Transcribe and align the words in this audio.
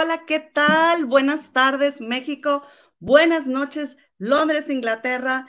hola, 0.00 0.24
¿qué 0.24 0.40
tal? 0.40 1.04
Buenas 1.04 1.52
tardes, 1.52 2.00
México. 2.00 2.62
Buenas 3.00 3.46
noches, 3.46 3.98
Londres, 4.18 4.70
Inglaterra. 4.70 5.46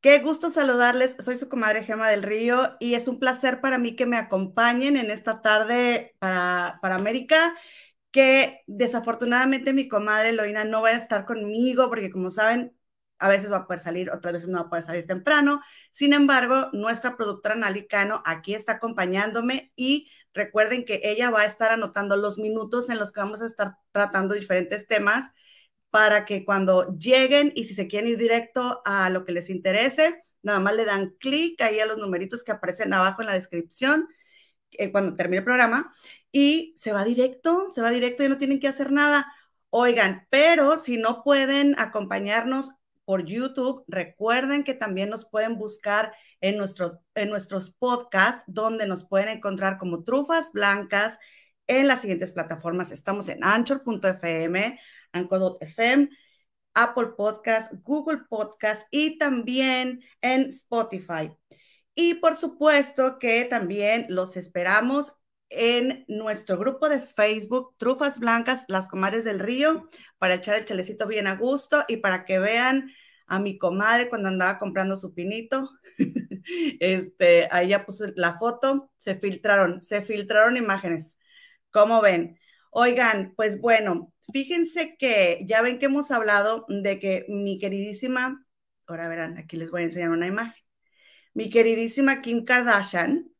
Qué 0.00 0.18
gusto 0.20 0.48
saludarles. 0.50 1.16
Soy 1.20 1.36
su 1.36 1.48
comadre 1.50 1.84
Gema 1.84 2.08
del 2.08 2.22
Río 2.22 2.76
y 2.80 2.94
es 2.94 3.06
un 3.08 3.18
placer 3.18 3.60
para 3.60 3.76
mí 3.78 3.94
que 3.94 4.06
me 4.06 4.16
acompañen 4.16 4.96
en 4.96 5.10
esta 5.10 5.42
tarde 5.42 6.16
para, 6.20 6.78
para 6.80 6.94
América, 6.96 7.54
que 8.10 8.62
desafortunadamente 8.66 9.74
mi 9.74 9.88
comadre 9.88 10.30
Eloína 10.30 10.64
no 10.64 10.82
va 10.82 10.90
a 10.90 10.92
estar 10.92 11.26
conmigo 11.26 11.88
porque 11.90 12.10
como 12.10 12.30
saben, 12.30 12.74
a 13.22 13.28
veces 13.28 13.52
va 13.52 13.58
a 13.58 13.66
poder 13.66 13.78
salir, 13.78 14.10
otras 14.10 14.32
veces 14.32 14.48
no 14.48 14.58
va 14.58 14.66
a 14.66 14.68
poder 14.68 14.82
salir 14.82 15.06
temprano. 15.06 15.60
Sin 15.92 16.12
embargo, 16.12 16.70
nuestra 16.72 17.16
productora 17.16 17.54
Nalicano 17.54 18.20
aquí 18.26 18.54
está 18.54 18.72
acompañándome 18.72 19.72
y 19.76 20.10
recuerden 20.34 20.84
que 20.84 21.00
ella 21.04 21.30
va 21.30 21.42
a 21.42 21.44
estar 21.46 21.70
anotando 21.70 22.16
los 22.16 22.36
minutos 22.38 22.90
en 22.90 22.98
los 22.98 23.12
que 23.12 23.20
vamos 23.20 23.40
a 23.40 23.46
estar 23.46 23.76
tratando 23.92 24.34
diferentes 24.34 24.88
temas 24.88 25.30
para 25.90 26.24
que 26.24 26.44
cuando 26.44 26.96
lleguen 26.98 27.52
y 27.54 27.66
si 27.66 27.74
se 27.74 27.86
quieren 27.86 28.10
ir 28.10 28.18
directo 28.18 28.82
a 28.84 29.08
lo 29.08 29.24
que 29.24 29.32
les 29.32 29.50
interese, 29.50 30.24
nada 30.42 30.58
más 30.58 30.74
le 30.74 30.84
dan 30.84 31.10
clic 31.20 31.60
ahí 31.62 31.78
a 31.78 31.86
los 31.86 31.98
numeritos 31.98 32.42
que 32.42 32.50
aparecen 32.52 32.92
abajo 32.92 33.22
en 33.22 33.28
la 33.28 33.34
descripción 33.34 34.08
eh, 34.72 34.90
cuando 34.90 35.14
termine 35.14 35.38
el 35.38 35.44
programa 35.44 35.94
y 36.32 36.74
se 36.76 36.92
va 36.92 37.04
directo, 37.04 37.68
se 37.70 37.82
va 37.82 37.90
directo 37.90 38.24
y 38.24 38.28
no 38.28 38.38
tienen 38.38 38.58
que 38.58 38.68
hacer 38.68 38.90
nada. 38.90 39.32
Oigan, 39.70 40.26
pero 40.30 40.78
si 40.78 40.96
no 40.96 41.22
pueden 41.22 41.78
acompañarnos 41.78 42.72
por 43.04 43.24
YouTube, 43.24 43.84
recuerden 43.88 44.64
que 44.64 44.74
también 44.74 45.10
nos 45.10 45.24
pueden 45.28 45.56
buscar 45.56 46.12
en, 46.40 46.56
nuestro, 46.56 47.00
en 47.14 47.30
nuestros 47.30 47.70
podcasts, 47.70 48.44
donde 48.46 48.86
nos 48.86 49.04
pueden 49.04 49.28
encontrar 49.28 49.78
como 49.78 50.04
Trufas 50.04 50.52
Blancas 50.52 51.18
en 51.66 51.88
las 51.88 52.00
siguientes 52.00 52.32
plataformas. 52.32 52.90
Estamos 52.90 53.28
en 53.28 53.42
anchor.fm, 53.44 54.78
Anchor.fm, 55.12 56.08
Apple 56.74 57.08
Podcast, 57.16 57.72
Google 57.82 58.22
Podcast 58.28 58.86
y 58.90 59.18
también 59.18 60.02
en 60.20 60.48
Spotify. 60.48 61.30
Y 61.94 62.14
por 62.14 62.36
supuesto 62.36 63.18
que 63.18 63.44
también 63.44 64.06
los 64.08 64.36
esperamos 64.36 65.16
en 65.52 66.04
nuestro 66.08 66.58
grupo 66.58 66.88
de 66.88 67.00
Facebook, 67.00 67.74
Trufas 67.78 68.18
Blancas, 68.18 68.64
las 68.68 68.88
comadres 68.88 69.24
del 69.24 69.40
río, 69.40 69.88
para 70.18 70.34
echar 70.34 70.56
el 70.56 70.64
chalecito 70.64 71.06
bien 71.06 71.26
a 71.26 71.36
gusto 71.36 71.84
y 71.88 71.98
para 71.98 72.24
que 72.24 72.38
vean 72.38 72.90
a 73.26 73.38
mi 73.38 73.58
comadre 73.58 74.08
cuando 74.08 74.28
andaba 74.28 74.58
comprando 74.58 74.96
su 74.96 75.14
pinito. 75.14 75.70
este, 76.80 77.48
ahí 77.50 77.68
ya 77.68 77.84
puse 77.86 78.12
la 78.16 78.38
foto, 78.38 78.90
se 78.98 79.14
filtraron, 79.16 79.82
se 79.82 80.02
filtraron 80.02 80.56
imágenes. 80.56 81.14
¿Cómo 81.70 82.00
ven? 82.02 82.38
Oigan, 82.70 83.34
pues 83.36 83.60
bueno, 83.60 84.12
Fíjense 84.32 84.96
que 84.98 85.44
ya 85.46 85.62
ven 85.62 85.78
que 85.78 85.86
hemos 85.86 86.10
hablado 86.10 86.64
de 86.68 86.98
que 86.98 87.26
mi 87.28 87.58
queridísima, 87.58 88.46
ahora 88.86 89.08
verán, 89.08 89.36
aquí 89.36 89.56
les 89.56 89.70
voy 89.70 89.82
a 89.82 89.84
enseñar 89.84 90.10
una 90.10 90.26
imagen. 90.26 90.62
Mi 91.34 91.50
queridísima 91.50 92.22
Kim 92.22 92.44
Kardashian 92.44 93.30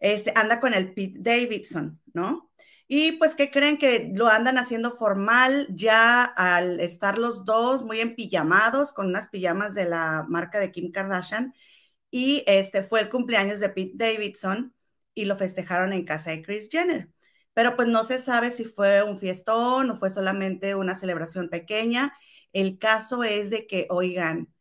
este, 0.00 0.32
anda 0.34 0.60
con 0.60 0.74
el 0.74 0.94
Pete 0.94 1.18
Davidson, 1.20 2.00
¿no? 2.14 2.50
Y 2.88 3.12
pues 3.12 3.34
que 3.34 3.50
creen 3.50 3.78
que 3.78 4.12
lo 4.14 4.28
andan 4.28 4.58
haciendo 4.58 4.96
formal 4.96 5.66
ya 5.70 6.22
al 6.24 6.80
estar 6.80 7.18
los 7.18 7.44
dos 7.44 7.82
muy 7.82 8.00
empillamados 8.00 8.92
con 8.92 9.06
unas 9.06 9.28
pijamas 9.28 9.74
de 9.74 9.86
la 9.86 10.24
marca 10.28 10.60
de 10.60 10.70
Kim 10.72 10.92
Kardashian. 10.92 11.54
Y 12.10 12.44
este 12.46 12.82
fue 12.82 13.00
el 13.00 13.10
cumpleaños 13.10 13.60
de 13.60 13.70
Pete 13.70 13.92
Davidson 13.96 14.74
y 15.14 15.24
lo 15.24 15.36
festejaron 15.36 15.92
en 15.92 16.04
casa 16.04 16.30
de 16.30 16.42
Chris 16.42 16.68
Jenner 16.70 17.10
pero 17.56 17.74
pues 17.74 17.88
no 17.88 18.04
se 18.04 18.20
sabe 18.20 18.50
si 18.50 18.64
fue 18.66 19.02
un 19.02 19.18
fiestón 19.18 19.90
o 19.90 19.96
fue 19.96 20.10
solamente 20.10 20.74
una 20.74 20.94
celebración 20.94 21.48
pequeña. 21.48 22.14
El 22.52 22.78
caso 22.78 23.24
es 23.24 23.48
de 23.48 23.66
que, 23.66 23.86
oigan, 23.88 24.52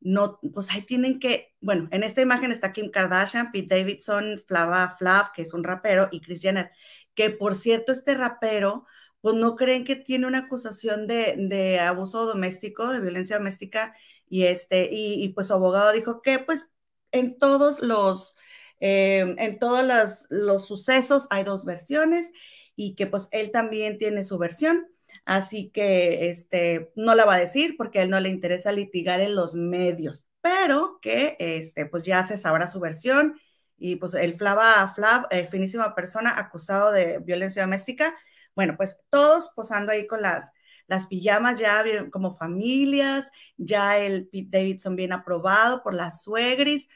no, 0.00 0.38
pues 0.54 0.70
ahí 0.70 0.82
tienen 0.82 1.18
que, 1.20 1.54
bueno, 1.60 1.88
en 1.90 2.02
esta 2.02 2.22
imagen 2.22 2.52
está 2.52 2.72
Kim 2.72 2.90
Kardashian, 2.90 3.52
Pete 3.52 3.76
Davidson, 3.76 4.42
Flava 4.46 4.96
Flav, 4.98 5.32
que 5.32 5.42
es 5.42 5.52
un 5.54 5.64
rapero, 5.64 6.08
y 6.12 6.20
Chris 6.20 6.40
Jenner, 6.40 6.70
que 7.14 7.30
por 7.30 7.54
cierto, 7.54 7.92
este 7.92 8.14
rapero, 8.14 8.86
pues 9.20 9.34
no 9.34 9.56
creen 9.56 9.84
que 9.84 9.96
tiene 9.96 10.26
una 10.26 10.38
acusación 10.40 11.06
de, 11.06 11.34
de 11.38 11.80
abuso 11.80 12.26
doméstico, 12.26 12.88
de 12.92 13.00
violencia 13.00 13.38
doméstica, 13.38 13.94
y 14.28 14.44
este, 14.44 14.88
y, 14.92 15.28
pues 15.30 15.48
su 15.48 15.54
abogado 15.54 15.92
dijo 15.92 16.22
que 16.22 16.38
pues 16.38 16.70
en 17.12 17.38
todos 17.38 17.80
los 17.80 18.36
Em, 18.80 19.34
en 19.38 19.58
todos 19.58 19.84
los, 20.30 20.66
sucesos 20.66 21.26
hay 21.30 21.44
dos 21.44 21.64
versiones 21.64 22.32
y 22.76 22.94
que 22.94 23.06
pues 23.06 23.28
él 23.32 23.50
también 23.50 23.98
tiene 23.98 24.24
su 24.24 24.38
versión. 24.38 24.86
Así 25.28 25.70
que 25.70 26.30
este, 26.30 26.92
no 26.96 27.14
la 27.14 27.26
va 27.26 27.34
a 27.34 27.40
decir 27.40 27.76
porque 27.76 28.00
a 28.00 28.02
él 28.04 28.10
no 28.10 28.18
le 28.20 28.30
interesa 28.30 28.72
litigar 28.72 29.20
en 29.20 29.34
los 29.36 29.54
medios, 29.54 30.26
pero 30.40 30.98
que 31.02 31.36
este, 31.38 31.84
pues 31.86 32.02
ya 32.04 32.24
se 32.26 32.38
sabrá 32.38 32.66
su 32.68 32.80
versión 32.80 33.38
y 33.76 33.96
pues 33.96 34.14
el 34.14 34.34
Flava 34.36 34.88
Flav, 34.94 35.26
eh, 35.30 35.46
finísima 35.46 35.94
persona 35.94 36.38
acusado 36.38 36.92
de 36.92 37.18
violencia 37.18 37.62
doméstica, 37.62 38.16
bueno, 38.54 38.74
pues 38.76 38.96
todos 39.10 39.50
posando 39.54 39.92
ahí 39.92 40.06
con 40.06 40.22
las, 40.22 40.50
las 40.86 41.06
pijamas 41.06 41.58
ya 41.60 41.84
como 42.10 42.32
familias, 42.32 43.30
ya 43.58 43.98
el 43.98 44.28
Pete 44.28 44.48
Davidson 44.58 44.96
bien 44.96 45.12
aprobado 45.12 45.82
por 45.82 45.94
las 45.94 46.22
suegris, 46.22 46.88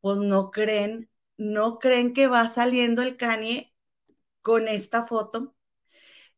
pues 0.00 0.18
no 0.18 0.50
creen 0.52 1.10
¿no 1.36 1.78
creen 1.78 2.12
que 2.14 2.28
va 2.28 2.48
saliendo 2.48 3.02
el 3.02 3.16
Kanye 3.16 3.74
con 4.42 4.68
esta 4.68 5.06
foto? 5.06 5.54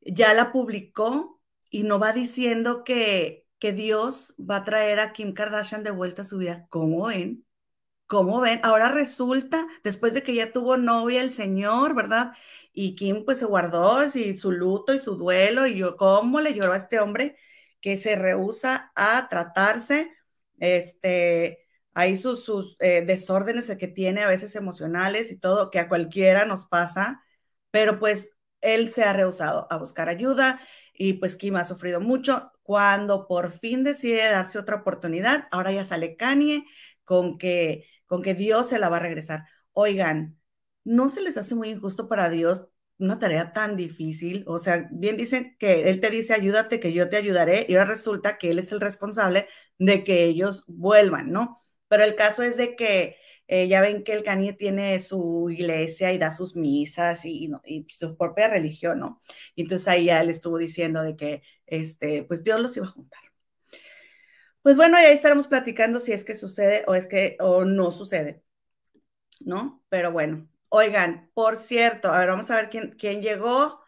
Ya 0.01 0.35
la 0.35 0.53
publicó 0.53 1.34
y 1.75 1.83
no 1.83 1.99
va 1.99 2.13
diciendo 2.13 2.85
que, 2.85 3.49
que 3.59 3.73
Dios 3.73 4.37
va 4.39 4.59
a 4.59 4.65
traer 4.65 5.01
a 5.01 5.13
Kim 5.13 5.35
Kardashian 5.35 5.83
de 5.83 5.91
vuelta 5.91 6.23
a 6.23 6.25
su 6.25 6.39
vida. 6.39 6.69
¿Cómo 6.71 7.07
ven? 7.09 7.45
¿Cómo 8.07 8.41
ven? 8.41 8.61
Ahora 8.63 8.91
resulta, 8.91 9.67
después 9.83 10.15
de 10.15 10.23
que 10.23 10.37
ya 10.37 10.53
tuvo 10.53 10.77
novia 10.77 11.21
el 11.21 11.33
señor, 11.33 11.97
¿verdad? 11.97 12.33
Y 12.73 12.95
Kim 12.95 13.25
pues 13.25 13.39
se 13.41 13.47
guardó 13.47 14.09
su 14.37 14.53
luto 14.53 14.95
y 14.95 15.01
su 15.01 15.17
duelo 15.17 15.67
y 15.67 15.77
yo, 15.77 15.97
¿cómo 15.97 16.41
le 16.41 16.55
lloró 16.55 16.75
a 16.75 16.77
este 16.77 17.01
hombre 17.01 17.37
que 17.81 17.99
se 17.99 18.15
rehúsa 18.15 18.93
a 18.95 19.29
tratarse? 19.29 20.13
Este, 20.61 21.67
ahí 21.93 22.17
sus, 22.17 22.45
sus 22.45 22.77
eh, 22.79 23.03
desórdenes 23.05 23.69
que 23.77 23.89
tiene 23.89 24.23
a 24.23 24.29
veces 24.29 24.55
emocionales 24.55 25.33
y 25.33 25.41
todo, 25.41 25.73
que 25.73 25.81
a 25.81 25.89
cualquiera 25.89 26.45
nos 26.47 26.67
pasa, 26.67 27.25
pero 27.73 27.99
pues 27.99 28.31
él 28.61 28.93
se 28.93 29.03
ha 29.03 29.13
rehusado 29.13 29.67
a 29.71 29.77
buscar 29.77 30.09
ayuda 30.09 30.61
y 30.95 31.15
pues 31.15 31.37
Kim 31.37 31.57
ha 31.57 31.65
sufrido 31.65 32.01
mucho. 32.01 32.53
Cuando 32.63 33.27
por 33.29 33.53
fin 33.53 33.85
decide 33.85 34.31
darse 34.31 34.59
otra 34.59 34.77
oportunidad, 34.77 35.49
ahora 35.51 35.73
ya 35.73 35.85
sale 35.85 36.17
Kanye 36.17 36.65
con 37.05 37.39
que, 37.39 37.87
con 38.07 38.23
que 38.23 38.35
Dios 38.35 38.69
se 38.69 38.79
la 38.79 38.89
va 38.89 38.97
a 38.99 39.01
regresar. 39.01 39.45
Oigan, 39.73 40.39
¿no 40.85 41.09
se 41.11 41.21
les 41.21 41.37
hace 41.37 41.55
muy 41.55 41.71
injusto 41.71 42.09
para 42.09 42.31
Dios 42.31 42.67
una 42.99 43.19
tarea 43.19 43.53
tan 43.53 43.77
difícil? 43.77 44.45
O 44.47 44.59
sea, 44.59 44.89
bien 44.93 45.17
dicen 45.17 45.57
que 45.59 45.91
Él 45.91 46.01
te 46.01 46.11
dice, 46.11 46.33
ayúdate, 46.35 46.81
que 46.81 46.93
yo 46.93 47.09
te 47.11 47.17
ayudaré, 47.17 47.67
y 47.69 47.75
ahora 47.75 47.91
resulta 47.91 48.39
que 48.39 48.51
Él 48.51 48.59
es 48.59 48.73
el 48.73 48.81
responsable 48.81 49.49
de 49.79 50.05
que 50.05 50.25
ellos 50.25 50.65
vuelvan, 50.69 51.31
¿no? 51.33 51.61
Pero 51.89 52.05
el 52.05 52.15
caso 52.15 52.43
es 52.43 52.57
de 52.57 52.77
que 52.77 53.17
eh, 53.47 53.69
ya 53.69 53.81
ven 53.81 54.05
que 54.05 54.13
el 54.15 54.25
Kanye 54.25 54.55
tiene 54.55 54.99
su 55.01 55.51
iglesia 55.51 56.13
y 56.13 56.19
da 56.19 56.31
sus 56.33 56.57
misas 56.57 57.25
y, 57.25 57.51
su 57.89 58.17
propia 58.17 58.49
religión, 58.49 59.01
¿no? 59.01 59.21
Y 59.55 59.63
entonces 59.63 59.89
ahí 59.89 60.07
ya 60.07 60.21
él 60.23 60.31
estuvo 60.31 60.59
diciendo 60.59 61.03
de 61.03 61.17
que, 61.17 61.43
este, 61.67 62.25
pues 62.25 62.43
Dios 62.43 62.61
los 62.61 62.77
iba 62.77 62.87
a 62.87 62.89
juntar. 62.91 63.21
Pues 64.63 64.77
bueno, 64.77 64.97
ahí 64.97 65.13
estaremos 65.13 65.47
platicando 65.47 66.01
si 66.01 66.13
es 66.13 66.25
que 66.25 66.35
sucede 66.35 66.85
o 66.87 66.95
es 66.95 67.07
que 67.07 67.37
o 67.41 67.65
no 67.65 67.93
sucede, 67.93 68.43
¿no? 69.41 69.83
Pero 69.89 70.13
bueno, 70.13 70.49
oigan, 70.71 71.31
por 71.35 71.57
cierto, 71.57 72.11
a 72.11 72.19
ver, 72.19 72.29
vamos 72.29 72.51
a 72.51 72.57
ver 72.57 72.71
quién, 72.71 72.97
quién 72.99 73.23
llegó 73.23 73.81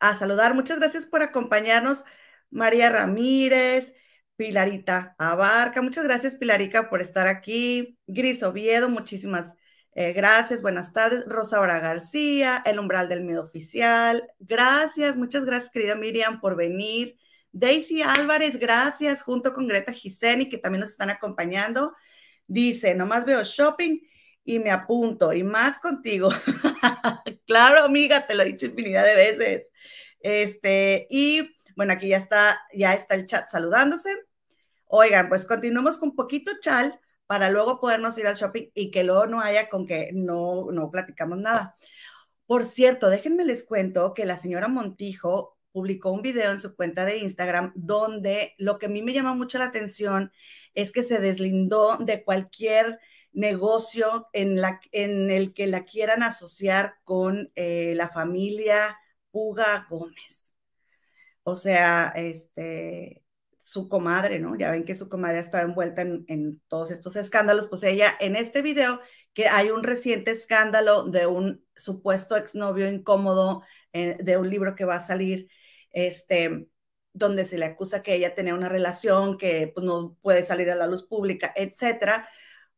a 0.00 0.16
saludar. 0.16 0.54
Muchas 0.54 0.78
gracias 0.78 1.06
por 1.06 1.22
acompañarnos, 1.22 2.04
María 2.50 2.90
Ramírez, 2.90 3.94
Pilarita 4.36 5.14
Abarca. 5.18 5.82
Muchas 5.82 6.04
gracias, 6.04 6.36
Pilarica, 6.36 6.88
por 6.90 7.00
estar 7.00 7.28
aquí. 7.28 7.98
Gris 8.06 8.42
Oviedo, 8.42 8.88
muchísimas 8.88 9.54
eh, 9.94 10.12
gracias. 10.12 10.62
Buenas 10.62 10.92
tardes. 10.92 11.24
Rosa 11.26 11.58
García, 11.60 12.62
El 12.64 12.78
Umbral 12.78 13.08
del 13.08 13.24
Miedo 13.24 13.42
Oficial. 13.42 14.26
Gracias, 14.38 15.16
muchas 15.16 15.44
gracias, 15.44 15.70
querida 15.70 15.94
Miriam, 15.94 16.40
por 16.40 16.56
venir. 16.56 17.18
Daisy 17.52 18.00
Álvarez, 18.00 18.58
gracias, 18.58 19.20
junto 19.20 19.52
con 19.52 19.68
Greta 19.68 19.92
Giseni, 19.92 20.48
que 20.48 20.56
también 20.56 20.80
nos 20.80 20.90
están 20.90 21.10
acompañando. 21.10 21.94
Dice, 22.46 22.94
nomás 22.94 23.26
veo 23.26 23.42
shopping 23.44 24.00
y 24.44 24.58
me 24.58 24.70
apunto, 24.70 25.32
y 25.34 25.42
más 25.44 25.78
contigo. 25.78 26.30
claro, 27.46 27.84
amiga, 27.84 28.26
te 28.26 28.34
lo 28.34 28.42
he 28.42 28.46
dicho 28.46 28.66
infinidad 28.66 29.04
de 29.04 29.14
veces. 29.14 29.66
Este, 30.20 31.06
y 31.10 31.54
bueno, 31.76 31.92
aquí 31.92 32.08
ya 32.08 32.16
está, 32.16 32.60
ya 32.74 32.94
está 32.94 33.14
el 33.14 33.26
chat 33.26 33.48
saludándose. 33.48 34.10
Oigan, 34.86 35.28
pues 35.28 35.46
continuemos 35.46 35.98
con 35.98 36.14
poquito 36.14 36.52
chal 36.60 37.00
para 37.26 37.50
luego 37.50 37.80
podernos 37.80 38.18
ir 38.18 38.26
al 38.26 38.36
shopping 38.36 38.68
y 38.74 38.90
que 38.90 39.04
luego 39.04 39.26
no 39.26 39.40
haya 39.40 39.68
con 39.68 39.86
que 39.86 40.10
no, 40.12 40.70
no 40.70 40.90
platicamos 40.90 41.38
nada. 41.38 41.76
Por 42.46 42.64
cierto, 42.64 43.08
déjenme 43.08 43.44
les 43.44 43.64
cuento 43.64 44.12
que 44.14 44.26
la 44.26 44.36
señora 44.36 44.68
Montijo 44.68 45.56
publicó 45.72 46.10
un 46.12 46.22
video 46.22 46.50
en 46.50 46.60
su 46.60 46.76
cuenta 46.76 47.04
de 47.04 47.18
Instagram 47.18 47.72
donde 47.74 48.54
lo 48.58 48.78
que 48.78 48.86
a 48.86 48.88
mí 48.90 49.02
me 49.02 49.14
llama 49.14 49.34
mucho 49.34 49.58
la 49.58 49.66
atención 49.66 50.32
es 50.74 50.92
que 50.92 51.02
se 51.02 51.18
deslindó 51.18 51.96
de 51.96 52.22
cualquier 52.22 52.98
negocio 53.32 54.28
en, 54.32 54.60
la, 54.60 54.80
en 54.92 55.30
el 55.30 55.54
que 55.54 55.66
la 55.66 55.84
quieran 55.84 56.22
asociar 56.22 56.96
con 57.04 57.50
eh, 57.54 57.94
la 57.96 58.08
familia 58.08 58.98
Puga 59.30 59.86
Gómez. 59.88 60.41
O 61.44 61.56
sea, 61.56 62.12
este, 62.16 63.22
su 63.62 63.88
comadre, 63.88 64.38
¿no? 64.40 64.56
Ya 64.56 64.70
ven 64.70 64.84
que 64.84 64.94
su 64.94 65.08
comadre 65.08 65.38
estaba 65.38 65.64
envuelta 65.64 66.02
en, 66.02 66.60
todos 66.68 66.90
estos 66.90 67.16
escándalos, 67.16 67.68
pues 67.68 67.82
ella 67.84 68.14
en 68.20 68.36
este 68.36 68.62
video, 68.62 69.00
que 69.32 69.48
hay 69.48 69.70
un 69.70 69.82
reciente 69.82 70.32
escándalo 70.32 71.04
de 71.04 71.26
un 71.26 71.64
supuesto 71.74 72.36
exnovio 72.36 72.88
incómodo 72.88 73.62
eh, 73.92 74.18
de 74.22 74.36
un 74.36 74.50
libro 74.50 74.74
que 74.74 74.84
va 74.84 74.96
a 74.96 75.00
salir, 75.00 75.48
este, 75.90 76.68
donde 77.12 77.46
se 77.46 77.58
le 77.58 77.66
acusa 77.66 78.02
que 78.02 78.14
ella 78.14 78.34
tenía 78.34 78.54
una 78.54 78.68
relación 78.68 79.38
que 79.38 79.70
pues, 79.74 79.84
no 79.86 80.16
puede 80.22 80.44
salir 80.44 80.70
a 80.70 80.74
la 80.74 80.86
luz 80.86 81.04
pública, 81.06 81.52
etcétera. 81.56 82.28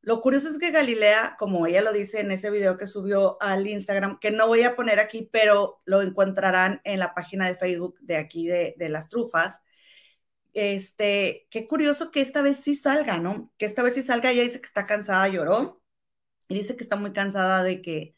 Lo 0.04 0.20
curioso 0.20 0.48
es 0.48 0.58
que 0.58 0.70
Galilea, 0.70 1.36
como 1.38 1.66
ella 1.66 1.80
lo 1.80 1.92
dice 1.92 2.20
en 2.20 2.30
ese 2.30 2.50
video 2.50 2.76
que 2.76 2.86
subió 2.86 3.38
al 3.40 3.66
Instagram, 3.66 4.18
que 4.18 4.30
no 4.30 4.46
voy 4.46 4.62
a 4.62 4.76
poner 4.76 5.00
aquí, 5.00 5.30
pero 5.32 5.80
lo 5.86 6.02
encontrarán 6.02 6.82
en 6.84 6.98
la 6.98 7.14
página 7.14 7.46
de 7.46 7.56
Facebook 7.56 7.96
de 8.00 8.16
aquí 8.18 8.46
de, 8.46 8.74
las 8.90 9.08
trufas, 9.08 9.62
este, 10.52 11.46
qué 11.50 11.66
curioso 11.66 12.10
que 12.10 12.20
esta 12.20 12.42
vez 12.42 12.58
sí 12.58 12.74
salga, 12.74 13.18
¿no? 13.18 13.52
Que 13.58 13.66
esta 13.66 13.82
vez 13.82 13.94
sí 13.94 14.02
salga, 14.02 14.30
ella 14.30 14.42
dice 14.42 14.60
que 14.60 14.66
está 14.66 14.86
cansada, 14.86 15.26
lloró, 15.28 15.82
y 16.48 16.56
dice 16.56 16.76
que 16.76 16.84
está 16.84 16.96
muy 16.96 17.12
cansada 17.12 17.62
de 17.62 17.82
que, 17.82 18.16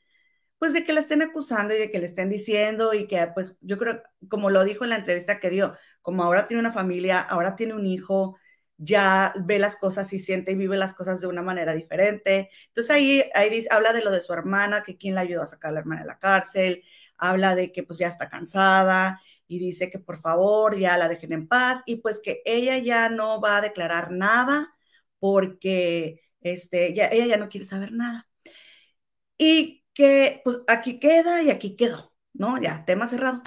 pues 0.58 0.72
de 0.72 0.84
que 0.84 0.92
la 0.92 1.00
estén 1.00 1.22
acusando 1.22 1.74
y 1.74 1.78
de 1.78 1.90
que 1.92 2.00
le 2.00 2.06
estén 2.06 2.28
diciendo 2.30 2.94
y 2.94 3.06
que, 3.06 3.26
pues 3.34 3.58
yo 3.60 3.78
creo, 3.78 4.02
como 4.28 4.50
lo 4.50 4.64
dijo 4.64 4.84
en 4.84 4.90
la 4.90 4.96
entrevista 4.96 5.40
que 5.40 5.50
dio, 5.50 5.76
como 6.02 6.24
ahora 6.24 6.46
tiene 6.48 6.60
una 6.60 6.72
familia, 6.72 7.20
ahora 7.20 7.56
tiene 7.56 7.74
un 7.74 7.86
hijo, 7.86 8.38
ya 8.78 9.32
ve 9.44 9.58
las 9.58 9.76
cosas 9.76 10.12
y 10.12 10.18
siente 10.18 10.52
y 10.52 10.54
vive 10.54 10.76
las 10.76 10.94
cosas 10.94 11.20
de 11.20 11.26
una 11.26 11.42
manera 11.42 11.74
diferente. 11.74 12.50
Entonces 12.68 12.94
ahí, 12.94 13.24
ahí 13.34 13.66
habla 13.70 13.92
de 13.92 14.02
lo 14.02 14.10
de 14.10 14.20
su 14.20 14.32
hermana, 14.32 14.82
que 14.82 14.96
quien 14.96 15.14
la 15.14 15.22
ayudó 15.22 15.42
a 15.42 15.46
sacar 15.46 15.70
a 15.70 15.74
la 15.74 15.80
hermana 15.80 16.02
de 16.02 16.08
la 16.08 16.18
cárcel, 16.18 16.84
habla 17.18 17.54
de 17.54 17.72
que 17.72 17.82
pues 17.82 17.98
ya 17.98 18.08
está 18.08 18.28
cansada 18.28 19.20
y 19.48 19.58
dice 19.58 19.90
que 19.90 19.98
por 19.98 20.18
favor 20.20 20.78
ya 20.78 20.96
la 20.98 21.08
dejen 21.08 21.32
en 21.32 21.48
paz 21.48 21.82
y 21.86 21.96
pues 21.96 22.20
que 22.20 22.42
ella 22.44 22.78
ya 22.78 23.08
no 23.08 23.40
va 23.40 23.58
a 23.58 23.60
declarar 23.60 24.10
nada 24.10 24.74
porque 25.18 26.22
este, 26.40 26.94
ya, 26.94 27.08
ella 27.08 27.26
ya 27.26 27.36
no 27.38 27.48
quiere 27.48 27.66
saber 27.66 27.92
nada. 27.92 28.28
Y 29.38 29.84
que 29.94 30.40
pues 30.44 30.58
aquí 30.68 30.98
queda 31.00 31.42
y 31.42 31.50
aquí 31.50 31.76
quedó, 31.76 32.14
¿no? 32.32 32.60
Ya, 32.60 32.84
tema 32.84 33.08
cerrado. 33.08 33.42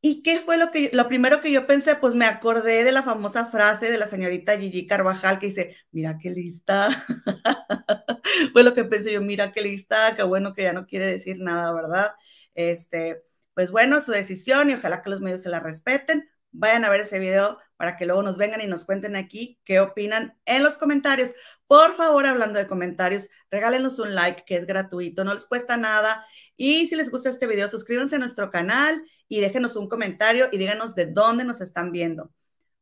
¿Y 0.00 0.22
qué 0.22 0.38
fue 0.40 0.56
lo 0.56 0.70
que 0.70 0.90
lo 0.92 1.08
primero 1.08 1.40
que 1.40 1.50
yo 1.50 1.66
pensé? 1.66 1.96
Pues 1.96 2.14
me 2.14 2.24
acordé 2.24 2.84
de 2.84 2.92
la 2.92 3.02
famosa 3.02 3.46
frase 3.46 3.90
de 3.90 3.98
la 3.98 4.06
señorita 4.06 4.56
Gigi 4.56 4.86
Carvajal 4.86 5.38
que 5.40 5.46
dice, 5.46 5.76
"Mira 5.90 6.18
qué 6.18 6.30
lista." 6.30 7.04
fue 8.52 8.62
lo 8.62 8.74
que 8.74 8.84
pensé 8.84 9.12
yo, 9.12 9.20
"Mira 9.20 9.50
qué 9.52 9.60
lista, 9.60 10.14
qué 10.16 10.22
bueno 10.22 10.54
que 10.54 10.62
ya 10.62 10.72
no 10.72 10.86
quiere 10.86 11.06
decir 11.06 11.38
nada, 11.40 11.72
¿verdad?" 11.72 12.12
Este, 12.54 13.24
pues 13.54 13.72
bueno, 13.72 14.00
su 14.00 14.12
decisión 14.12 14.70
y 14.70 14.74
ojalá 14.74 15.02
que 15.02 15.10
los 15.10 15.20
medios 15.20 15.42
se 15.42 15.48
la 15.48 15.58
respeten. 15.60 16.28
Vayan 16.52 16.84
a 16.84 16.90
ver 16.90 17.00
ese 17.00 17.18
video 17.18 17.58
para 17.76 17.96
que 17.96 18.06
luego 18.06 18.22
nos 18.22 18.36
vengan 18.36 18.60
y 18.60 18.66
nos 18.66 18.84
cuenten 18.84 19.16
aquí 19.16 19.58
qué 19.64 19.80
opinan 19.80 20.38
en 20.44 20.62
los 20.62 20.76
comentarios. 20.76 21.34
Por 21.66 21.94
favor, 21.96 22.24
hablando 22.26 22.58
de 22.58 22.66
comentarios, 22.68 23.28
regálenos 23.50 23.98
un 23.98 24.14
like 24.14 24.44
que 24.46 24.56
es 24.56 24.66
gratuito, 24.66 25.24
no 25.24 25.34
les 25.34 25.46
cuesta 25.46 25.76
nada. 25.76 26.24
Y 26.56 26.86
si 26.86 26.94
les 26.96 27.10
gusta 27.10 27.30
este 27.30 27.46
video, 27.46 27.68
suscríbanse 27.68 28.16
a 28.16 28.18
nuestro 28.20 28.50
canal 28.50 29.02
y 29.28 29.40
déjenos 29.40 29.76
un 29.76 29.88
comentario 29.88 30.46
y 30.52 30.58
díganos 30.58 30.94
de 30.94 31.06
dónde 31.06 31.44
nos 31.44 31.60
están 31.60 31.92
viendo. 31.92 32.32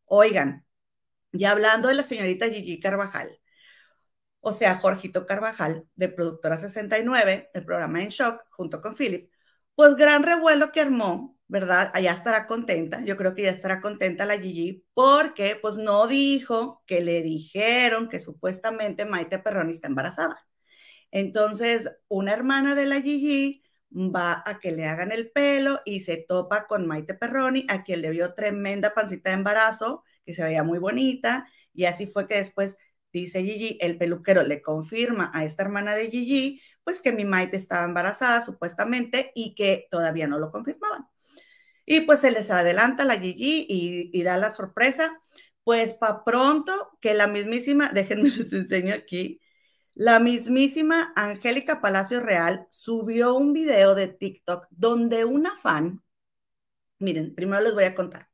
Oigan, 0.07 0.65
ya 1.33 1.53
hablando 1.53 1.89
de 1.89 1.95
la 1.95 2.03
señorita 2.05 2.49
Gigi 2.49 2.81
Carvajal, 2.81 3.41
o 4.41 4.53
sea, 4.53 4.77
Jorgito 4.77 5.27
Carvajal, 5.27 5.87
de 5.97 6.09
Productora 6.09 6.57
69, 6.57 7.51
el 7.53 7.65
programa 7.65 8.03
En 8.03 8.11
Shock, 8.11 8.45
junto 8.51 8.81
con 8.81 8.95
Philip, 8.95 9.31
pues 9.75 9.97
gran 9.97 10.23
revuelo 10.23 10.71
que 10.73 10.81
armó, 10.81 11.37
¿verdad? 11.49 11.91
Allá 11.95 12.13
estará 12.13 12.47
contenta, 12.47 13.05
yo 13.05 13.17
creo 13.17 13.35
que 13.35 13.43
ya 13.43 13.51
estará 13.51 13.81
contenta 13.81 14.25
la 14.25 14.39
Gigi, 14.39 14.85
porque 14.95 15.59
pues 15.61 15.79
no 15.79 16.07
dijo 16.07 16.83
que 16.87 17.01
le 17.01 17.23
dijeron 17.23 18.09
que 18.09 18.21
supuestamente 18.21 19.05
Maite 19.05 19.39
Perroni 19.41 19.73
está 19.73 19.89
embarazada. 19.89 20.47
Entonces, 21.11 21.91
una 22.09 22.33
hermana 22.33 22.75
de 22.75 22.87
la 22.87 23.01
Gigi 23.01 23.65
va 23.91 24.43
a 24.45 24.59
que 24.59 24.73
le 24.73 24.87
hagan 24.87 25.13
el 25.13 25.31
pelo 25.31 25.81
y 25.85 26.01
se 26.01 26.17
topa 26.17 26.67
con 26.67 26.87
Maite 26.87 27.15
Perroni, 27.15 27.67
a 27.69 27.83
quien 27.85 28.03
le 28.03 28.11
vio 28.11 28.35
tremenda 28.35 28.95
pancita 28.95 29.31
de 29.31 29.37
embarazo, 29.37 30.05
que 30.25 30.35
se 30.35 30.45
veía 30.45 30.63
muy 30.65 30.79
bonita, 30.79 31.49
y 31.73 31.85
así 31.85 32.07
fue 32.07 32.27
que 32.27 32.37
después 32.37 32.77
dice 33.13 33.43
Gigi, 33.43 33.79
el 33.81 33.99
peluquero 33.99 34.43
le 34.43 34.63
confirma 34.63 35.31
a 35.35 35.45
esta 35.45 35.63
hermana 35.63 35.95
de 35.95 36.11
Gigi, 36.11 36.61
pues 36.85 37.01
que 37.01 37.13
mi 37.13 37.25
Maite 37.25 37.57
estaba 37.57 37.85
embarazada 37.85 38.43
supuestamente 38.45 39.33
y 39.35 39.55
que 39.55 39.89
todavía 39.91 40.27
no 40.27 40.39
lo 40.39 40.51
confirmaban. 40.51 41.07
Y 41.87 42.01
pues 42.01 42.21
se 42.21 42.31
les 42.31 42.51
adelanta 42.51 43.05
la 43.05 43.19
Gigi 43.19 43.67
y, 43.69 44.11
y 44.13 44.23
da 44.23 44.37
la 44.37 44.51
sorpresa, 44.51 45.21
pues 45.65 45.93
para 45.93 46.25
pronto 46.25 46.73
que 47.01 47.15
la 47.15 47.27
mismísima, 47.27 47.91
déjenme 47.95 48.31
les 48.31 48.53
enseño 48.53 48.95
aquí, 48.95 49.41
la 49.97 50.21
mismísima 50.21 51.13
Angélica 51.17 51.81
Palacio 51.81 52.21
Real 52.21 52.67
subió 52.69 53.35
un 53.35 53.55
video 53.55 53.95
de 53.95 54.09
TikTok 54.09 54.67
donde 54.71 55.25
una 55.25 55.57
fan, 55.57 56.03
miren, 56.99 57.35
primero 57.35 57.63
les 57.63 57.75
voy 57.75 57.85
a 57.85 57.95
contar, 57.95 58.29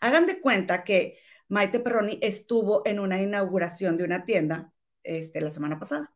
hagan 0.00 0.26
de 0.26 0.40
cuenta 0.40 0.82
que 0.82 1.18
Maite 1.48 1.78
Perroni 1.78 2.18
estuvo 2.22 2.82
en 2.86 2.98
una 2.98 3.22
inauguración 3.22 3.96
de 3.96 4.02
una 4.02 4.24
tienda 4.24 4.72
este, 5.04 5.40
la 5.40 5.50
semana 5.50 5.78
pasada. 5.78 6.12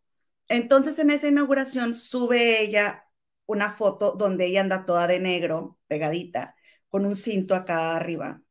Entonces 0.49 0.99
en 0.99 1.11
esa 1.11 1.29
inauguración 1.29 1.95
sube 1.95 2.61
ella 2.61 3.07
una 3.47 3.73
foto 3.73 4.13
donde 4.19 4.47
ella 4.47 4.63
anda 4.63 4.85
toda 4.87 5.07
de 5.07 5.21
negro, 5.21 5.79
pegadita, 5.87 6.57
con 6.89 7.07
un 7.07 7.17
cinto 7.17 7.55
acá 7.55 7.95
arriba, 7.95 8.43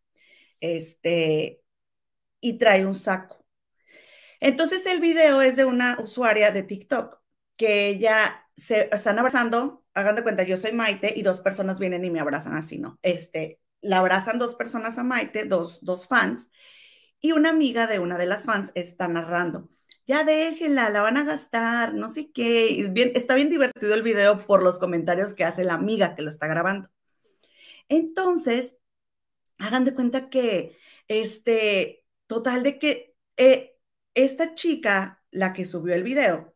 este, 0.61 1.63
y 2.41 2.57
trae 2.57 2.85
un 2.85 2.95
saco. 2.95 3.38
Entonces 4.39 4.85
el 4.85 4.99
video 5.01 5.41
es 5.41 5.55
de 5.55 5.65
una 5.65 5.97
usuaria 5.99 6.51
de 6.51 6.63
TikTok 6.63 7.19
que 7.55 7.89
ella 7.89 8.47
se 8.55 8.89
están 8.91 9.19
abrazando, 9.19 9.83
hagan 9.93 10.15
de 10.15 10.23
cuenta, 10.23 10.43
yo 10.43 10.57
soy 10.57 10.71
Maite 10.71 11.13
y 11.15 11.23
dos 11.23 11.41
personas 11.41 11.79
vienen 11.79 12.05
y 12.05 12.09
me 12.09 12.19
abrazan 12.19 12.55
así, 12.55 12.77
¿no? 12.77 12.99
Este, 13.01 13.59
la 13.81 13.99
abrazan 13.99 14.39
dos 14.39 14.55
personas 14.55 14.97
a 14.97 15.03
Maite, 15.03 15.45
dos, 15.45 15.79
dos 15.81 16.07
fans, 16.07 16.49
y 17.19 17.33
una 17.33 17.49
amiga 17.49 17.87
de 17.87 17.99
una 17.99 18.17
de 18.17 18.25
las 18.25 18.45
fans 18.45 18.71
está 18.75 19.07
narrando. 19.07 19.69
Ya 20.07 20.23
déjenla, 20.23 20.89
la 20.89 21.01
van 21.01 21.17
a 21.17 21.23
gastar, 21.23 21.93
no 21.93 22.09
sé 22.09 22.31
qué. 22.31 22.89
bien, 22.91 23.11
está 23.15 23.35
bien 23.35 23.49
divertido 23.49 23.93
el 23.93 24.03
video 24.03 24.39
por 24.45 24.63
los 24.63 24.79
comentarios 24.79 25.33
que 25.33 25.43
hace 25.43 25.63
la 25.63 25.75
amiga 25.75 26.15
que 26.15 26.23
lo 26.23 26.29
está 26.29 26.47
grabando. 26.47 26.89
Entonces, 27.89 28.77
hagan 29.57 29.85
de 29.85 29.93
cuenta 29.95 30.29
que, 30.29 30.77
este, 31.07 32.05
total 32.27 32.63
de 32.63 32.79
que 32.79 33.15
eh, 33.37 33.78
esta 34.13 34.55
chica, 34.55 35.23
la 35.31 35.53
que 35.53 35.65
subió 35.65 35.95
el 35.95 36.03
video, 36.03 36.55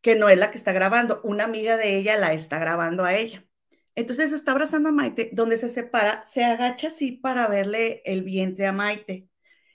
que 0.00 0.16
no 0.16 0.28
es 0.28 0.38
la 0.38 0.50
que 0.50 0.58
está 0.58 0.72
grabando, 0.72 1.20
una 1.24 1.44
amiga 1.44 1.76
de 1.76 1.96
ella 1.96 2.16
la 2.16 2.32
está 2.32 2.58
grabando 2.58 3.04
a 3.04 3.14
ella. 3.14 3.44
Entonces 3.94 4.32
está 4.32 4.52
abrazando 4.52 4.88
a 4.88 4.92
Maite, 4.92 5.30
donde 5.32 5.56
se 5.56 5.68
separa, 5.68 6.24
se 6.26 6.44
agacha 6.44 6.88
así 6.88 7.12
para 7.12 7.48
verle 7.48 8.02
el 8.04 8.22
vientre 8.22 8.66
a 8.66 8.72
Maite. 8.72 9.28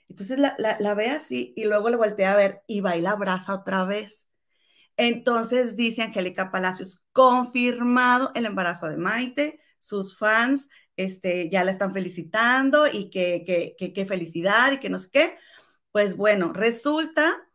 Entonces 0.08 0.38
la, 0.38 0.94
ve 0.94 1.10
así 1.10 1.52
y 1.56 1.64
luego 1.64 1.90
le 1.90 1.96
voltea 1.96 2.32
a 2.32 2.36
ver 2.36 2.62
y 2.66 2.80
va 2.80 2.96
y 2.96 3.02
la 3.02 3.12
abraza 3.12 3.54
otra 3.54 3.84
vez. 3.84 4.26
Entonces 4.96 5.76
dice 5.76 6.02
Angélica 6.02 6.50
Palacios, 6.50 7.02
confirmado 7.12 8.32
el 8.34 8.46
embarazo 8.46 8.88
de 8.88 8.96
Maite, 8.96 9.60
sus 9.78 10.16
fans 10.16 10.68
este, 10.96 11.50
ya 11.50 11.64
la 11.64 11.70
están 11.70 11.92
felicitando 11.92 12.86
y 12.90 13.10
que, 13.10 13.44
que, 13.78 13.92
que 13.92 14.06
felicidad 14.06 14.72
y 14.72 14.78
que 14.78 14.88
no 14.88 14.98
sé 14.98 15.10
qué. 15.12 15.36
Pues 15.96 16.14
bueno, 16.18 16.52
resulta 16.52 17.48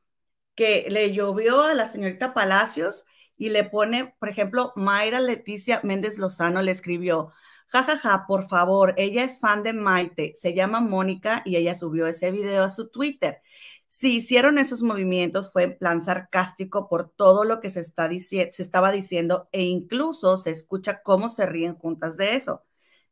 que 0.56 0.88
le 0.90 1.14
llovió 1.14 1.62
a 1.62 1.76
la 1.76 1.90
señorita 1.90 2.34
Palacios 2.34 3.06
y 3.38 3.50
le 3.50 3.66
pone, 3.66 4.16
por 4.18 4.30
ejemplo, 4.30 4.74
Mayra 4.76 5.20
Leticia 5.22 5.80
Méndez 5.84 6.18
Lozano 6.18 6.64
le 6.64 6.72
escribió, 6.72 7.32
jajaja, 7.68 8.00
ja, 8.00 8.10
ja, 8.18 8.26
por 8.28 8.48
favor, 8.48 8.96
ella 8.98 9.24
es 9.24 9.40
fan 9.40 9.62
de 9.62 9.74
Maite, 9.74 10.34
se 10.38 10.56
llama 10.56 10.82
Mónica 10.82 11.44
y 11.46 11.56
ella 11.56 11.76
subió 11.76 12.08
ese 12.08 12.32
video 12.32 12.64
a 12.64 12.72
su 12.72 12.90
Twitter. 12.90 13.44
Si 13.88 14.16
hicieron 14.16 14.58
esos 14.58 14.82
movimientos 14.82 15.52
fue 15.52 15.62
en 15.66 15.78
plan 15.78 16.02
sarcástico 16.02 16.90
por 16.90 17.12
todo 17.12 17.44
lo 17.44 17.60
que 17.60 17.70
se, 17.70 17.82
está 17.82 18.10
se 18.10 18.50
estaba 18.58 18.92
diciendo 18.92 19.50
e 19.52 19.62
incluso 19.66 20.40
se 20.40 20.50
escucha 20.50 21.04
cómo 21.04 21.30
se 21.30 21.46
ríen 21.46 21.76
juntas 21.76 22.18
de 22.18 22.38
eso. 22.38 22.64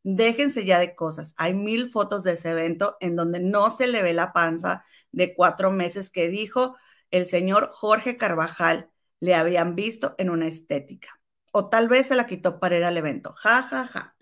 Déjense 0.04 0.66
ya 0.66 0.80
de 0.80 0.96
cosas. 0.96 1.34
Hay 1.38 1.54
mil 1.54 1.92
fotos 1.92 2.24
de 2.24 2.34
ese 2.34 2.52
evento 2.52 2.98
en 3.02 3.16
donde 3.16 3.40
no 3.40 3.70
se 3.70 3.88
le 3.88 4.02
ve 4.02 4.14
la 4.14 4.34
panza 4.34 4.86
de 5.12 5.34
cuatro 5.34 5.72
meses 5.72 6.10
que 6.10 6.30
dijo 6.30 6.78
el 7.12 7.28
señor 7.28 7.70
Jorge 7.72 8.18
Carvajal 8.18 8.90
le 9.20 9.36
habían 9.36 9.76
visto 9.76 10.16
en 10.18 10.30
una 10.30 10.48
estética. 10.48 11.20
O 11.52 11.70
tal 11.70 11.88
vez 11.90 12.08
se 12.08 12.16
la 12.16 12.28
quitó 12.28 12.60
para 12.60 12.78
ir 12.78 12.84
al 12.84 12.98
evento. 12.98 13.34
Ja, 13.34 13.64
ja, 13.64 13.86
ja. 13.86 14.16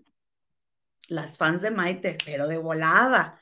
las 1.08 1.38
fans 1.38 1.62
de 1.62 1.72
Maite, 1.72 2.17
pero 2.25 2.48
de 2.48 2.58
volada. 2.58 3.41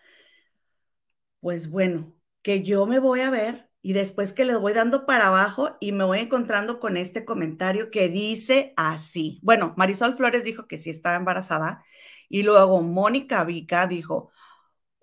Pues 1.39 1.69
bueno, 1.69 2.13
que 2.41 2.63
yo 2.63 2.85
me 2.85 2.99
voy 2.99 3.21
a 3.21 3.29
ver 3.29 3.69
y 3.81 3.93
después 3.93 4.33
que 4.33 4.45
le 4.45 4.55
voy 4.55 4.73
dando 4.73 5.05
para 5.05 5.27
abajo 5.27 5.77
y 5.79 5.91
me 5.91 6.03
voy 6.03 6.19
encontrando 6.19 6.79
con 6.79 6.97
este 6.97 7.23
comentario 7.25 7.91
que 7.91 8.09
dice 8.09 8.73
así. 8.77 9.39
Bueno, 9.43 9.73
Marisol 9.77 10.15
Flores 10.17 10.43
dijo 10.43 10.67
que 10.67 10.79
sí 10.79 10.89
estaba 10.89 11.17
embarazada 11.17 11.83
y 12.29 12.43
luego 12.43 12.81
Mónica 12.81 13.43
Vica 13.43 13.87
dijo, 13.87 14.31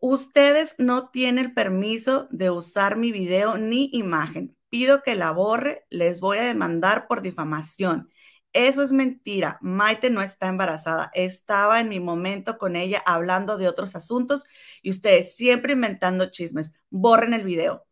ustedes 0.02 0.74
no 0.78 1.10
tienen 1.10 1.54
permiso 1.54 2.26
de 2.32 2.50
usar 2.50 2.96
mi 2.96 3.12
video 3.12 3.56
ni 3.56 3.88
imagen. 3.92 4.56
Pido 4.68 5.02
que 5.02 5.14
la 5.14 5.30
borre, 5.30 5.86
les 5.90 6.18
voy 6.18 6.38
a 6.38 6.44
demandar 6.44 7.06
por 7.06 7.22
difamación. 7.22 8.10
Eso 8.52 8.82
es 8.82 8.90
mentira. 8.92 9.58
Maite 9.62 10.10
no 10.10 10.20
está 10.20 10.48
embarazada. 10.48 11.10
Estaba 11.14 11.78
en 11.80 11.88
mi 11.88 12.00
momento 12.00 12.58
con 12.58 12.74
ella 12.74 13.00
hablando 13.06 13.56
de 13.58 13.68
otros 13.68 13.94
asuntos 13.94 14.44
y 14.82 14.90
ustedes 14.90 15.36
siempre 15.36 15.74
inventando 15.74 16.30
chismes. 16.30 16.72
Borren 16.90 17.32
el 17.32 17.44
video. 17.44 17.86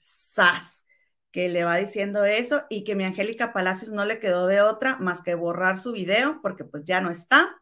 Sas, 0.00 0.84
que 1.32 1.48
le 1.48 1.64
va 1.64 1.76
diciendo 1.78 2.24
eso 2.24 2.64
y 2.70 2.84
que 2.84 2.94
mi 2.94 3.02
Angélica 3.04 3.52
Palacios 3.52 3.90
no 3.90 4.04
le 4.04 4.20
quedó 4.20 4.46
de 4.46 4.60
otra 4.60 4.98
más 4.98 5.20
que 5.22 5.34
borrar 5.34 5.76
su 5.76 5.92
video 5.92 6.40
porque 6.42 6.64
pues 6.64 6.84
ya 6.84 7.00
no 7.00 7.10
está, 7.10 7.60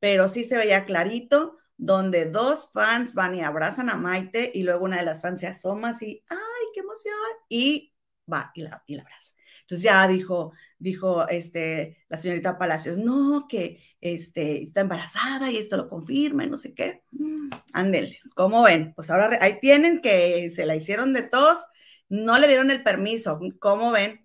pero 0.00 0.26
sí 0.28 0.42
se 0.44 0.56
veía 0.56 0.84
clarito 0.84 1.58
donde 1.76 2.26
dos 2.26 2.70
fans 2.72 3.14
van 3.14 3.34
y 3.34 3.42
abrazan 3.42 3.90
a 3.90 3.96
Maite 3.96 4.50
y 4.54 4.62
luego 4.62 4.84
una 4.84 4.98
de 4.98 5.04
las 5.04 5.20
fans 5.20 5.40
se 5.40 5.46
asoma 5.46 5.90
así, 5.90 6.24
¡ay, 6.28 6.38
qué 6.74 6.80
emoción! 6.80 7.14
Y 7.48 7.94
va 8.32 8.50
y 8.54 8.62
la, 8.62 8.82
y 8.86 8.96
la 8.96 9.02
abraza. 9.02 9.32
Entonces 9.62 9.82
ya 9.82 10.06
dijo, 10.06 10.52
dijo 10.78 11.28
este, 11.28 11.98
la 12.08 12.18
señorita 12.18 12.56
Palacios, 12.56 12.98
no, 12.98 13.46
que 13.48 13.82
este, 14.00 14.62
está 14.62 14.82
embarazada 14.82 15.50
y 15.50 15.56
esto 15.56 15.76
lo 15.76 15.88
confirma 15.88 16.44
y 16.44 16.50
no 16.50 16.56
sé 16.56 16.72
qué. 16.72 17.02
Mm, 17.10 17.50
ándeles, 17.72 18.30
¿cómo 18.34 18.62
ven? 18.62 18.94
Pues 18.94 19.10
ahora 19.10 19.38
ahí 19.40 19.58
tienen 19.60 20.00
que 20.00 20.52
se 20.54 20.66
la 20.66 20.76
hicieron 20.76 21.12
de 21.12 21.22
todos, 21.22 21.66
no 22.08 22.38
le 22.38 22.46
dieron 22.46 22.70
el 22.70 22.84
permiso, 22.84 23.40
¿cómo 23.58 23.90
ven? 23.90 24.24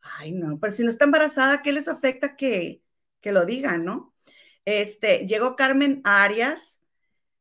Ay, 0.00 0.32
no, 0.32 0.58
pero 0.58 0.72
si 0.72 0.82
no 0.82 0.90
está 0.90 1.04
embarazada, 1.04 1.62
¿qué 1.62 1.72
les 1.72 1.86
afecta 1.88 2.36
que, 2.36 2.82
que 3.20 3.32
lo 3.32 3.46
digan, 3.46 3.84
no? 3.84 4.14
Este, 4.64 5.26
llegó 5.28 5.56
Carmen 5.56 6.00
Arias, 6.04 6.79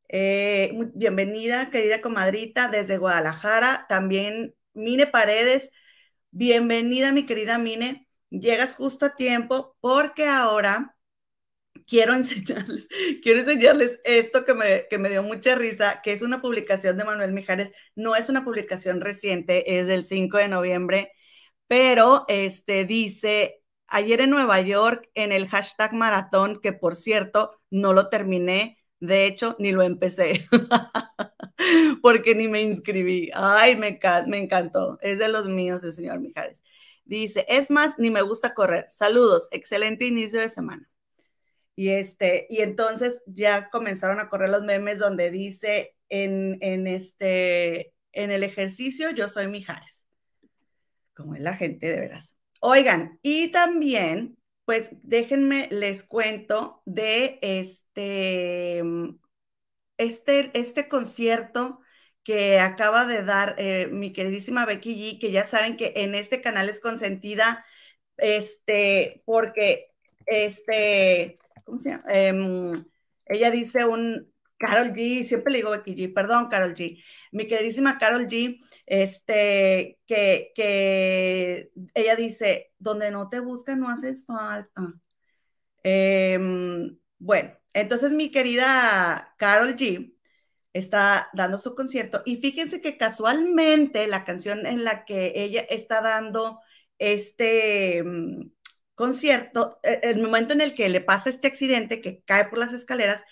eh, 0.10 0.72
bienvenida, 0.96 1.70
querida 1.70 2.02
comadrita, 2.02 2.68
desde 2.70 2.98
Guadalajara. 2.98 3.86
También 3.88 4.56
Mine 4.74 5.08
Paredes, 5.08 5.72
Bienvenida, 6.32 7.12
mi 7.12 7.26
querida 7.26 7.58
Mine. 7.58 8.08
Llegas 8.30 8.76
justo 8.76 9.06
a 9.08 9.16
tiempo 9.16 9.76
porque 9.82 10.28
ahora 10.28 10.96
quiero 11.88 12.14
enseñarles, 12.16 12.88
quiero 13.24 13.40
enseñarles 13.40 14.00
esto 14.04 14.46
que 14.46 14.54
me, 14.54 14.88
que 14.90 14.98
me 15.00 15.10
dio 15.10 15.24
mucha 15.24 15.56
risa, 15.56 16.02
que 16.04 16.14
es 16.14 16.22
una 16.22 16.42
publicación 16.42 16.98
de 16.98 17.06
Manuel 17.06 17.34
Mijares. 17.34 17.74
No 17.96 18.16
es 18.16 18.30
una 18.30 18.46
publicación 18.46 19.02
reciente, 19.02 19.80
es 19.80 19.88
del 19.88 20.06
5 20.06 20.38
de 20.38 20.48
noviembre, 20.50 21.12
pero 21.68 22.26
este 22.28 22.86
dice, 22.86 23.64
ayer 23.88 24.22
en 24.22 24.32
Nueva 24.32 24.62
York, 24.62 25.10
en 25.16 25.32
el 25.32 25.48
hashtag 25.48 25.94
maratón, 25.94 26.60
que 26.62 26.74
por 26.74 26.96
cierto, 26.96 27.62
no 27.72 27.94
lo 27.94 28.10
terminé, 28.10 28.79
de 29.00 29.26
hecho, 29.26 29.56
ni 29.60 29.72
lo 29.72 29.84
empecé. 29.84 30.48
porque 32.02 32.36
ni 32.36 32.48
me 32.48 32.62
inscribí. 32.62 33.32
Ay, 33.34 33.76
me, 33.76 34.00
me 34.28 34.38
encantó. 34.38 34.98
Es 35.02 35.20
de 35.20 35.28
los 35.28 35.48
míos 35.48 35.84
el 35.84 35.94
señor 35.94 36.20
Mijares. 36.20 36.62
Dice, 37.06 37.46
es 37.48 37.72
más, 37.72 37.98
ni 37.98 38.12
me 38.12 38.22
gusta 38.22 38.54
correr. 38.54 38.86
Saludos, 38.90 39.48
excelente 39.52 40.06
inicio 40.06 40.40
de 40.40 40.50
semana. 40.50 40.90
Y, 41.76 41.90
este, 41.90 42.46
y 42.50 42.60
entonces 42.60 43.22
ya 43.26 43.70
comenzaron 43.70 44.20
a 44.20 44.30
correr 44.30 44.50
los 44.50 44.64
memes 44.64 45.00
donde 45.00 45.32
dice 45.32 45.96
en, 46.10 46.58
en, 46.62 46.88
este, 46.88 47.94
en 48.12 48.32
el 48.32 48.44
ejercicio 48.44 49.12
yo 49.12 49.30
soy 49.30 49.48
Mijares. 49.48 50.06
Como 51.14 51.36
es 51.36 51.42
la 51.42 51.56
gente 51.56 51.88
de 51.88 52.02
veras. 52.02 52.36
Oigan, 52.60 53.18
y 53.22 53.50
también, 53.52 54.38
pues 54.70 54.92
déjenme, 55.02 55.68
les 55.72 56.04
cuento 56.04 56.84
de 56.86 57.40
este 57.42 58.84
este, 59.98 60.52
este 60.54 60.88
concierto 60.88 61.80
que 62.24 62.60
acaba 62.60 63.08
de 63.08 63.24
dar 63.24 63.56
eh, 63.58 63.88
mi 63.92 64.14
queridísima 64.14 64.68
Becky 64.68 64.94
G, 64.94 65.20
que 65.20 65.32
ya 65.32 65.48
saben 65.48 65.76
que 65.76 65.94
en 65.96 66.14
este 66.14 66.42
canal 66.42 66.70
es 66.70 66.80
consentida, 66.80 67.66
este, 68.18 69.24
porque, 69.26 69.88
este, 70.28 71.40
¿cómo 71.66 71.80
se 71.80 71.90
llama? 71.90 72.04
Em, 72.08 72.86
ella 73.26 73.50
dice 73.50 73.86
un, 73.86 74.32
Carol 74.60 74.94
G, 74.94 75.24
siempre 75.24 75.54
le 75.54 75.60
digo 75.60 75.72
Becky 75.72 75.96
G, 75.96 76.14
perdón, 76.14 76.50
Carol 76.50 76.76
G, 76.76 77.02
mi 77.32 77.48
queridísima 77.48 77.98
Carol 77.98 78.28
G, 78.28 78.60
este, 78.86 80.00
que, 80.06 80.52
que 80.56 81.72
ella 81.94 82.16
dice, 82.16 82.72
donde 82.78 83.12
no 83.12 83.30
te 83.30 83.40
buscan 83.40 83.80
no 83.80 83.90
haces 83.90 84.26
falta. 84.26 84.94
Em, 85.84 86.98
bueno, 87.20 87.52
entonces, 87.74 88.12
mi 88.14 88.32
querida 88.32 89.36
Carol 89.38 89.76
G 89.76 90.14
está 90.74 91.30
dando 91.34 91.58
su 91.58 91.76
concierto 91.76 92.22
y 92.26 92.38
fíjense 92.38 92.82
que 92.82 92.98
casualmente 92.98 94.08
la 94.08 94.24
canción 94.26 94.66
en 94.66 94.84
la 94.84 95.06
que 95.06 95.34
ella 95.36 95.62
está 95.70 96.02
dando 96.02 96.60
este 97.00 98.04
mm, 98.04 98.52
concierto, 98.96 99.80
e, 99.84 100.02
el 100.04 100.22
momento 100.22 100.54
en 100.54 100.62
el 100.62 100.74
que 100.76 100.90
le 100.90 101.02
pasa 101.02 101.30
este 101.30 101.48
accidente 101.48 102.02
que 102.02 102.22
cae 102.24 102.46
por 102.50 102.60
las 102.60 102.74
escaleras, 102.74 103.24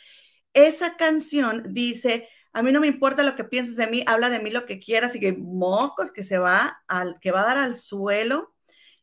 esa 0.66 0.98
canción 0.98 1.74
dice, 1.74 2.30
a 2.54 2.64
mí 2.64 2.72
no 2.72 2.80
me 2.82 2.88
importa 2.88 3.24
lo 3.24 3.36
que 3.36 3.44
pienses 3.44 3.76
de 3.76 3.88
mí, 3.88 4.04
habla 4.08 4.30
de 4.30 4.40
mí 4.40 4.50
lo 4.50 4.66
que 4.66 4.80
quieras 4.80 5.16
y 5.16 5.20
que 5.20 5.34
mocos 5.34 6.12
que 6.12 6.24
se 6.24 6.38
va 6.38 6.82
al 6.88 7.20
que 7.20 7.32
va 7.32 7.42
a 7.42 7.46
dar 7.46 7.58
al 7.58 7.78
suelo 7.78 8.54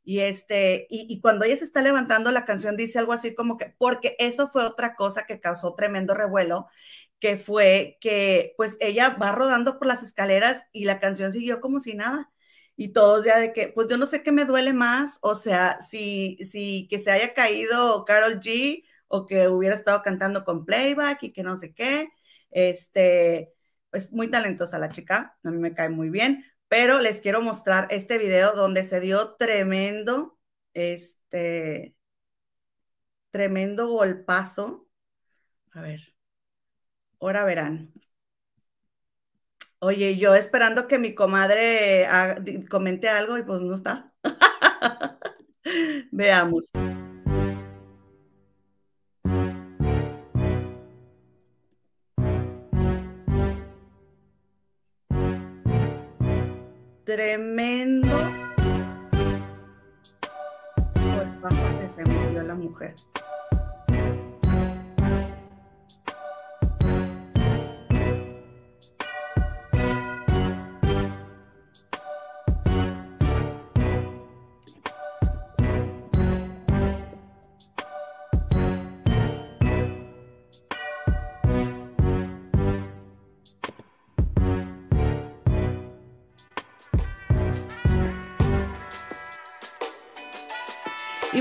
y, 0.05 0.21
este, 0.21 0.87
y, 0.91 1.21
cuando 1.21 1.45
ella 1.47 1.57
se 1.57 1.65
está 1.65 1.81
levantando, 1.81 2.31
la 2.31 2.45
canción 2.45 2.77
dice 2.77 2.99
algo 2.99 3.13
así 3.15 3.35
como 3.35 3.57
que, 3.57 3.75
porque 3.79 4.17
eso 4.19 4.51
fue 4.51 4.65
otra 4.65 4.97
cosa 4.97 5.25
que 5.27 5.41
causó 5.41 5.75
tremendo 5.75 6.15
revuelo, 6.15 6.67
que 7.21 7.39
fue 7.39 7.97
que 8.01 8.55
pues 8.57 8.77
ella 8.81 9.17
va 9.21 9.33
rodando 9.33 9.79
por 9.79 9.89
las 9.89 10.03
escaleras 10.03 10.65
y 10.73 10.85
la 10.85 11.01
canción 11.01 11.33
siguió 11.33 11.61
como 11.61 11.81
si 11.81 11.95
nada. 11.95 12.31
Y 12.77 12.89
todos 12.93 13.25
ya 13.25 13.39
de 13.39 13.53
que, 13.53 13.69
pues 13.69 13.89
yo 13.89 13.97
no 13.97 14.07
sé 14.07 14.23
qué 14.23 14.33
me 14.33 14.45
duele 14.45 14.73
más, 14.73 15.19
o 15.23 15.35
sea, 15.37 15.81
si, 15.81 16.39
si 16.45 16.89
que 16.91 17.01
se 17.01 17.11
haya 17.11 17.33
caído 17.35 18.05
Carol 18.05 18.41
G 18.41 18.85
o 19.09 19.27
que 19.27 19.49
hubiera 19.49 19.75
estado 19.75 20.03
cantando 20.03 20.45
con 20.45 20.65
playback 20.65 21.23
y 21.25 21.33
que 21.33 21.43
no 21.43 21.57
sé 21.57 21.75
qué, 21.75 22.09
este, 22.51 23.53
pues 23.91 24.13
muy 24.13 24.29
talentosa 24.29 24.79
la 24.79 24.91
chica, 24.91 25.39
a 25.43 25.51
mí 25.51 25.59
me 25.59 25.75
cae 25.75 25.89
muy 25.89 26.11
bien, 26.11 26.45
pero 26.69 27.01
les 27.01 27.21
quiero 27.21 27.41
mostrar 27.41 27.87
este 27.91 28.19
video 28.19 28.53
donde 28.53 28.85
se 28.85 29.01
dio 29.01 29.37
tremendo, 29.37 30.39
este, 30.75 31.95
tremendo 33.31 33.89
golpazo. 33.89 34.89
A 35.73 35.83
ver, 35.83 36.01
ahora 37.21 37.45
verán. 37.45 37.93
Oye, 39.81 40.17
yo 40.17 40.35
esperando 40.35 40.89
que 40.89 40.99
mi 40.99 41.15
comadre 41.15 42.09
comente 42.71 43.09
algo 43.09 43.37
y 43.37 43.43
pues 43.43 43.61
no 43.61 43.75
está. 43.75 44.07
Veamos. 46.11 46.71
Tremendo 57.15 58.09
por 60.95 61.41
paso 61.41 61.63
que 61.81 61.89
se 61.89 62.05
murió 62.11 62.43
la 62.43 62.57
mujer. 62.57 62.95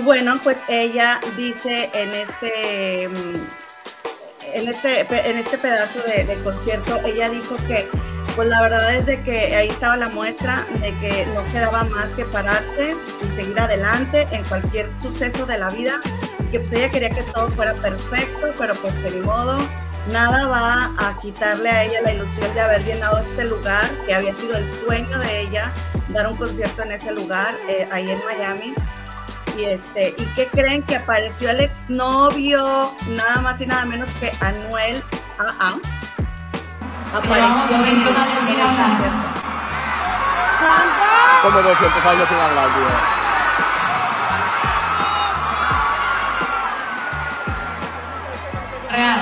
Bueno, 0.03 0.39
pues 0.43 0.61
ella 0.67 1.19
dice 1.37 1.89
en 1.93 2.13
este, 2.13 3.07
mm, 3.07 3.35
en 4.53 4.67
este, 4.67 5.01
en 5.01 5.37
este 5.37 5.57
pedazo 5.57 5.99
de, 5.99 6.37
concierto, 6.43 6.99
ella 7.05 7.29
dijo 7.29 7.55
que 7.67 7.87
pues 8.35 8.47
la 8.47 8.61
verdad 8.61 8.95
es 8.95 9.05
de 9.05 9.21
que 9.21 9.55
ahí 9.55 9.69
estaba 9.69 9.95
la 9.95 10.09
muestra 10.09 10.65
de 10.79 10.91
que 10.99 11.25
no 11.35 11.43
quedaba 11.51 11.83
más 11.83 12.11
que 12.11 12.25
pararse 12.25 12.95
y 13.21 13.35
seguir 13.35 13.59
adelante 13.59 14.27
en 14.31 14.43
cualquier 14.45 14.89
suceso 14.97 15.45
de 15.45 15.59
la 15.59 15.69
vida, 15.69 16.01
que 16.51 16.59
pues 16.59 16.73
ella 16.73 16.89
quería 16.89 17.09
que 17.11 17.23
todo 17.23 17.49
fuera 17.49 17.73
perfecto, 17.75 18.51
pero 18.57 18.73
pues 18.75 19.01
de 19.03 19.11
modo, 19.21 19.59
nada 20.11 20.47
va 20.47 20.91
a 20.97 21.17
quitarle 21.21 21.69
a 21.69 21.83
ella 21.83 22.01
la 22.01 22.13
ilusión 22.13 22.51
de 22.55 22.61
haber 22.61 22.83
llenado 22.83 23.19
este 23.19 23.45
lugar, 23.45 23.87
que 24.07 24.15
había 24.15 24.33
sido 24.33 24.55
el 24.57 24.67
sueño 24.67 25.19
de 25.19 25.41
ella, 25.41 25.71
dar 26.09 26.27
un 26.27 26.35
concierto 26.35 26.81
en 26.81 26.91
ese 26.91 27.11
lugar, 27.11 27.55
eh, 27.69 27.87
ahí 27.91 28.09
en 28.09 28.23
Miami. 28.25 28.73
Y, 29.57 29.65
este, 29.65 30.15
¿Y 30.17 30.25
qué 30.35 30.47
creen? 30.47 30.83
Que 30.83 30.95
apareció 30.95 31.49
el 31.49 31.61
exnovio, 31.61 32.93
nada 33.09 33.41
más 33.41 33.61
y 33.61 33.67
nada 33.67 33.85
menos 33.85 34.09
que 34.19 34.33
Anuel 34.41 35.03
AA. 35.37 35.79
Apareció 37.15 37.77
200 37.77 38.17
años 38.17 38.43
sin 38.43 38.59
hablar. 38.59 39.33
Como 41.43 41.61
200 41.61 42.05
años 42.05 42.27
sin 42.29 42.37
hablar, 42.37 42.67
tío. 42.73 43.23
real 48.93 49.21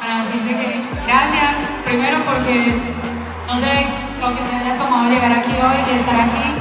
para 0.00 0.18
decirte 0.18 0.50
que 0.50 0.82
gracias, 1.06 1.70
primero 1.84 2.18
porque 2.24 2.82
no 3.46 3.58
sé 3.58 3.86
lo 4.20 4.34
que 4.34 4.42
te 4.42 4.56
haya 4.56 4.76
tomado 4.76 5.08
llegar 5.08 5.32
aquí 5.32 5.52
hoy 5.52 5.92
y 5.92 5.98
estar 5.98 6.16
aquí. 6.16 6.59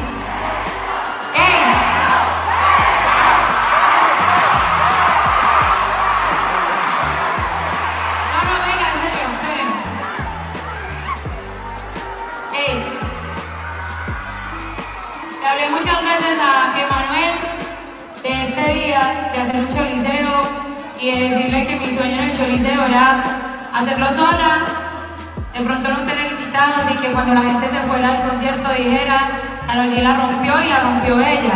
G 29.86 30.02
la 30.02 30.18
rompió 30.18 30.62
y 30.62 30.68
la 30.68 30.80
rompió 30.80 31.20
ella. 31.20 31.56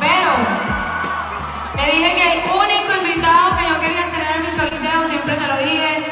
Pero 0.00 0.30
le 1.76 1.84
dije 1.92 2.14
que 2.14 2.32
el 2.32 2.38
único 2.50 2.90
invitado 3.00 3.56
que 3.56 3.68
yo 3.68 3.80
quería 3.80 4.10
tener 4.10 4.36
en 4.36 4.42
mi 4.42 4.50
Choliseo, 4.50 5.06
siempre 5.06 5.36
se 5.36 5.46
lo 5.46 5.56
dije, 5.56 6.04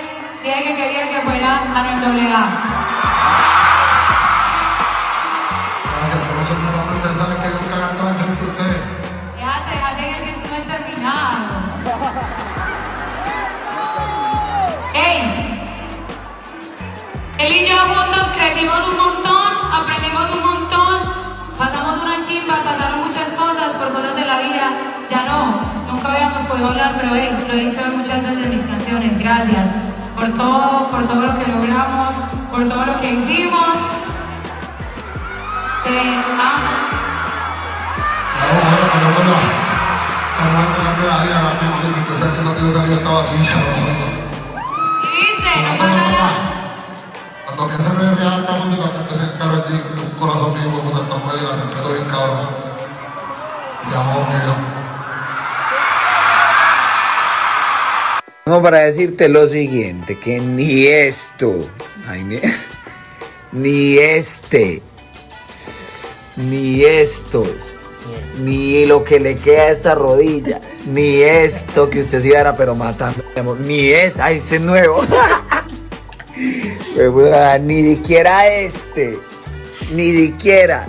dije 0.45 0.63
que 0.63 0.77
quería 0.77 1.11
que 1.11 1.21
fuera 1.23 1.63
Manuel 1.75 2.33
AA. 2.33 2.49
Gracias, 5.99 6.19
pero 6.29 6.41
eso 6.43 6.55
no 6.55 6.97
ustedes 6.97 7.19
saben 7.19 7.39
que 7.43 7.49
nunca 7.49 7.77
canto 7.87 8.09
enfrente 8.09 8.45
de 8.45 8.51
ustedes. 8.51 8.83
Déjate, 9.37 9.71
déjate 9.71 10.03
que 10.07 10.17
si 10.25 10.31
no 10.31 10.57
he 10.57 10.61
terminado. 10.61 11.59
¡Ey! 14.95 15.21
Él 17.39 17.53
y 17.53 17.69
yo 17.69 17.77
juntos 17.79 18.27
crecimos 18.37 18.88
pero 26.61 27.15
hey, 27.15 27.37
lo 27.47 27.55
he 27.55 27.67
dicho 27.67 27.81
en 27.85 27.99
muchas 27.99 28.21
veces 28.21 28.45
en 28.45 28.51
mis 28.51 28.63
canciones. 28.63 29.17
Gracias 29.19 29.67
por 30.17 30.35
todo, 30.35 30.91
por 30.91 31.05
todo 31.05 31.21
lo 31.23 31.39
que 31.39 31.47
logramos, 31.47 32.17
por 32.51 32.69
todo 32.69 32.85
lo 32.85 33.01
que 33.01 33.15
hicimos. 33.15 33.77
Eh, 35.87 36.21
ah, 36.41 36.59
la 41.07 41.19
la 41.19 42.85
que 42.85 42.89
que 42.89 42.95
y. 42.95 43.47
Cuando 47.45 47.69
piensa 47.69 47.93
en 47.93 48.01
el 48.01 48.17
real 48.17 48.47
cabrón, 48.47 48.71
también 48.71 49.07
pensé 49.09 49.25
en 49.25 49.39
Karol 49.39 49.65
G, 49.65 49.71
un 50.03 50.11
corazón 50.19 50.53
mío, 50.55 50.71
como 50.77 50.91
te 50.91 51.03
están 51.03 51.21
peleando, 51.21 51.65
respeto 51.65 51.89
bien 51.93 52.05
cabrón. 52.07 52.49
Y 53.91 53.95
amor 53.95 54.29
mío. 54.29 54.68
Tengo 58.49 58.63
para 58.63 58.79
decirte 58.79 59.29
lo 59.29 59.47
siguiente, 59.47 60.19
que 60.19 60.41
ni 60.41 60.87
esto, 60.87 61.69
ay, 62.07 62.25
ni, 62.25 62.41
ni 63.53 63.99
este, 63.99 64.81
ni 66.35 66.83
estos, 66.83 67.51
ni 68.39 68.87
lo 68.87 69.05
que 69.05 69.21
le 69.21 69.37
queda 69.37 69.65
a 69.65 69.71
esa 69.73 69.95
rodilla, 69.95 70.63
ni 70.87 71.21
esto 71.21 71.91
que 71.91 72.01
usted 72.01 72.23
se 72.23 72.29
iba 72.29 72.57
pero 72.57 72.75
matando, 72.75 73.23
ni 73.61 73.91
es, 73.91 74.19
ay, 74.19 74.39
ese 74.39 74.57
es 74.57 74.63
nuevo. 74.63 75.03
Pues, 76.97 77.61
ni 77.61 77.83
siquiera 77.83 78.49
este, 78.49 79.19
ni 79.93 80.11
siquiera 80.15 80.89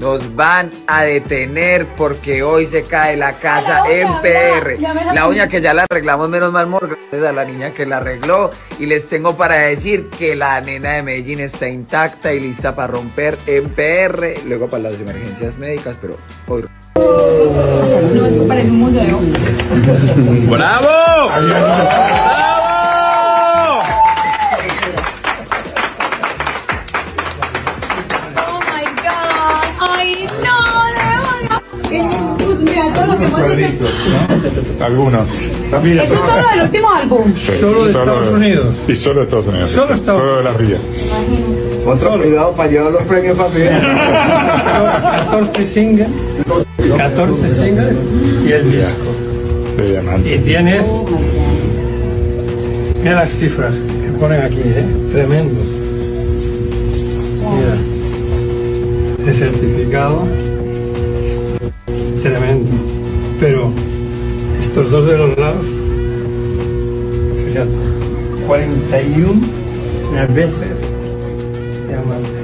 nos 0.00 0.34
van 0.34 0.70
a 0.86 1.02
detener 1.02 1.86
porque 1.94 2.42
hoy 2.42 2.66
se 2.66 2.84
cae 2.84 3.18
la 3.18 3.36
casa 3.36 3.84
la 3.84 3.92
en 3.92 4.08
uña, 4.08 4.22
PR. 4.22 4.78
ya, 4.78 4.94
ya 4.94 4.94
me 4.94 5.14
la 5.14 5.28
uña 5.28 5.46
que 5.46 5.60
ya 5.60 5.74
la 5.74 5.84
arreglamos 5.88 6.30
menos 6.30 6.50
mal, 6.50 6.64
amor, 6.64 6.88
gracias 7.10 7.28
a 7.28 7.32
la 7.32 7.44
niña 7.44 7.74
que 7.74 7.84
la 7.84 7.98
arregló. 7.98 8.50
Y 8.78 8.86
les 8.86 9.10
tengo 9.10 9.36
para 9.36 9.56
decir 9.56 10.08
que 10.08 10.34
la 10.34 10.58
nena 10.62 10.92
de 10.92 11.02
Medellín 11.02 11.40
está 11.40 11.68
intacta 11.68 12.32
y 12.32 12.40
lista 12.40 12.74
para 12.74 12.88
romper 12.88 13.38
en 13.46 13.68
PR, 13.68 14.42
luego 14.46 14.70
para 14.70 14.84
las 14.84 14.98
emergencias 15.00 15.58
médicas, 15.58 15.96
pero 16.00 16.16
hoy 16.48 16.64
No, 16.94 18.26
eso 18.26 18.48
parece 18.48 18.70
un 18.70 18.78
museo. 18.78 19.20
¡Bravo! 20.48 21.30
Que 33.20 33.26
hemos 33.26 33.58
hecho. 33.58 34.84
Algunos. 34.84 35.28
Eso 35.30 36.02
es 36.02 36.08
solo 36.08 36.48
del 36.50 36.60
último 36.62 36.90
álbum. 36.90 37.34
Solo 37.36 37.84
de 37.84 37.90
Estados 37.90 38.32
Unidos. 38.32 38.74
Y 38.88 38.96
solo 38.96 39.14
de 39.20 39.24
Estados 39.24 39.46
Unidos. 39.46 39.70
Solo 39.70 39.94
Estados 39.94 40.20
Solo 40.22 40.36
de 40.36 40.42
la 40.44 40.52
RIA. 40.54 40.76
Otro 41.86 42.18
privado 42.20 42.52
para 42.52 42.70
llevar 42.70 42.92
los 42.92 43.02
premios 43.02 43.36
para 43.38 45.26
14 45.30 45.66
singles. 45.66 46.08
14 46.96 47.50
singles 47.50 47.96
y 48.46 48.52
el 48.52 48.70
disco. 48.72 49.10
De 49.76 49.86
Y 49.86 49.90
diamante. 49.90 50.38
tienes. 50.38 50.86
Mira 52.98 53.14
las 53.14 53.30
cifras 53.30 53.72
que 53.74 54.12
ponen 54.18 54.42
aquí, 54.42 54.60
¿eh? 54.62 54.84
Tremendo. 55.12 55.60
Mira. 57.56 59.30
El 59.30 59.34
certificado. 59.34 60.22
Pero 63.40 63.72
estos 64.58 64.90
dos 64.90 65.06
de 65.06 65.16
los 65.16 65.34
lados. 65.38 65.64
Fíjate. 67.46 67.70
41 68.46 69.40
veces 70.34 70.78
diamante. 71.88 72.40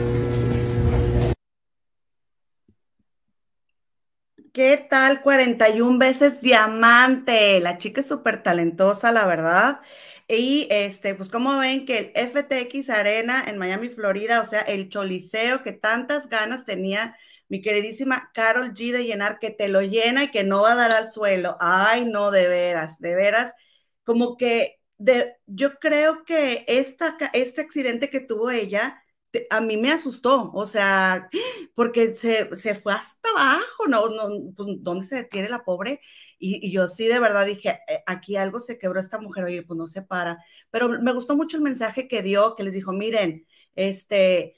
¿Qué 4.54 4.86
tal? 4.88 5.20
41 5.20 5.98
veces 5.98 6.40
diamante. 6.40 7.60
La 7.60 7.76
chica 7.76 8.00
es 8.00 8.08
súper 8.08 8.42
talentosa, 8.42 9.12
la 9.12 9.26
verdad. 9.26 9.82
Y 10.28 10.66
este, 10.70 11.14
pues 11.14 11.28
como 11.28 11.58
ven 11.58 11.84
que 11.84 11.98
el 11.98 12.30
FTX 12.30 12.88
Arena 12.88 13.44
en 13.46 13.58
Miami, 13.58 13.90
Florida, 13.90 14.40
o 14.40 14.46
sea, 14.46 14.62
el 14.62 14.88
choliseo 14.88 15.62
que 15.62 15.72
tantas 15.72 16.30
ganas 16.30 16.64
tenía 16.64 17.18
mi 17.48 17.62
queridísima 17.62 18.30
Carol 18.34 18.72
G 18.74 18.92
de 18.92 19.04
llenar, 19.04 19.38
que 19.38 19.50
te 19.50 19.68
lo 19.68 19.82
llena 19.82 20.24
y 20.24 20.30
que 20.30 20.44
no 20.44 20.62
va 20.62 20.72
a 20.72 20.74
dar 20.76 20.92
al 20.92 21.10
suelo. 21.12 21.56
Ay, 21.60 22.04
no, 22.06 22.30
de 22.30 22.48
veras, 22.48 22.98
de 23.00 23.14
veras. 23.14 23.54
Como 24.04 24.36
que 24.36 24.80
de, 24.98 25.34
yo 25.46 25.78
creo 25.78 26.24
que 26.24 26.64
esta, 26.68 27.16
este 27.32 27.60
accidente 27.62 28.10
que 28.10 28.20
tuvo 28.20 28.50
ella 28.50 29.02
te- 29.30 29.46
a 29.50 29.60
mí 29.60 29.76
me 29.76 29.90
asustó, 29.92 30.50
o 30.54 30.66
sea, 30.66 31.28
porque 31.74 32.14
se, 32.14 32.54
se 32.56 32.74
fue 32.74 32.92
hasta 32.94 33.28
abajo, 33.30 33.86
¿no? 33.88 34.08
no 34.10 34.52
pues, 34.56 34.68
¿Dónde 34.80 35.04
se 35.04 35.16
detiene 35.16 35.48
la 35.48 35.64
pobre? 35.64 36.00
Y, 36.38 36.66
y 36.66 36.72
yo 36.72 36.88
sí 36.88 37.06
de 37.06 37.18
verdad 37.20 37.46
dije, 37.46 37.80
"Eh, 37.88 38.02
aquí 38.06 38.36
algo 38.36 38.60
se 38.60 38.78
quebró 38.78 39.00
esta 39.00 39.18
mujer, 39.18 39.44
oye, 39.44 39.62
pues 39.62 39.76
no 39.78 39.86
se 39.86 40.02
para. 40.02 40.38
Pero 40.70 40.88
me 40.88 41.12
gustó 41.12 41.36
mucho 41.36 41.56
el 41.56 41.62
mensaje 41.62 42.08
que 42.08 42.22
dio, 42.22 42.54
que 42.56 42.64
les 42.64 42.74
dijo, 42.74 42.92
miren, 42.92 43.46
este, 43.74 44.56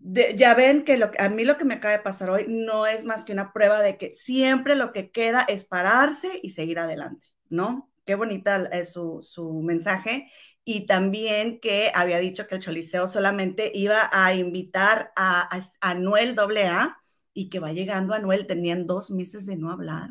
de- 0.00 0.36
ya 0.36 0.54
ven 0.54 0.84
que 0.84 0.96
lo, 0.98 1.10
a 1.18 1.28
mí 1.28 1.44
lo 1.44 1.56
que 1.58 1.64
me 1.64 1.74
acaba 1.74 1.92
de 1.94 2.00
pasar 2.02 2.30
hoy 2.30 2.46
no 2.48 2.86
es 2.86 3.04
más 3.04 3.24
que 3.24 3.32
una 3.32 3.52
prueba 3.52 3.80
de 3.82 3.98
que 3.98 4.12
siempre 4.14 4.74
lo 4.76 4.92
que 4.92 5.10
queda 5.10 5.42
es 5.42 5.64
pararse 5.64 6.40
y 6.42 6.50
seguir 6.50 6.78
adelante, 6.78 7.26
¿no? 7.48 7.90
Qué 8.06 8.14
bonita 8.16 8.56
es 8.72 8.92
su, 8.92 9.20
su 9.22 9.62
mensaje. 9.62 10.30
Y 10.64 10.86
también 10.86 11.60
que 11.60 11.90
había 11.94 12.18
dicho 12.18 12.46
que 12.46 12.56
el 12.56 12.60
Choliseo 12.62 13.06
solamente 13.06 13.70
iba 13.74 14.08
a 14.12 14.34
invitar 14.34 15.12
a, 15.16 15.42
a 15.56 15.62
Anuel 15.90 16.34
AA 16.38 16.96
y 17.34 17.48
que 17.50 17.60
va 17.60 17.72
llegando 17.72 18.14
Anuel, 18.14 18.46
tenían 18.46 18.86
dos 18.86 19.10
meses 19.10 19.46
de 19.46 19.56
no 19.56 19.70
hablar. 19.70 20.10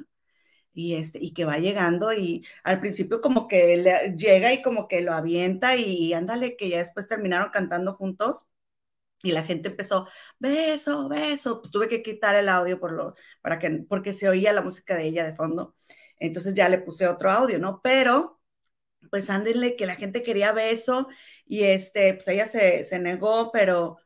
y, 0.73 0.95
este, 0.95 1.19
y 1.23 1.33
que 1.33 1.45
va 1.45 1.57
llegando 1.59 2.13
y 2.13 2.45
al 2.63 2.79
principio 2.79 3.21
como 3.21 3.47
que 3.47 3.77
le, 3.77 4.15
llega 4.17 4.53
y 4.53 4.61
como 4.61 4.87
que 4.87 5.01
lo 5.01 5.13
avienta 5.13 5.75
y 5.77 6.13
ándale, 6.13 6.55
que 6.57 6.69
ya 6.69 6.79
después 6.79 7.07
terminaron 7.07 7.49
cantando 7.51 7.95
juntos 7.95 8.47
y 9.23 9.31
la 9.31 9.43
gente 9.43 9.69
empezó, 9.69 10.07
beso, 10.39 11.09
beso, 11.09 11.61
pues 11.61 11.71
tuve 11.71 11.87
que 11.89 12.01
quitar 12.03 12.35
el 12.35 12.49
audio 12.49 12.79
por 12.79 12.91
lo, 12.93 13.15
para 13.41 13.59
que, 13.59 13.69
porque 13.89 14.13
se 14.13 14.29
oía 14.29 14.53
la 14.53 14.61
música 14.61 14.95
de 14.95 15.05
ella 15.07 15.25
de 15.25 15.33
fondo, 15.33 15.75
entonces 16.19 16.53
ya 16.55 16.69
le 16.69 16.79
puse 16.79 17.07
otro 17.07 17.31
audio, 17.31 17.59
¿no? 17.59 17.81
Pero, 17.83 18.39
pues 19.11 19.29
ándale, 19.29 19.75
que 19.77 19.85
la 19.85 19.95
gente 19.97 20.23
quería 20.23 20.51
beso 20.53 21.09
y 21.45 21.63
este, 21.65 22.15
pues 22.15 22.27
ella 22.29 22.47
se, 22.47 22.85
se 22.85 22.99
negó, 22.99 23.51
pero 23.51 23.97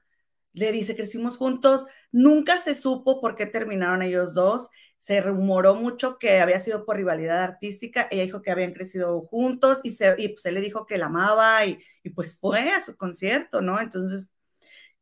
le 0.54 0.72
dice, 0.74 0.96
crecimos 0.98 1.38
juntos, 1.38 1.88
nunca 2.12 2.62
se 2.62 2.76
supo 2.76 3.22
por 3.22 3.36
qué 3.36 3.48
terminaron 3.48 4.04
ellos 4.04 4.36
dos, 4.36 4.70
se 5.00 5.22
rumoró 5.22 5.76
mucho 5.76 6.20
que 6.20 6.42
había 6.42 6.60
sido 6.62 6.86
por 6.86 6.98
rivalidad 6.98 7.44
artística, 7.44 8.08
ella 8.12 8.24
dijo 8.24 8.42
que 8.44 8.52
habían 8.52 8.74
crecido 8.74 9.22
juntos 9.24 9.82
y, 9.84 9.92
se, 9.94 10.16
y 10.20 10.30
pues 10.30 10.46
le 10.54 10.62
dijo 10.62 10.88
que 10.88 10.98
la 11.00 11.08
amaba 11.08 11.66
y, 11.66 11.80
y 12.04 12.12
pues 12.12 12.38
fue 12.40 12.72
a 12.72 12.82
su 12.82 12.98
concierto, 12.98 13.62
¿no? 13.62 13.80
Entonces, 13.82 14.32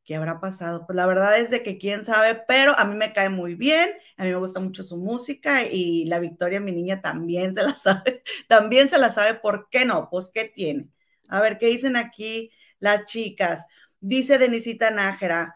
¿qué 0.06 0.16
habrá 0.16 0.40
pasado? 0.40 0.86
Pues 0.86 0.96
la 0.96 1.06
verdad 1.06 1.40
es 1.40 1.50
de 1.50 1.64
que 1.64 1.78
quién 1.78 2.04
sabe, 2.06 2.44
pero 2.48 2.78
a 2.78 2.86
mí 2.86 2.96
me 2.96 3.14
cae 3.14 3.30
muy 3.30 3.56
bien, 3.56 3.90
a 4.18 4.24
mí 4.24 4.30
me 4.30 4.36
gusta 4.38 4.60
mucho 4.60 4.84
su 4.84 4.98
música 4.98 5.64
y 5.64 6.06
la 6.06 6.20
Victoria, 6.20 6.60
mi 6.60 6.72
niña, 6.72 7.02
también 7.02 7.56
se 7.56 7.64
la 7.64 7.76
sabe, 7.76 8.24
también 8.48 8.90
se 8.90 8.98
la 8.98 9.12
sabe, 9.12 9.36
¿por 9.36 9.70
qué 9.70 9.86
no? 9.86 10.10
Pues, 10.10 10.30
¿qué 10.34 10.46
tiene? 10.46 10.90
A 11.30 11.40
ver, 11.42 11.58
¿qué 11.58 11.68
dicen 11.68 11.96
aquí 11.96 12.52
las 12.80 13.06
chicas? 13.06 13.66
Dice 14.00 14.38
Denisita 14.38 14.92
Nájera, 14.92 15.56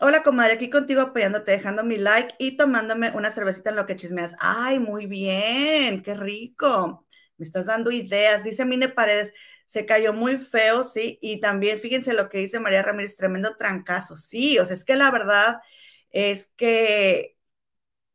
Hola, 0.00 0.22
comadre, 0.24 0.54
aquí 0.54 0.68
contigo 0.68 1.00
apoyándote, 1.00 1.52
dejando 1.52 1.84
mi 1.84 1.96
like 1.96 2.34
y 2.38 2.56
tomándome 2.56 3.10
una 3.12 3.30
cervecita 3.30 3.70
en 3.70 3.76
lo 3.76 3.86
que 3.86 3.94
chismeas. 3.96 4.34
Ay, 4.40 4.80
muy 4.80 5.06
bien, 5.06 6.02
qué 6.02 6.14
rico. 6.14 7.06
Me 7.36 7.44
estás 7.44 7.66
dando 7.66 7.90
ideas. 7.92 8.42
Dice 8.42 8.64
Mine 8.64 8.88
Paredes, 8.88 9.32
se 9.72 9.86
cayó 9.86 10.12
muy 10.12 10.36
feo, 10.36 10.84
sí. 10.84 11.18
Y 11.22 11.40
también 11.40 11.78
fíjense 11.78 12.12
lo 12.12 12.28
que 12.28 12.38
dice 12.38 12.60
María 12.60 12.82
Ramírez, 12.82 13.16
tremendo 13.16 13.56
trancazo. 13.56 14.16
Sí, 14.16 14.58
o 14.58 14.66
sea, 14.66 14.74
es 14.76 14.84
que 14.84 14.96
la 14.96 15.10
verdad 15.10 15.60
es 16.10 16.48
que 16.56 17.38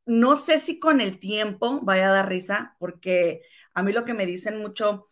no 0.05 0.35
sé 0.37 0.59
si 0.59 0.79
con 0.79 1.01
el 1.01 1.19
tiempo 1.19 1.81
vaya 1.83 2.09
a 2.09 2.13
dar 2.13 2.29
risa, 2.29 2.75
porque 2.79 3.41
a 3.73 3.83
mí 3.83 3.93
lo 3.93 4.05
que 4.05 4.13
me 4.13 4.25
dicen 4.27 4.57
mucho, 4.57 5.07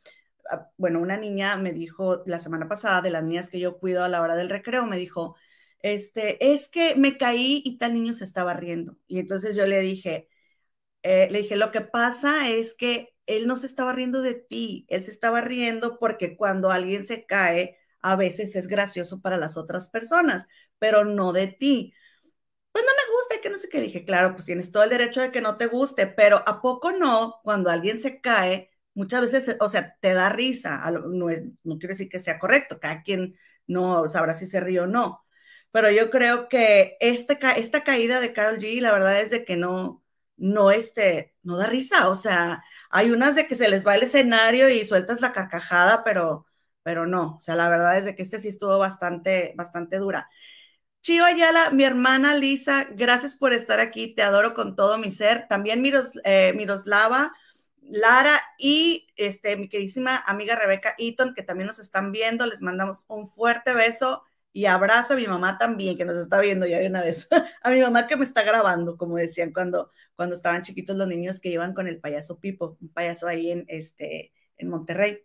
ah, 0.52 0.70
bueno, 0.78 1.00
una 1.02 1.18
niña 1.18 1.58
me 1.58 1.74
dijo 1.74 2.24
la 2.28 2.40
semana 2.40 2.68
pasada 2.70 3.02
de 3.02 3.12
las 3.12 3.24
niñas 3.24 3.50
que 3.50 3.60
yo 3.60 3.80
cuido 3.80 4.04
a 4.04 4.10
la 4.10 4.22
hora 4.22 4.36
del 4.36 4.50
recreo, 4.50 4.86
me 4.88 4.98
dijo, 4.98 5.36
este, 5.80 6.54
es 6.54 6.70
que 6.70 6.96
me 6.96 7.18
caí 7.18 7.62
y 7.66 7.78
tal 7.80 7.94
niño 7.96 8.14
se 8.14 8.24
estaba 8.26 8.54
riendo. 8.54 8.98
Y 9.08 9.20
entonces 9.20 9.56
yo 9.56 9.66
le 9.68 9.80
dije, 9.82 10.30
eh, 11.04 11.28
le 11.32 11.40
dije, 11.40 11.56
lo 11.56 11.72
que 11.72 11.82
pasa 11.82 12.50
es 12.50 12.76
que 12.76 13.15
él 13.28 13.48
no 13.48 13.56
se 13.58 13.68
estaba 13.68 13.94
riendo 13.94 14.22
de 14.22 14.36
ti, 14.36 14.86
él 14.90 15.04
se 15.06 15.12
estaba 15.12 15.42
riendo 15.42 16.00
porque 16.00 16.38
cuando 16.38 16.72
alguien 16.72 17.06
se 17.06 17.26
cae, 17.26 17.78
a 18.02 18.16
veces 18.16 18.56
es 18.56 18.68
gracioso 18.68 19.22
para 19.22 19.38
las 19.38 19.58
otras 19.58 19.90
personas, 19.90 20.48
pero 20.80 21.06
no 21.06 21.34
de 21.34 21.48
ti. 21.48 21.94
Pues 22.72 22.84
no 22.86 22.92
me 22.92 23.14
gusta, 23.16 23.42
que 23.42 23.50
no 23.50 23.58
sé 23.58 23.70
qué 23.70 23.80
dije, 23.82 24.04
claro, 24.06 24.34
pues 24.34 24.46
tienes 24.46 24.72
todo 24.72 24.84
el 24.84 24.90
derecho 24.90 25.22
de 25.22 25.32
que 25.32 25.42
no 25.42 25.58
te 25.58 25.68
guste, 25.68 26.08
pero 26.08 26.44
¿a 26.48 26.62
poco 26.62 26.92
no? 26.92 27.40
Cuando 27.44 27.70
alguien 27.70 28.02
se 28.02 28.20
cae, 28.22 28.70
muchas 28.94 29.22
veces, 29.22 29.56
o 29.62 29.70
sea, 29.70 29.98
te 30.02 30.14
da 30.14 30.30
risa, 30.30 30.82
no, 30.92 31.30
es, 31.30 31.44
quiero 31.64 31.88
decir 31.90 32.10
que 32.10 32.20
sea 32.20 32.38
correcto, 32.40 32.80
cada 32.80 33.02
quien 33.04 33.38
no 33.68 34.10
sabrá 34.10 34.34
si 34.34 34.46
se 34.46 34.60
ríe 34.60 34.82
o 34.82 34.88
no, 34.88 35.26
pero 35.72 35.90
yo 35.92 36.10
creo 36.10 36.50
que 36.50 36.98
esta, 37.00 37.34
esta 37.54 37.84
caída 37.84 38.20
de 38.20 38.34
Carol 38.34 38.60
G, 38.60 38.82
la 38.82 38.92
verdad 38.92 39.22
es 39.22 39.32
de 39.32 39.46
que 39.46 39.56
no, 39.58 40.04
no, 40.38 40.72
este, 40.72 41.36
no 41.44 41.58
da 41.58 41.68
risa, 41.68 42.10
o 42.10 42.16
sea, 42.16 42.64
hay 42.96 43.12
unas 43.12 43.36
de 43.36 43.46
que 43.46 43.56
se 43.56 43.68
les 43.68 43.86
va 43.86 43.96
el 43.96 44.04
escenario 44.04 44.70
y 44.70 44.86
sueltas 44.86 45.20
la 45.20 45.34
carcajada, 45.34 46.04
pero, 46.06 46.46
pero 46.82 47.06
no, 47.06 47.36
o 47.36 47.42
sea, 47.42 47.56
la 47.56 47.68
verdad 47.68 47.98
es 47.98 48.06
de 48.06 48.16
que 48.16 48.24
este 48.24 48.40
sí 48.40 48.48
estuvo 48.48 48.78
bastante, 48.80 49.54
bastante 49.58 49.98
dura. 49.98 50.30
Chio 51.02 51.26
Ayala, 51.26 51.72
mi 51.72 51.84
hermana 51.84 52.36
Lisa, 52.36 52.88
gracias 52.92 53.36
por 53.36 53.52
estar 53.52 53.82
aquí, 53.82 54.16
te 54.16 54.22
adoro 54.24 54.54
con 54.54 54.78
todo 54.78 54.98
mi 54.98 55.12
ser. 55.12 55.48
También 55.50 55.82
Miros, 55.82 56.12
eh, 56.24 56.54
Miroslava, 56.56 57.34
Lara 57.82 58.42
y 58.58 59.08
este, 59.18 59.58
mi 59.58 59.68
queridísima 59.68 60.18
amiga 60.26 60.56
Rebeca 60.56 60.96
Eaton, 60.98 61.34
que 61.36 61.44
también 61.44 61.68
nos 61.68 61.80
están 61.80 62.14
viendo, 62.14 62.46
les 62.46 62.62
mandamos 62.62 63.04
un 63.08 63.28
fuerte 63.28 63.74
beso 63.74 64.24
y 64.56 64.68
abrazo 64.68 65.16
a 65.16 65.18
mi 65.18 65.28
mamá 65.28 65.58
también, 65.58 65.98
que 65.98 66.06
nos 66.06 66.16
está 66.16 66.40
viendo 66.40 66.66
ya 66.66 66.80
de 66.80 66.88
una 66.88 67.02
vez, 67.02 67.28
a 67.62 67.70
mi 67.72 67.82
mamá 67.82 68.08
que 68.08 68.16
me 68.16 68.24
está 68.24 68.42
grabando, 68.42 68.96
como 68.96 69.18
decían 69.18 69.52
cuando, 69.52 69.92
cuando 70.16 70.34
estaban 70.34 70.62
chiquitos 70.62 70.96
los 70.96 71.10
niños 71.10 71.42
que 71.42 71.50
iban 71.50 71.74
con 71.74 71.90
el 71.90 72.00
payaso 72.00 72.40
Pipo, 72.40 72.78
un 72.80 72.88
payaso 72.88 73.28
ahí 73.28 73.52
en, 73.52 73.66
este, 73.68 74.32
en 74.56 74.70
Monterrey. 74.70 75.20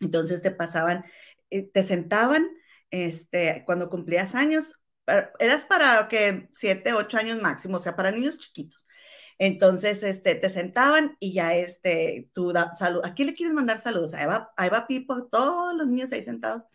Entonces 0.00 0.42
te 0.42 0.50
pasaban, 0.50 1.02
eh, 1.48 1.62
te 1.62 1.82
sentaban, 1.82 2.46
este, 2.90 3.62
cuando 3.64 3.88
cumplías 3.88 4.34
años, 4.34 4.78
eras 5.38 5.64
para 5.64 6.06
que 6.08 6.50
siete, 6.52 6.92
ocho 6.92 7.16
años 7.16 7.40
máximo, 7.40 7.78
o 7.78 7.80
sea, 7.80 7.96
para 7.96 8.10
niños 8.10 8.38
chiquitos. 8.38 8.86
Entonces, 9.38 10.02
este, 10.02 10.34
te 10.34 10.50
sentaban 10.50 11.16
y 11.20 11.32
ya, 11.32 11.54
este, 11.56 12.28
tú 12.34 12.52
da 12.52 12.74
salud. 12.74 13.00
¿A 13.02 13.14
quién 13.14 13.28
le 13.28 13.34
quieres 13.34 13.54
mandar 13.54 13.78
saludos? 13.78 14.12
Ahí 14.12 14.26
va, 14.26 14.52
ahí 14.58 14.68
va 14.68 14.86
Pipo, 14.86 15.26
todos 15.28 15.74
los 15.74 15.86
niños 15.86 16.12
ahí 16.12 16.20
sentados 16.20 16.66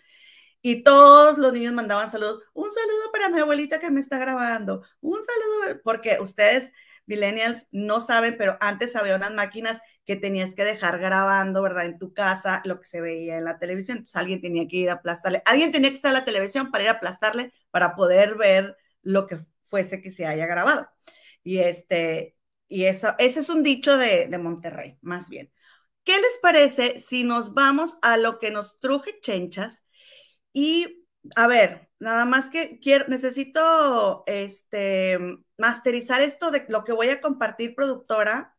y 0.69 0.83
todos 0.83 1.37
los 1.37 1.53
niños 1.53 1.71
mandaban 1.71 2.11
saludos. 2.11 2.43
Un 2.53 2.69
saludo 2.69 3.11
para 3.13 3.29
mi 3.29 3.39
abuelita 3.39 3.79
que 3.79 3.89
me 3.89 4.01
está 4.01 4.17
grabando. 4.17 4.83
Un 4.99 5.21
saludo, 5.23 5.79
porque 5.81 6.17
ustedes, 6.19 6.73
millennials, 7.05 7.67
no 7.71 8.01
saben, 8.01 8.35
pero 8.37 8.57
antes 8.59 8.97
había 8.97 9.15
unas 9.15 9.33
máquinas 9.33 9.79
que 10.05 10.17
tenías 10.17 10.53
que 10.53 10.65
dejar 10.65 10.99
grabando, 10.99 11.61
¿verdad? 11.61 11.85
En 11.85 11.97
tu 11.97 12.13
casa, 12.13 12.61
lo 12.65 12.81
que 12.81 12.85
se 12.85 12.99
veía 12.99 13.37
en 13.37 13.45
la 13.45 13.59
televisión. 13.59 13.99
Entonces 13.99 14.17
alguien 14.17 14.41
tenía 14.41 14.67
que 14.67 14.75
ir 14.75 14.89
a 14.89 14.95
aplastarle. 14.95 15.41
Alguien 15.45 15.71
tenía 15.71 15.89
que 15.89 15.95
estar 15.95 16.09
en 16.09 16.15
la 16.15 16.25
televisión 16.25 16.69
para 16.69 16.83
ir 16.83 16.89
a 16.89 16.93
aplastarle 16.93 17.53
para 17.71 17.95
poder 17.95 18.35
ver 18.35 18.75
lo 19.03 19.25
que 19.25 19.39
fuese 19.63 20.01
que 20.01 20.11
se 20.11 20.25
haya 20.25 20.47
grabado. 20.47 20.89
Y 21.45 21.59
este, 21.59 22.35
y 22.67 22.83
eso, 22.85 23.15
ese 23.19 23.39
es 23.39 23.47
un 23.47 23.63
dicho 23.63 23.97
de, 23.97 24.27
de 24.27 24.37
Monterrey, 24.37 24.97
más 25.01 25.29
bien. 25.29 25.49
¿Qué 26.03 26.17
les 26.17 26.39
parece 26.41 26.99
si 26.99 27.23
nos 27.23 27.53
vamos 27.53 27.97
a 28.01 28.17
lo 28.17 28.37
que 28.39 28.51
nos 28.51 28.81
truje 28.81 29.17
chenchas? 29.21 29.83
Y 30.53 31.05
a 31.35 31.47
ver, 31.47 31.89
nada 31.99 32.25
más 32.25 32.49
que 32.49 32.79
quiero, 32.79 33.05
necesito 33.07 34.23
este, 34.27 35.19
masterizar 35.57 36.21
esto 36.21 36.51
de 36.51 36.65
lo 36.69 36.83
que 36.83 36.93
voy 36.93 37.09
a 37.09 37.21
compartir, 37.21 37.75
productora. 37.75 38.55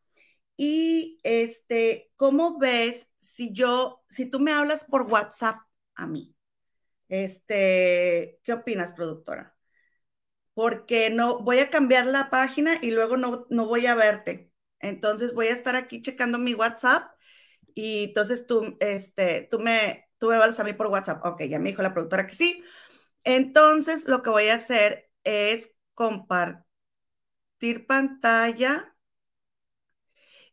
Y 0.57 1.21
este, 1.23 2.13
¿cómo 2.17 2.59
ves 2.59 3.11
si 3.21 3.53
yo, 3.53 4.05
si 4.11 4.27
tú 4.27 4.41
me 4.41 4.53
hablas 4.53 4.85
por 4.85 5.03
WhatsApp 5.03 5.59
a 5.95 6.07
mí? 6.07 6.35
Este, 7.09 8.41
¿qué 8.45 8.53
opinas, 8.55 8.93
productora? 8.93 9.57
Porque 10.55 11.11
no 11.11 11.41
voy 11.41 11.61
a 11.61 11.71
cambiar 11.71 12.07
la 12.07 12.31
página 12.31 12.73
y 12.83 12.91
luego 12.91 13.17
no, 13.17 13.47
no 13.51 13.67
voy 13.67 13.87
a 13.87 13.95
verte. 13.95 14.53
Entonces 14.81 15.35
voy 15.35 15.47
a 15.49 15.53
estar 15.53 15.77
aquí 15.77 16.03
checando 16.03 16.39
mi 16.39 16.55
WhatsApp 16.55 17.13
y 17.75 18.05
entonces 18.07 18.47
tú, 18.47 18.77
este, 18.81 19.49
tú 19.51 19.61
me, 19.61 20.08
tú 20.19 20.29
me 20.29 20.37
hablas 20.37 20.61
a 20.61 20.65
mí 20.65 20.73
por 20.73 20.89
WhatsApp. 20.89 21.25
Ok, 21.25 21.43
ya 21.45 21.59
me 21.59 21.71
dijo 21.71 21.83
la 21.83 21.95
productora 21.95 22.27
que 22.27 22.35
sí. 22.35 22.65
Entonces, 23.25 24.09
lo 24.09 24.23
que 24.23 24.31
voy 24.31 24.49
a 24.49 24.57
hacer 24.57 25.11
es 25.25 25.77
compartir 25.95 26.67
pantalla 27.87 28.95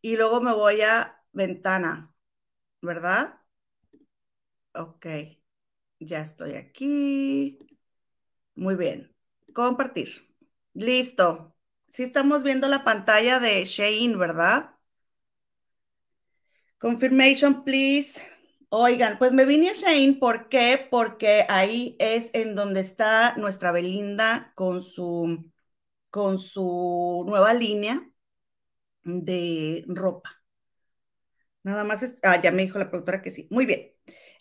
y 0.01 0.15
luego 0.17 0.41
me 0.41 0.53
voy 0.53 0.81
a 0.81 1.21
ventana, 1.33 2.13
¿verdad? 2.81 3.39
Ok, 4.73 5.05
ya 5.99 6.21
estoy 6.21 6.55
aquí. 6.55 7.59
Muy 8.55 8.75
bien. 8.75 9.15
Compartir. 9.53 10.09
Listo. 10.73 11.55
Sí 11.89 12.03
estamos 12.03 12.43
viendo 12.43 12.67
la 12.67 12.83
pantalla 12.83 13.39
de 13.39 13.65
Shane, 13.65 14.17
¿verdad? 14.17 14.75
Confirmation, 16.79 17.63
please. 17.65 18.17
Oigan, 18.77 19.17
pues 19.17 19.31
me 19.31 19.45
vine 19.45 19.69
a 19.69 19.73
Shane, 19.73 20.15
¿por 20.19 20.49
qué? 20.49 20.85
Porque 20.91 21.45
ahí 21.49 21.95
es 21.99 22.29
en 22.33 22.55
donde 22.55 22.81
está 22.81 23.35
nuestra 23.37 23.71
Belinda 23.71 24.51
con 24.55 24.81
su, 24.83 25.49
con 26.09 26.39
su 26.39 27.23
nueva 27.27 27.53
línea 27.53 28.09
de 29.03 29.85
ropa. 29.87 30.41
Nada 31.63 31.83
más, 31.83 32.03
es, 32.03 32.15
ah, 32.23 32.41
ya 32.41 32.51
me 32.51 32.63
dijo 32.63 32.77
la 32.79 32.89
productora 32.89 33.21
que 33.21 33.31
sí. 33.31 33.47
Muy 33.51 33.65
bien. 33.65 33.91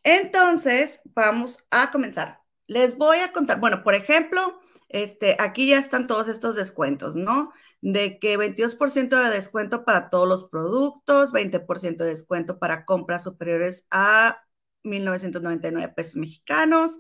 Entonces, 0.02 1.00
vamos 1.14 1.58
a 1.70 1.90
comenzar. 1.90 2.40
Les 2.66 2.96
voy 2.98 3.18
a 3.18 3.32
contar, 3.32 3.60
bueno, 3.60 3.82
por 3.82 3.94
ejemplo, 3.94 4.60
este, 4.94 5.37
aquí 5.40 5.66
ya 5.66 5.80
están 5.80 6.07
todos 6.07 6.28
estos 6.28 6.54
descuentos, 6.54 7.16
¿no? 7.16 7.52
De 7.80 8.20
que 8.20 8.38
22% 8.38 9.20
de 9.20 9.28
descuento 9.28 9.85
para 9.85 10.09
todos 10.09 10.28
los 10.28 10.44
productos, 10.48 11.33
20% 11.33 12.04
de 12.04 12.11
descuento 12.11 12.61
para 12.61 12.85
compras 12.85 13.24
superiores 13.24 13.88
a 13.90 14.44
1.999 14.85 15.94
pesos 15.96 16.14
mexicanos, 16.14 16.96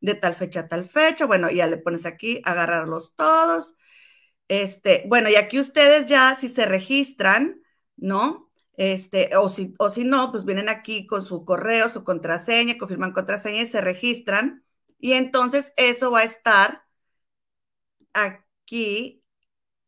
de 0.00 0.16
tal 0.16 0.34
fecha 0.34 0.60
a 0.60 0.68
tal 0.68 0.88
fecha. 0.88 1.26
Bueno, 1.26 1.48
ya 1.48 1.68
le 1.68 1.76
pones 1.76 2.04
aquí, 2.04 2.42
agarrarlos 2.44 3.14
todos. 3.14 3.76
Este, 4.48 5.04
bueno, 5.06 5.28
y 5.28 5.36
aquí 5.36 5.60
ustedes 5.60 6.06
ya, 6.06 6.34
si 6.34 6.48
se 6.48 6.66
registran, 6.66 7.62
¿no? 7.96 8.50
Este, 8.76 9.36
o 9.36 9.48
si, 9.48 9.72
o 9.78 9.88
si 9.88 10.02
no, 10.02 10.32
pues 10.32 10.44
vienen 10.44 10.68
aquí 10.68 11.06
con 11.06 11.24
su 11.24 11.44
correo, 11.44 11.88
su 11.90 12.02
contraseña, 12.02 12.76
confirman 12.76 13.12
contraseña 13.12 13.62
y 13.62 13.66
se 13.68 13.80
registran. 13.80 14.64
Y 14.98 15.12
entonces 15.12 15.72
eso 15.76 16.10
va 16.10 16.20
a 16.20 16.24
estar 16.24 16.85
aquí 18.16 19.24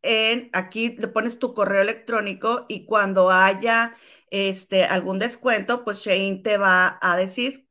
en, 0.03 0.51
aquí 0.53 0.91
le 0.99 1.09
pones 1.09 1.39
tu 1.39 1.55
correo 1.55 1.83
electrónico 1.83 2.67
y 2.69 2.87
cuando 2.87 3.31
haya 3.31 3.97
este, 4.31 4.85
algún 4.85 5.19
descuento, 5.19 5.85
pues 5.85 5.99
Shane 5.99 6.41
te 6.43 6.57
va 6.59 6.99
a 7.03 7.17
decir. 7.17 7.69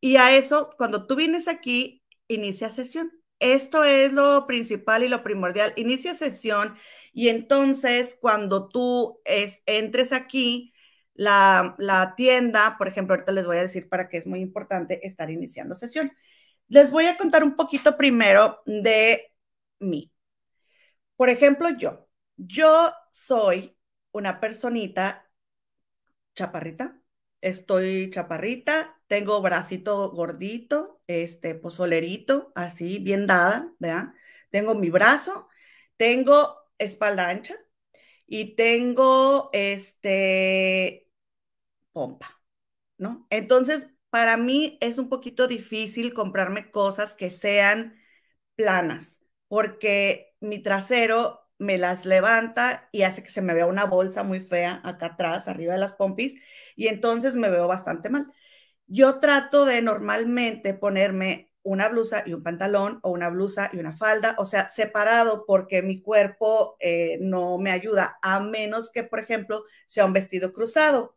Y 0.00 0.16
a 0.16 0.36
eso, 0.36 0.74
cuando 0.78 1.06
tú 1.06 1.16
vienes 1.16 1.48
aquí, 1.48 2.02
inicia 2.28 2.70
sesión. 2.70 3.12
Esto 3.38 3.84
es 3.84 4.12
lo 4.12 4.46
principal 4.46 5.02
y 5.04 5.08
lo 5.08 5.22
primordial. 5.22 5.72
Inicia 5.76 6.14
sesión 6.14 6.76
y 7.12 7.28
entonces 7.28 8.16
cuando 8.20 8.68
tú 8.68 9.20
es, 9.24 9.62
entres 9.66 10.12
aquí, 10.12 10.72
la, 11.14 11.74
la 11.78 12.14
tienda, 12.16 12.76
por 12.78 12.88
ejemplo, 12.88 13.14
ahorita 13.14 13.32
les 13.32 13.46
voy 13.46 13.58
a 13.58 13.62
decir 13.62 13.88
para 13.88 14.08
qué 14.08 14.18
es 14.18 14.26
muy 14.26 14.40
importante 14.40 15.06
estar 15.06 15.30
iniciando 15.30 15.74
sesión. 15.74 16.12
Les 16.68 16.90
voy 16.90 17.06
a 17.06 17.16
contar 17.16 17.42
un 17.44 17.56
poquito 17.56 17.96
primero 17.96 18.62
de 18.66 19.29
mí. 19.80 20.12
Por 21.16 21.28
ejemplo, 21.30 21.68
yo, 21.78 22.08
yo 22.36 22.92
soy 23.12 23.76
una 24.12 24.40
personita 24.40 25.30
chaparrita, 26.34 27.00
estoy 27.40 28.10
chaparrita, 28.10 29.00
tengo 29.06 29.40
bracito 29.42 30.10
gordito, 30.10 31.02
este 31.06 31.54
pozolerito, 31.54 32.52
así, 32.54 32.98
bien 32.98 33.26
dada, 33.26 33.72
¿verdad? 33.78 34.14
Tengo 34.50 34.74
mi 34.74 34.90
brazo, 34.90 35.48
tengo 35.96 36.56
espalda 36.78 37.28
ancha 37.30 37.56
y 38.26 38.56
tengo 38.56 39.50
este 39.52 41.08
pompa, 41.92 42.42
¿no? 42.98 43.28
Entonces, 43.30 43.90
para 44.10 44.38
mí 44.38 44.78
es 44.82 44.98
un 44.98 45.10
poquito 45.10 45.48
difícil 45.48 46.14
comprarme 46.14 46.72
cosas 46.72 47.14
que 47.16 47.30
sean 47.30 47.96
planas, 48.56 49.19
porque 49.50 50.34
mi 50.40 50.60
trasero 50.62 51.42
me 51.58 51.78
las 51.78 52.06
levanta 52.06 52.88
y 52.92 53.02
hace 53.04 53.22
que 53.24 53.30
se 53.32 53.42
me 53.42 53.54
vea 53.54 53.66
una 53.66 53.86
bolsa 53.86 54.24
muy 54.24 54.40
fea 54.40 54.80
acá 54.84 55.08
atrás, 55.08 55.48
arriba 55.48 55.74
de 55.74 55.80
las 55.80 55.94
pompis, 55.94 56.36
y 56.76 56.88
entonces 56.88 57.36
me 57.36 57.50
veo 57.50 57.68
bastante 57.68 58.10
mal. 58.10 58.28
Yo 58.86 59.20
trato 59.20 59.64
de 59.64 59.82
normalmente 59.82 60.74
ponerme 60.74 61.52
una 61.62 61.88
blusa 61.88 62.24
y 62.26 62.32
un 62.34 62.42
pantalón 62.42 63.00
o 63.02 63.10
una 63.10 63.28
blusa 63.30 63.70
y 63.72 63.78
una 63.78 63.96
falda, 63.96 64.34
o 64.38 64.44
sea, 64.46 64.68
separado 64.68 65.44
porque 65.46 65.82
mi 65.82 66.00
cuerpo 66.02 66.76
eh, 66.80 67.18
no 67.20 67.58
me 67.58 67.70
ayuda, 67.72 68.18
a 68.22 68.40
menos 68.40 68.90
que, 68.90 69.04
por 69.04 69.20
ejemplo, 69.20 69.64
sea 69.86 70.06
un 70.06 70.12
vestido 70.14 70.52
cruzado, 70.52 71.16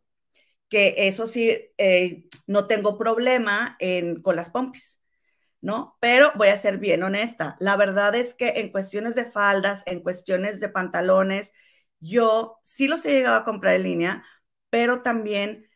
que 0.69 0.95
eso 1.07 1.27
sí, 1.27 1.51
eh, 1.77 2.25
no 2.47 2.67
tengo 2.67 2.97
problema 2.97 3.77
con 4.23 4.35
las 4.37 4.49
pompis. 4.51 4.99
¿No? 5.63 5.97
Pero 6.01 6.31
voy 6.35 6.49
a 6.49 6.59
ser 6.59 6.77
bien 6.79 7.03
honesta. 7.03 7.57
La 7.61 7.77
verdad 7.77 8.15
es 8.15 8.35
que 8.35 8.49
en 8.61 8.71
cuestiones 8.71 9.15
de 9.15 9.25
faldas, 9.31 9.83
en 9.87 10.01
cuestiones 10.01 10.61
de 10.61 10.69
pantalones, 10.69 11.53
yo 12.01 12.59
sí 12.65 12.87
los 12.89 13.05
he 13.05 13.13
llegado 13.13 13.37
a 13.37 13.45
comprar 13.45 13.75
en 13.75 13.83
línea, 13.83 14.25
pero 14.69 15.03
también 15.03 15.67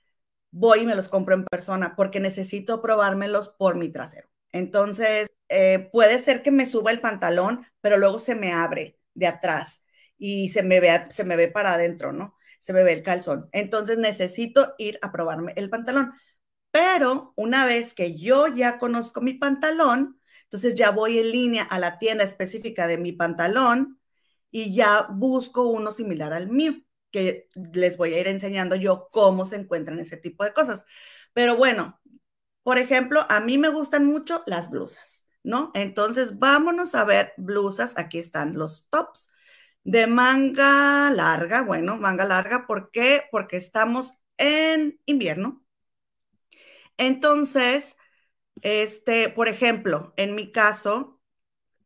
voy 0.52 0.82
y 0.82 0.86
me 0.86 0.95
los 0.95 1.10
compro 1.10 1.36
en 1.36 1.45
persona 1.45 1.95
porque 1.95 2.19
necesito 2.19 2.82
probármelos 2.82 3.50
por 3.50 3.76
mi 3.76 3.89
trasero. 3.91 4.30
Entonces, 4.52 5.30
eh, 5.50 5.89
puede 5.91 6.19
ser 6.19 6.43
que 6.43 6.52
me 6.52 6.67
suba 6.67 6.91
el 6.91 7.02
pantalón, 7.02 7.65
pero 7.82 7.97
luego 7.97 8.19
se 8.19 8.36
me 8.36 8.54
abre 8.54 9.00
de 9.13 9.28
atrás 9.28 9.84
y 10.17 10.50
se 10.52 10.63
me 10.63 10.80
ve, 10.80 11.06
se 11.10 11.23
me 11.26 11.36
ve 11.36 11.47
para 11.50 11.73
adentro, 11.73 12.12
¿no? 12.13 12.36
Se 12.60 12.73
me 12.73 12.84
ve 12.84 12.93
el 12.93 13.04
calzón. 13.04 13.50
Entonces, 13.52 13.97
necesito 13.97 14.76
ir 14.78 15.00
a 15.02 15.12
probarme 15.12 15.54
el 15.58 15.69
pantalón. 15.69 16.13
Pero 16.71 17.34
una 17.36 17.65
vez 17.65 17.93
que 17.93 18.15
yo 18.17 18.47
ya 18.47 18.77
conozco 18.80 19.21
mi 19.21 19.34
pantalón, 19.34 20.19
entonces 20.43 20.75
ya 20.75 20.91
voy 20.91 21.19
en 21.19 21.32
línea 21.32 21.63
a 21.63 21.80
la 21.80 21.97
tienda 21.99 22.23
específica 22.23 22.88
de 22.88 22.97
mi 22.97 23.13
pantalón 23.13 23.99
y 24.51 24.73
ya 24.75 25.08
busco 25.12 25.67
uno 25.69 25.91
similar 25.91 26.34
al 26.34 26.49
mío, 26.49 26.73
que 27.12 27.49
les 27.73 27.97
voy 27.97 28.13
a 28.13 28.19
ir 28.19 28.27
enseñando 28.27 28.75
yo 28.75 29.10
cómo 29.12 29.45
se 29.45 29.58
encuentran 29.58 29.99
ese 29.99 30.17
tipo 30.17 30.43
de 30.43 30.53
cosas. 30.53 30.86
Pero 31.34 31.58
bueno, 31.58 31.99
por 32.63 32.77
ejemplo, 32.77 33.25
a 33.30 33.39
mí 33.39 33.58
me 33.58 33.69
gustan 33.69 34.06
mucho 34.06 34.43
las 34.45 34.69
blusas, 34.69 35.25
¿no? 35.43 35.71
Entonces 35.73 36.39
vámonos 36.39 36.95
a 36.95 37.06
ver 37.06 37.34
blusas. 37.38 37.97
Aquí 37.97 38.19
están 38.19 38.58
los 38.58 38.88
tops 38.89 39.30
de 39.84 40.08
manga 40.08 41.10
larga. 41.12 41.62
Bueno, 41.63 41.97
manga 41.97 42.25
larga, 42.25 42.67
¿por 42.67 42.91
qué? 42.91 43.23
Porque 43.32 43.58
estamos 43.58 44.15
en 44.38 44.99
invierno. 45.06 45.63
Entonces, 46.97 47.97
este, 48.62 49.29
por 49.29 49.47
ejemplo, 49.49 50.13
en 50.17 50.36
mi 50.36 50.51
caso, 50.51 51.21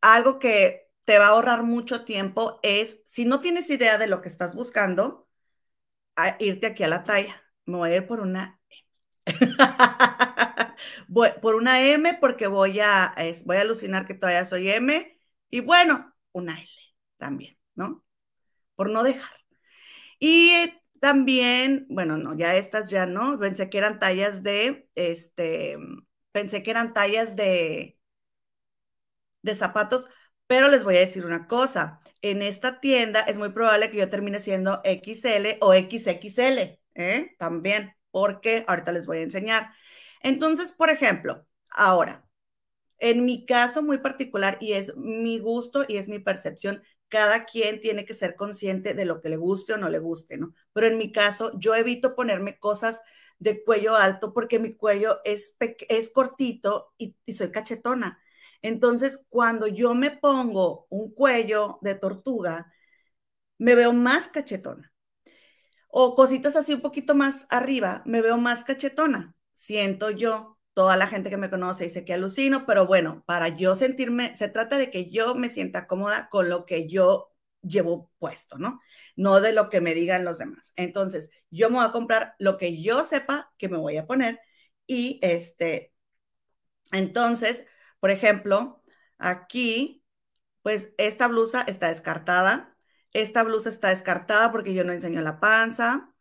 algo 0.02 0.38
que 0.40 0.90
te 1.06 1.18
va 1.18 1.26
a 1.26 1.28
ahorrar 1.30 1.62
mucho 1.64 2.04
tiempo 2.04 2.60
es, 2.62 3.02
si 3.06 3.24
no 3.26 3.40
tienes 3.40 3.70
idea 3.70 3.98
de 3.98 4.08
lo 4.08 4.22
que 4.22 4.28
estás 4.28 4.54
buscando, 4.54 5.28
irte 6.40 6.66
aquí 6.66 6.82
a 6.84 6.88
la 6.88 7.04
talla. 7.04 7.42
Me 7.66 7.76
voy 7.78 7.90
a 7.92 7.96
ir 7.96 8.06
por 8.06 8.20
una 8.20 8.60
voy, 11.08 11.30
por 11.40 11.54
una 11.54 11.82
M 11.82 12.14
porque 12.20 12.46
voy 12.46 12.80
a, 12.80 13.14
voy 13.44 13.56
a 13.56 13.60
alucinar 13.62 14.06
que 14.06 14.14
todavía 14.14 14.46
soy 14.46 14.70
M 14.70 15.18
y 15.50 15.60
bueno, 15.60 16.14
una 16.32 16.60
L 16.60 16.68
también, 17.18 17.58
¿no? 17.74 18.04
Por 18.76 18.90
no 18.90 19.02
dejar. 19.04 19.30
Y 20.18 20.52
también, 21.02 21.86
bueno, 21.90 22.16
no, 22.16 22.36
ya 22.36 22.54
estas 22.56 22.88
ya 22.88 23.06
no, 23.06 23.36
pensé 23.40 23.68
que 23.68 23.78
eran 23.78 23.98
tallas 23.98 24.44
de, 24.44 24.88
este, 24.94 25.76
pensé 26.32 26.62
que 26.62 26.70
eran 26.70 26.94
tallas 26.94 27.34
de, 27.34 27.98
de 29.42 29.54
zapatos, 29.54 30.08
pero 30.46 30.68
les 30.68 30.84
voy 30.84 30.96
a 30.96 31.00
decir 31.00 31.24
una 31.26 31.46
cosa, 31.46 32.00
en 32.22 32.42
esta 32.42 32.80
tienda 32.80 33.20
es 33.20 33.38
muy 33.38 33.50
probable 33.50 33.90
que 33.90 33.98
yo 33.98 34.10
termine 34.10 34.40
siendo 34.40 34.80
XL 34.84 35.58
o 35.60 35.72
XXL, 35.74 36.80
¿eh? 36.94 37.34
También, 37.38 37.94
porque 38.10 38.64
ahorita 38.68 38.92
les 38.92 39.06
voy 39.06 39.18
a 39.18 39.22
enseñar. 39.22 39.72
Entonces, 40.20 40.72
por 40.72 40.90
ejemplo, 40.90 41.46
ahora, 41.70 42.24
en 42.98 43.24
mi 43.24 43.46
caso 43.46 43.82
muy 43.82 43.98
particular, 43.98 44.58
y 44.60 44.74
es 44.74 44.96
mi 44.96 45.38
gusto 45.40 45.84
y 45.88 45.98
es 45.98 46.08
mi 46.08 46.18
percepción, 46.20 46.82
cada 47.12 47.44
quien 47.44 47.82
tiene 47.82 48.06
que 48.06 48.14
ser 48.14 48.36
consciente 48.36 48.94
de 48.94 49.04
lo 49.04 49.20
que 49.20 49.28
le 49.28 49.36
guste 49.36 49.74
o 49.74 49.76
no 49.76 49.90
le 49.90 49.98
guste, 49.98 50.38
¿no? 50.38 50.54
Pero 50.72 50.86
en 50.86 50.96
mi 50.96 51.12
caso, 51.12 51.52
yo 51.58 51.74
evito 51.74 52.14
ponerme 52.16 52.58
cosas 52.58 53.02
de 53.38 53.62
cuello 53.62 53.96
alto 53.96 54.32
porque 54.32 54.58
mi 54.58 54.72
cuello 54.72 55.20
es, 55.24 55.54
es 55.90 56.08
cortito 56.10 56.94
y, 56.96 57.14
y 57.26 57.34
soy 57.34 57.50
cachetona. 57.50 58.18
Entonces, 58.62 59.26
cuando 59.28 59.66
yo 59.66 59.94
me 59.94 60.10
pongo 60.12 60.86
un 60.88 61.12
cuello 61.12 61.78
de 61.82 61.96
tortuga, 61.96 62.72
me 63.58 63.74
veo 63.74 63.92
más 63.92 64.28
cachetona. 64.28 64.92
O 65.88 66.14
cositas 66.14 66.56
así 66.56 66.72
un 66.74 66.80
poquito 66.80 67.14
más 67.14 67.46
arriba, 67.50 68.02
me 68.06 68.22
veo 68.22 68.38
más 68.38 68.64
cachetona, 68.64 69.34
siento 69.52 70.10
yo 70.10 70.51
toda 70.74 70.96
la 70.96 71.06
gente 71.06 71.30
que 71.30 71.36
me 71.36 71.50
conoce 71.50 71.84
dice 71.84 72.04
que 72.04 72.14
alucino, 72.14 72.64
pero 72.66 72.86
bueno, 72.86 73.22
para 73.26 73.48
yo 73.48 73.74
sentirme, 73.76 74.36
se 74.36 74.48
trata 74.48 74.78
de 74.78 74.90
que 74.90 75.10
yo 75.10 75.34
me 75.34 75.50
sienta 75.50 75.86
cómoda 75.86 76.28
con 76.30 76.48
lo 76.48 76.66
que 76.66 76.88
yo 76.88 77.32
llevo 77.62 78.10
puesto, 78.18 78.58
¿no? 78.58 78.80
No 79.16 79.40
de 79.40 79.52
lo 79.52 79.70
que 79.70 79.80
me 79.80 79.94
digan 79.94 80.24
los 80.24 80.38
demás. 80.38 80.72
Entonces, 80.76 81.30
yo 81.50 81.70
me 81.70 81.76
voy 81.76 81.86
a 81.86 81.92
comprar 81.92 82.34
lo 82.38 82.56
que 82.58 82.82
yo 82.82 83.04
sepa 83.04 83.52
que 83.58 83.68
me 83.68 83.78
voy 83.78 83.96
a 83.98 84.06
poner 84.06 84.40
y 84.86 85.18
este, 85.22 85.92
entonces, 86.92 87.66
por 88.00 88.10
ejemplo, 88.10 88.82
aquí, 89.18 90.04
pues 90.62 90.92
esta 90.98 91.28
blusa 91.28 91.62
está 91.62 91.88
descartada. 91.88 92.76
Esta 93.12 93.42
blusa 93.42 93.68
está 93.70 93.90
descartada 93.90 94.52
porque 94.52 94.74
yo 94.74 94.84
no 94.84 94.92
enseño 94.92 95.20
la 95.20 95.40
panza 95.40 96.11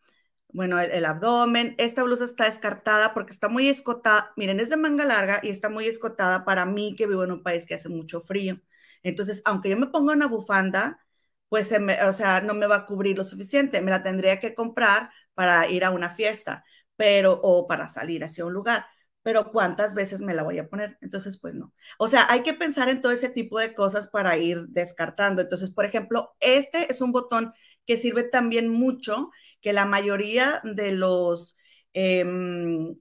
bueno, 0.53 0.79
el, 0.79 1.05
abdomen. 1.05 1.75
Esta 1.77 2.03
blusa 2.03 2.25
está 2.25 2.45
descartada 2.45 3.13
porque 3.13 3.31
está 3.31 3.49
muy 3.49 3.67
escotada. 3.69 4.33
Miren, 4.35 4.59
es 4.59 4.69
de 4.69 4.77
manga 4.77 5.05
larga 5.05 5.39
y 5.43 5.49
está 5.49 5.69
muy 5.69 5.87
escotada 5.87 6.45
para 6.45 6.65
mí 6.65 6.95
que 6.95 7.07
vivo 7.07 7.23
en 7.23 7.31
un 7.31 7.43
país 7.43 7.65
que 7.65 7.75
hace 7.75 7.89
mucho 7.89 8.21
frío. 8.21 8.59
Entonces, 9.03 9.41
aunque 9.45 9.69
yo 9.69 9.77
me 9.77 9.87
ponga 9.87 10.13
una 10.13 10.27
bufanda, 10.27 10.99
pues, 11.49 11.71
me, 11.79 12.01
o 12.03 12.13
sea, 12.13 12.41
no 12.41 12.53
me 12.53 12.67
va 12.67 12.77
a 12.77 12.85
cubrir 12.85 13.17
lo 13.17 13.23
suficiente. 13.23 13.81
Me 13.81 13.91
la 13.91 14.03
tendría 14.03 14.39
que 14.39 14.55
comprar 14.55 15.11
para 15.33 15.69
ir 15.69 15.83
a 15.85 15.91
una 15.91 16.09
fiesta, 16.09 16.63
pero, 16.95 17.39
o 17.41 17.67
para 17.67 17.87
salir 17.87 18.23
hacia 18.23 18.45
un 18.45 18.53
lugar. 18.53 18.85
Pero 19.23 19.51
¿cuántas 19.51 19.93
veces 19.95 20.21
me 20.21 20.33
la 20.33 20.43
voy 20.43 20.57
a 20.59 20.67
poner? 20.67 20.97
Entonces, 21.01 21.39
pues 21.39 21.53
no. 21.53 21.73
O 21.99 22.07
sea, 22.07 22.25
hay 22.29 22.41
que 22.43 22.53
pensar 22.53 22.89
en 22.89 23.01
todo 23.01 23.11
ese 23.11 23.29
tipo 23.29 23.59
de 23.59 23.73
cosas 23.75 24.07
para 24.07 24.37
ir 24.37 24.67
descartando. 24.69 25.41
Entonces, 25.41 25.69
por 25.69 25.85
ejemplo, 25.85 26.35
este 26.39 26.91
es 26.91 27.01
un 27.01 27.11
botón 27.11 27.53
que 27.85 27.97
sirve 27.97 28.23
también 28.23 28.69
mucho 28.69 29.29
que 29.61 29.73
la 29.73 29.85
mayoría 29.85 30.61
de 30.63 30.91
los... 30.91 31.57
Em, 31.93 32.95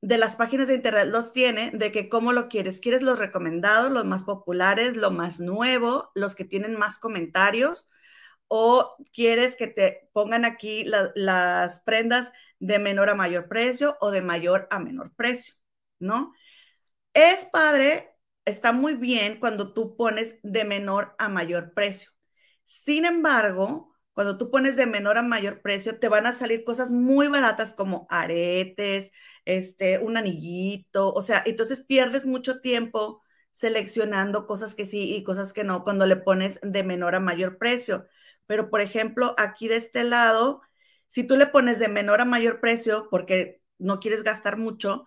de 0.00 0.16
las 0.18 0.36
páginas 0.36 0.68
de 0.68 0.74
internet 0.74 1.08
los 1.08 1.32
tiene, 1.32 1.70
de 1.72 1.90
que 1.92 2.08
cómo 2.08 2.32
lo 2.32 2.48
quieres. 2.48 2.78
¿Quieres 2.80 3.02
los 3.02 3.18
recomendados, 3.18 3.90
los 3.90 4.04
más 4.04 4.22
populares, 4.24 4.96
lo 4.96 5.10
más 5.10 5.40
nuevo, 5.40 6.10
los 6.14 6.34
que 6.36 6.44
tienen 6.44 6.78
más 6.78 6.98
comentarios? 6.98 7.88
o 8.48 8.96
quieres 9.12 9.56
que 9.56 9.68
te 9.68 10.08
pongan 10.12 10.44
aquí 10.44 10.84
las 11.14 11.80
prendas 11.80 12.32
de 12.58 12.78
menor 12.78 13.10
a 13.10 13.14
mayor 13.14 13.48
precio 13.48 13.96
o 14.00 14.10
de 14.10 14.22
mayor 14.22 14.66
a 14.70 14.80
menor 14.80 15.14
precio, 15.14 15.54
¿no? 15.98 16.34
Es 17.14 17.44
padre, 17.46 18.16
está 18.44 18.72
muy 18.72 18.94
bien 18.94 19.38
cuando 19.40 19.72
tú 19.72 19.96
pones 19.96 20.36
de 20.42 20.64
menor 20.64 21.14
a 21.18 21.28
mayor 21.28 21.74
precio. 21.74 22.10
Sin 22.64 23.04
embargo, 23.04 23.94
cuando 24.18 24.36
tú 24.36 24.50
pones 24.50 24.74
de 24.76 24.86
menor 24.86 25.16
a 25.16 25.22
mayor 25.22 25.62
precio, 25.62 26.00
te 26.00 26.08
van 26.08 26.26
a 26.26 26.34
salir 26.34 26.64
cosas 26.64 26.90
muy 26.90 27.28
baratas 27.28 27.72
como 27.72 28.08
aretes, 28.10 29.12
este, 29.44 29.98
un 30.00 30.16
anillito, 30.16 31.12
o 31.14 31.22
sea, 31.22 31.40
entonces 31.46 31.84
pierdes 31.84 32.26
mucho 32.26 32.60
tiempo 32.60 33.22
seleccionando 33.52 34.46
cosas 34.48 34.74
que 34.74 34.86
sí 34.86 35.14
y 35.14 35.22
cosas 35.22 35.52
que 35.52 35.62
no 35.62 35.84
cuando 35.84 36.04
le 36.06 36.16
pones 36.16 36.58
de 36.62 36.82
menor 36.82 37.14
a 37.14 37.20
mayor 37.20 37.58
precio. 37.58 38.08
Pero, 38.46 38.70
por 38.70 38.80
ejemplo, 38.80 39.34
aquí 39.38 39.68
de 39.68 39.76
este 39.76 40.02
lado, 40.04 40.62
si 41.06 41.22
tú 41.24 41.36
le 41.36 41.46
pones 41.46 41.78
de 41.78 41.86
menor 41.88 42.20
a 42.20 42.24
mayor 42.24 42.58
precio 42.60 43.06
porque 43.10 43.62
no 43.78 44.00
quieres 44.00 44.24
gastar 44.24 44.56
mucho, 44.58 45.06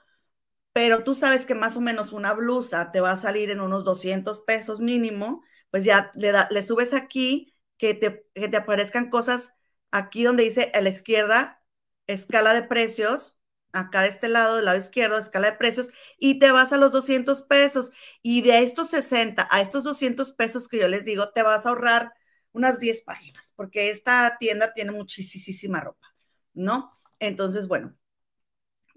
pero 0.74 1.04
tú 1.04 1.16
sabes 1.16 1.46
que 1.46 1.56
más 1.56 1.76
o 1.78 1.82
menos 1.82 2.14
una 2.14 2.34
blusa 2.34 2.92
te 2.92 3.02
va 3.02 3.12
a 3.12 3.18
salir 3.18 3.50
en 3.52 3.60
unos 3.62 3.84
200 3.84 4.40
pesos 4.42 4.80
mínimo, 4.80 5.44
pues 5.70 5.84
ya 5.84 6.12
le, 6.16 6.32
le 6.50 6.62
subes 6.64 6.94
aquí 6.94 7.51
que 7.82 7.96
te, 7.96 8.28
que 8.36 8.48
te 8.48 8.58
aparezcan 8.58 9.10
cosas 9.10 9.54
aquí 9.90 10.24
donde 10.24 10.44
dice 10.44 10.72
a 10.76 10.82
la 10.82 10.90
izquierda, 10.90 11.64
escala 12.06 12.54
de 12.54 12.62
precios, 12.62 13.40
acá 13.74 14.04
de 14.04 14.10
este 14.10 14.30
lado, 14.30 14.58
del 14.58 14.66
lado 14.66 14.78
izquierdo, 14.78 15.18
escala 15.18 15.50
de 15.50 15.58
precios, 15.58 15.90
y 16.20 16.38
te 16.38 16.52
vas 16.52 16.72
a 16.74 16.78
los 16.78 16.92
200 16.92 17.42
pesos. 17.42 17.92
Y 18.22 18.44
de 18.44 18.60
estos 18.60 18.90
60 18.92 19.48
a 19.50 19.62
estos 19.62 19.84
200 19.84 20.32
pesos 20.32 20.68
que 20.68 20.78
yo 20.80 20.88
les 20.88 21.06
digo, 21.06 21.32
te 21.32 21.42
vas 21.42 21.66
a 21.66 21.70
ahorrar 21.70 22.14
unas 22.52 22.80
10 22.80 23.02
páginas, 23.02 23.52
porque 23.56 23.90
esta 23.90 24.38
tienda 24.40 24.74
tiene 24.74 24.92
muchísima 24.92 25.82
ropa, 25.82 26.14
¿no? 26.54 27.00
Entonces, 27.20 27.68
bueno. 27.68 27.96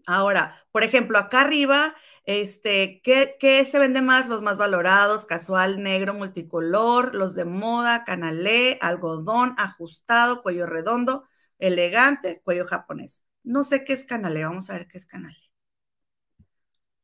Ahora, 0.06 0.62
por 0.72 0.84
ejemplo, 0.84 1.18
acá 1.18 1.40
arriba, 1.40 1.94
este, 2.24 3.00
¿qué, 3.02 3.36
¿qué, 3.38 3.64
se 3.66 3.78
vende 3.78 4.02
más? 4.02 4.28
Los 4.28 4.42
más 4.42 4.56
valorados, 4.56 5.26
casual, 5.26 5.82
negro, 5.82 6.14
multicolor, 6.14 7.14
los 7.14 7.34
de 7.34 7.44
moda, 7.44 8.04
canalé, 8.04 8.78
algodón, 8.80 9.54
ajustado, 9.58 10.42
cuello 10.42 10.66
redondo, 10.66 11.26
elegante, 11.58 12.40
cuello 12.42 12.66
japonés. 12.66 13.22
No 13.42 13.64
sé 13.64 13.84
qué 13.84 13.92
es 13.94 14.04
canalé, 14.04 14.44
vamos 14.44 14.70
a 14.70 14.74
ver 14.74 14.88
qué 14.88 14.98
es 14.98 15.06
canalé. 15.06 15.36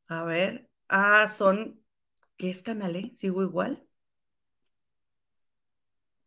A 0.08 0.24
ver, 0.24 0.68
ah, 0.88 1.26
son, 1.28 1.82
¿qué 2.36 2.50
es 2.50 2.62
canalé? 2.62 3.12
¿Sigo 3.14 3.42
igual? 3.42 3.86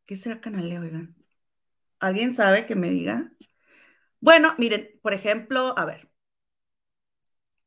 ¿Qué 0.05 0.15
será 0.15 0.39
canalé, 0.41 0.79
oigan? 0.79 1.15
¿Alguien 1.99 2.33
sabe 2.33 2.65
que 2.67 2.75
me 2.75 2.89
diga? 2.89 3.31
Bueno, 4.21 4.55
miren, 4.59 4.91
por 5.03 5.13
ejemplo, 5.13 5.77
a 5.77 5.85
ver. 5.85 6.09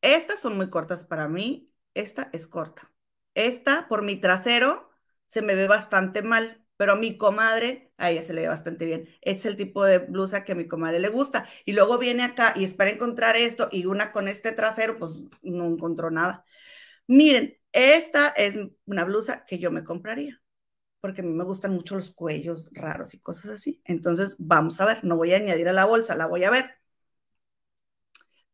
Estas 0.01 0.41
son 0.41 0.57
muy 0.57 0.71
cortas 0.71 1.05
para 1.05 1.29
mí. 1.29 1.73
Esta 1.95 2.31
es 2.33 2.47
corta. 2.47 2.93
Esta, 3.35 3.89
por 3.89 4.03
mi 4.03 4.17
trasero, 4.17 4.91
se 5.27 5.43
me 5.43 5.55
ve 5.55 5.67
bastante 5.69 6.23
mal, 6.23 6.65
pero 6.77 6.93
a 6.93 6.97
mi 6.97 7.17
comadre, 7.17 7.93
a 7.97 8.11
ella 8.11 8.23
se 8.23 8.33
le 8.35 8.43
ve 8.43 8.49
bastante 8.49 8.85
bien. 8.85 9.09
es 9.23 9.47
el 9.47 9.57
tipo 9.57 9.85
de 9.85 9.99
blusa 9.99 10.45
que 10.45 10.53
a 10.53 10.55
mi 10.55 10.69
comadre 10.69 11.01
le 11.01 11.09
gusta. 11.09 11.49
Y 11.65 11.73
luego 11.73 11.99
viene 11.99 12.23
acá 12.25 12.53
y 12.57 12.65
espera 12.65 12.91
encontrar 12.91 13.37
esto 13.37 13.69
y 13.73 13.87
una 13.87 14.13
con 14.13 14.29
este 14.29 14.53
trasero, 14.53 14.99
pues 14.99 15.23
no 15.43 15.67
encontró 15.67 16.11
nada. 16.11 16.45
Miren, 17.07 17.59
esta 17.73 18.29
es 18.31 18.59
una 18.87 19.05
blusa 19.05 19.45
que 19.47 19.59
yo 19.59 19.71
me 19.71 19.85
compraría 19.85 20.41
porque 21.01 21.21
a 21.23 21.25
mí 21.25 21.33
me 21.33 21.45
gustan 21.45 21.73
mucho 21.73 21.97
los 21.97 22.11
cuellos 22.13 22.71
raros 22.73 23.15
y 23.15 23.21
cosas 23.21 23.53
así. 23.53 23.81
Entonces, 23.85 24.37
vamos 24.39 24.81
a 24.81 24.87
ver, 24.87 25.05
no 25.05 25.17
voy 25.17 25.33
a 25.35 25.37
añadir 25.37 25.69
a 25.69 25.73
la 25.73 25.85
bolsa, 25.85 26.17
la 26.17 26.27
voy 26.27 26.45
a 26.45 26.51
ver. 26.51 26.67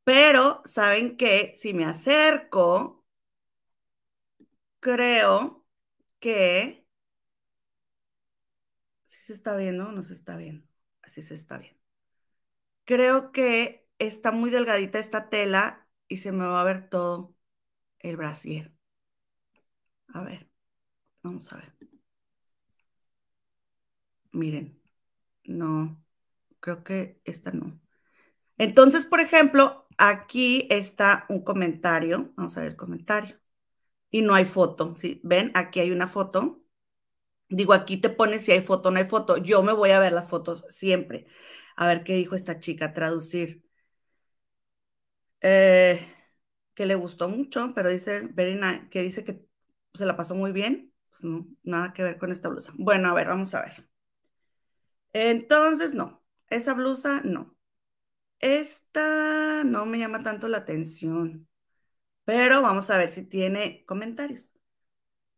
Pero, 0.04 0.62
¿saben 0.64 1.16
qué? 1.16 1.54
Si 1.56 1.74
me 1.74 1.84
acerco, 1.84 3.04
creo 4.80 5.64
que... 6.20 6.86
Si 9.06 9.20
se 9.26 9.32
está 9.34 9.56
viendo 9.56 9.88
o 9.88 9.92
no 9.92 10.02
se 10.02 10.14
está 10.14 10.36
viendo. 10.36 10.66
Así 11.02 11.22
se 11.22 11.34
está 11.34 11.58
viendo. 11.58 11.80
Creo 12.84 13.32
que 13.32 13.88
está 13.98 14.32
muy 14.32 14.50
delgadita 14.50 14.98
esta 14.98 15.28
tela 15.28 15.88
y 16.08 16.18
se 16.18 16.32
me 16.32 16.44
va 16.46 16.60
a 16.60 16.64
ver 16.64 16.88
todo 16.88 17.34
el 18.00 18.16
brasier. 18.16 18.72
A 20.14 20.22
ver, 20.22 20.48
vamos 21.22 21.52
a 21.52 21.56
ver. 21.56 21.74
Miren, 24.32 24.80
no, 25.44 26.02
creo 26.60 26.84
que 26.84 27.20
esta 27.24 27.52
no. 27.52 27.80
Entonces, 28.58 29.06
por 29.06 29.20
ejemplo, 29.20 29.81
aquí 29.98 30.66
está 30.70 31.26
un 31.28 31.42
comentario. 31.44 32.32
Vamos 32.36 32.56
a 32.56 32.60
ver 32.62 32.70
el 32.70 32.76
comentario. 32.76 33.38
Y 34.10 34.22
no 34.22 34.34
hay 34.34 34.44
foto, 34.46 34.94
¿sí? 34.96 35.20
¿Ven? 35.24 35.52
Aquí 35.54 35.80
hay 35.80 35.90
una 35.92 36.08
foto. 36.08 36.62
Digo, 37.48 37.74
aquí 37.74 37.98
te 37.98 38.10
pones 38.10 38.44
si 38.44 38.52
hay 38.52 38.62
foto 38.62 38.88
o 38.90 38.92
no 38.92 38.98
hay 39.00 39.06
foto. 39.06 39.38
Yo 39.38 39.62
me 39.62 39.72
voy 39.74 39.90
a 39.90 40.00
ver 40.00 40.12
las 40.12 40.28
fotos 40.30 40.66
siempre. 40.70 41.26
A 41.76 41.86
ver 41.88 42.04
qué 42.04 42.14
dijo 42.16 42.36
esta 42.36 42.58
chica, 42.60 42.94
traducir. 42.94 43.64
Eh, 45.40 46.06
que 46.74 46.86
le 46.86 46.94
gustó 46.94 47.28
mucho, 47.28 47.72
pero 47.74 47.90
dice, 47.90 48.28
Verena, 48.32 48.88
que 48.90 49.02
dice 49.02 49.24
que 49.24 49.46
se 49.94 50.06
la 50.06 50.16
pasó 50.16 50.34
muy 50.34 50.52
bien. 50.52 50.94
Pues 51.10 51.24
no, 51.24 51.46
nada 51.62 51.92
que 51.92 52.02
ver 52.02 52.18
con 52.18 52.32
esta 52.32 52.48
blusa. 52.48 52.72
Bueno, 52.76 53.08
a 53.10 53.14
ver, 53.14 53.28
vamos 53.28 53.54
a 53.54 53.62
ver. 53.62 53.88
Entonces, 55.14 55.94
no, 55.94 56.22
esa 56.48 56.74
blusa 56.74 57.22
no. 57.24 57.51
Esta 58.42 59.64
no 59.64 59.86
me 59.86 59.98
llama 59.98 60.22
tanto 60.22 60.48
la 60.48 60.58
atención, 60.58 61.48
pero 62.24 62.62
vamos 62.62 62.90
a 62.90 62.98
ver 62.98 63.08
si 63.08 63.24
tiene 63.24 63.84
comentarios. 63.86 64.52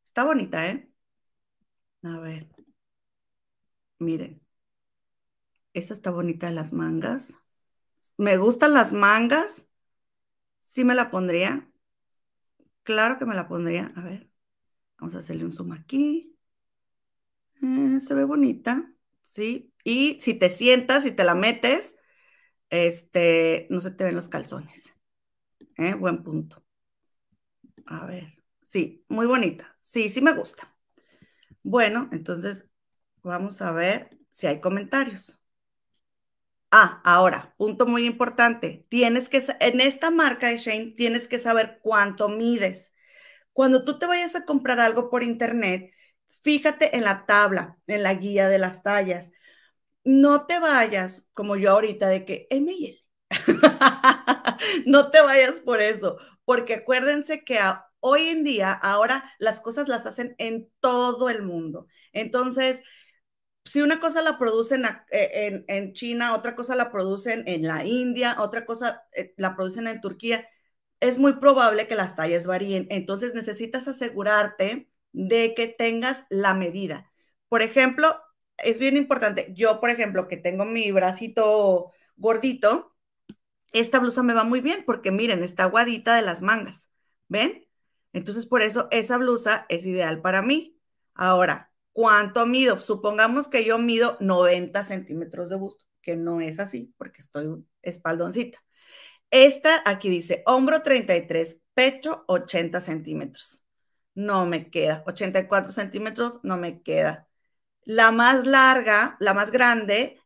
Está 0.04 0.24
bonita, 0.24 0.68
¿eh? 0.70 0.90
A 2.04 2.18
ver. 2.20 2.46
Miren. 3.98 4.40
Esa 5.74 5.92
está 5.94 6.10
bonita 6.10 6.46
de 6.46 6.54
las 6.54 6.72
mangas. 6.72 7.34
Me 8.16 8.36
gustan 8.38 8.74
las 8.74 8.92
mangas. 8.92 9.68
Sí 10.64 10.84
me 10.84 10.94
la 10.94 11.10
pondría. 11.10 11.70
Claro 12.82 13.18
que 13.18 13.26
me 13.26 13.34
la 13.34 13.48
pondría. 13.48 13.92
A 13.96 14.02
ver. 14.02 14.30
Vamos 14.98 15.14
a 15.14 15.18
hacerle 15.18 15.44
un 15.44 15.52
zoom 15.52 15.72
aquí. 15.72 16.38
Eh, 17.62 18.00
se 18.00 18.14
ve 18.14 18.24
bonita. 18.24 18.94
¿sí? 19.22 19.72
Y 19.82 20.20
si 20.20 20.34
te 20.34 20.50
sientas 20.50 21.04
y 21.06 21.10
te 21.10 21.24
la 21.24 21.34
metes, 21.34 21.96
este, 22.70 23.66
no 23.70 23.80
se 23.80 23.90
te 23.90 24.04
ven 24.04 24.14
los 24.14 24.28
calzones. 24.28 24.94
¿eh? 25.76 25.94
Buen 25.94 26.22
punto. 26.22 26.64
A 27.86 28.06
ver, 28.06 28.32
sí, 28.62 29.04
muy 29.08 29.26
bonita. 29.26 29.76
Sí, 29.82 30.10
sí 30.10 30.20
me 30.20 30.32
gusta. 30.32 30.74
Bueno, 31.62 32.08
entonces 32.12 32.66
vamos 33.22 33.62
a 33.62 33.72
ver 33.72 34.18
si 34.30 34.46
hay 34.46 34.60
comentarios. 34.60 35.40
Ah, 36.70 37.00
ahora, 37.04 37.54
punto 37.56 37.86
muy 37.86 38.04
importante. 38.04 38.86
Tienes 38.88 39.28
que, 39.28 39.42
en 39.60 39.80
esta 39.80 40.10
marca 40.10 40.48
de 40.48 40.58
Shane, 40.58 40.94
tienes 40.96 41.28
que 41.28 41.38
saber 41.38 41.78
cuánto 41.82 42.28
mides. 42.28 42.92
Cuando 43.52 43.84
tú 43.84 43.98
te 43.98 44.06
vayas 44.06 44.34
a 44.34 44.44
comprar 44.44 44.80
algo 44.80 45.10
por 45.10 45.22
internet, 45.22 45.94
Fíjate 46.44 46.94
en 46.94 47.04
la 47.04 47.24
tabla, 47.24 47.78
en 47.86 48.02
la 48.02 48.12
guía 48.14 48.48
de 48.50 48.58
las 48.58 48.82
tallas. 48.82 49.32
No 50.04 50.46
te 50.46 50.58
vayas 50.60 51.26
como 51.32 51.56
yo 51.56 51.72
ahorita 51.72 52.08
de 52.08 52.24
que 52.24 52.46
ML. 52.50 53.04
no 54.86 55.10
te 55.10 55.20
vayas 55.20 55.60
por 55.60 55.80
eso, 55.80 56.18
porque 56.44 56.74
acuérdense 56.74 57.44
que 57.44 57.58
hoy 58.00 58.22
en 58.28 58.44
día, 58.44 58.72
ahora 58.72 59.32
las 59.38 59.60
cosas 59.60 59.88
las 59.88 60.06
hacen 60.06 60.34
en 60.38 60.70
todo 60.80 61.30
el 61.30 61.42
mundo. 61.42 61.86
Entonces, 62.12 62.82
si 63.64 63.82
una 63.82 64.00
cosa 64.00 64.22
la 64.22 64.38
producen 64.38 64.84
eh, 65.10 65.64
en, 65.68 65.92
China, 65.94 66.34
otra 66.34 66.54
cosa 66.54 66.76
la 66.76 66.92
producen 66.92 67.44
en 67.48 67.62
la 67.66 67.84
India, 67.86 68.36
otra 68.40 68.66
cosa 68.66 69.04
eh, 69.12 69.34
la 69.38 69.56
producen 69.56 69.86
en 69.88 70.00
Turquía, 70.00 70.48
es 71.00 71.18
muy 71.18 71.34
probable 71.34 71.88
que 71.88 71.94
las 71.96 72.16
tallas 72.16 72.46
varíen. 72.46 72.86
Entonces 72.90 73.34
necesitas 73.34 73.88
asegurarte 73.88 74.90
de 75.12 75.54
que 75.54 75.68
tengas 75.68 76.24
la 76.30 76.54
medida. 76.54 77.10
Por 77.48 77.62
ejemplo, 77.62 78.14
es 78.58 78.78
bien 78.78 78.96
importante, 78.96 79.52
yo, 79.54 79.80
por 79.80 79.90
ejemplo, 79.90 80.28
que 80.28 80.36
tengo 80.36 80.64
mi 80.64 80.90
bracito 80.92 81.92
gordito, 82.16 82.94
esta 83.72 83.98
blusa 83.98 84.22
me 84.22 84.34
va 84.34 84.44
muy 84.44 84.60
bien 84.60 84.84
porque 84.86 85.10
miren, 85.10 85.42
está 85.42 85.64
aguadita 85.64 86.16
de 86.16 86.22
las 86.22 86.42
mangas, 86.42 86.90
¿ven? 87.28 87.66
Entonces, 88.12 88.46
por 88.46 88.62
eso 88.62 88.88
esa 88.92 89.16
blusa 89.18 89.66
es 89.68 89.86
ideal 89.86 90.20
para 90.22 90.42
mí. 90.42 90.78
Ahora, 91.14 91.72
¿cuánto 91.92 92.46
mido? 92.46 92.80
Supongamos 92.80 93.48
que 93.48 93.64
yo 93.64 93.78
mido 93.78 94.16
90 94.20 94.84
centímetros 94.84 95.50
de 95.50 95.56
busto, 95.56 95.86
que 96.00 96.16
no 96.16 96.40
es 96.40 96.60
así 96.60 96.94
porque 96.98 97.20
estoy 97.22 97.64
espaldoncita. 97.82 98.62
Esta 99.30 99.82
aquí 99.86 100.08
dice 100.10 100.42
hombro 100.46 100.82
33, 100.82 101.60
pecho 101.74 102.24
80 102.28 102.80
centímetros 102.80 103.64
no 104.14 104.46
me 104.46 104.70
queda. 104.70 105.02
84 105.06 105.72
centímetros, 105.72 106.40
no 106.42 106.56
me 106.56 106.82
queda. 106.82 107.28
La 107.84 108.12
más 108.12 108.46
larga, 108.46 109.16
la 109.20 109.34
más 109.34 109.50
grande, 109.50 110.20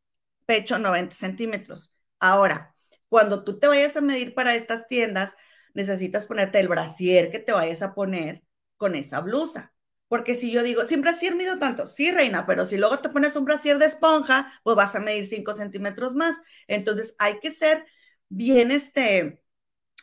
pecho 0.46 0.78
90 0.78 1.14
centímetros. 1.14 1.92
Ahora, 2.20 2.74
cuando 3.08 3.44
tú 3.44 3.58
te 3.58 3.68
vayas 3.68 3.96
a 3.96 4.00
medir 4.00 4.34
para 4.34 4.54
estas 4.54 4.86
tiendas, 4.86 5.34
necesitas 5.74 6.26
ponerte 6.26 6.60
el 6.60 6.68
brasier 6.68 7.30
que 7.30 7.38
te 7.38 7.52
vayas 7.52 7.82
a 7.82 7.94
poner 7.94 8.42
con 8.76 8.94
esa 8.94 9.20
blusa. 9.20 9.72
Porque 10.08 10.36
si 10.36 10.50
yo 10.50 10.62
digo, 10.62 10.84
sin 10.86 11.02
brasier 11.02 11.34
mido 11.34 11.58
tanto, 11.58 11.86
sí, 11.86 12.10
reina, 12.10 12.46
pero 12.46 12.64
si 12.64 12.76
luego 12.78 13.00
te 13.00 13.10
pones 13.10 13.36
un 13.36 13.44
brasier 13.44 13.78
de 13.78 13.86
esponja, 13.86 14.52
pues 14.62 14.74
vas 14.76 14.94
a 14.94 15.00
medir 15.00 15.26
5 15.26 15.54
centímetros 15.54 16.14
más. 16.14 16.40
Entonces 16.66 17.14
hay 17.18 17.40
que 17.40 17.52
ser 17.52 17.84
bien 18.28 18.70
este, 18.70 19.42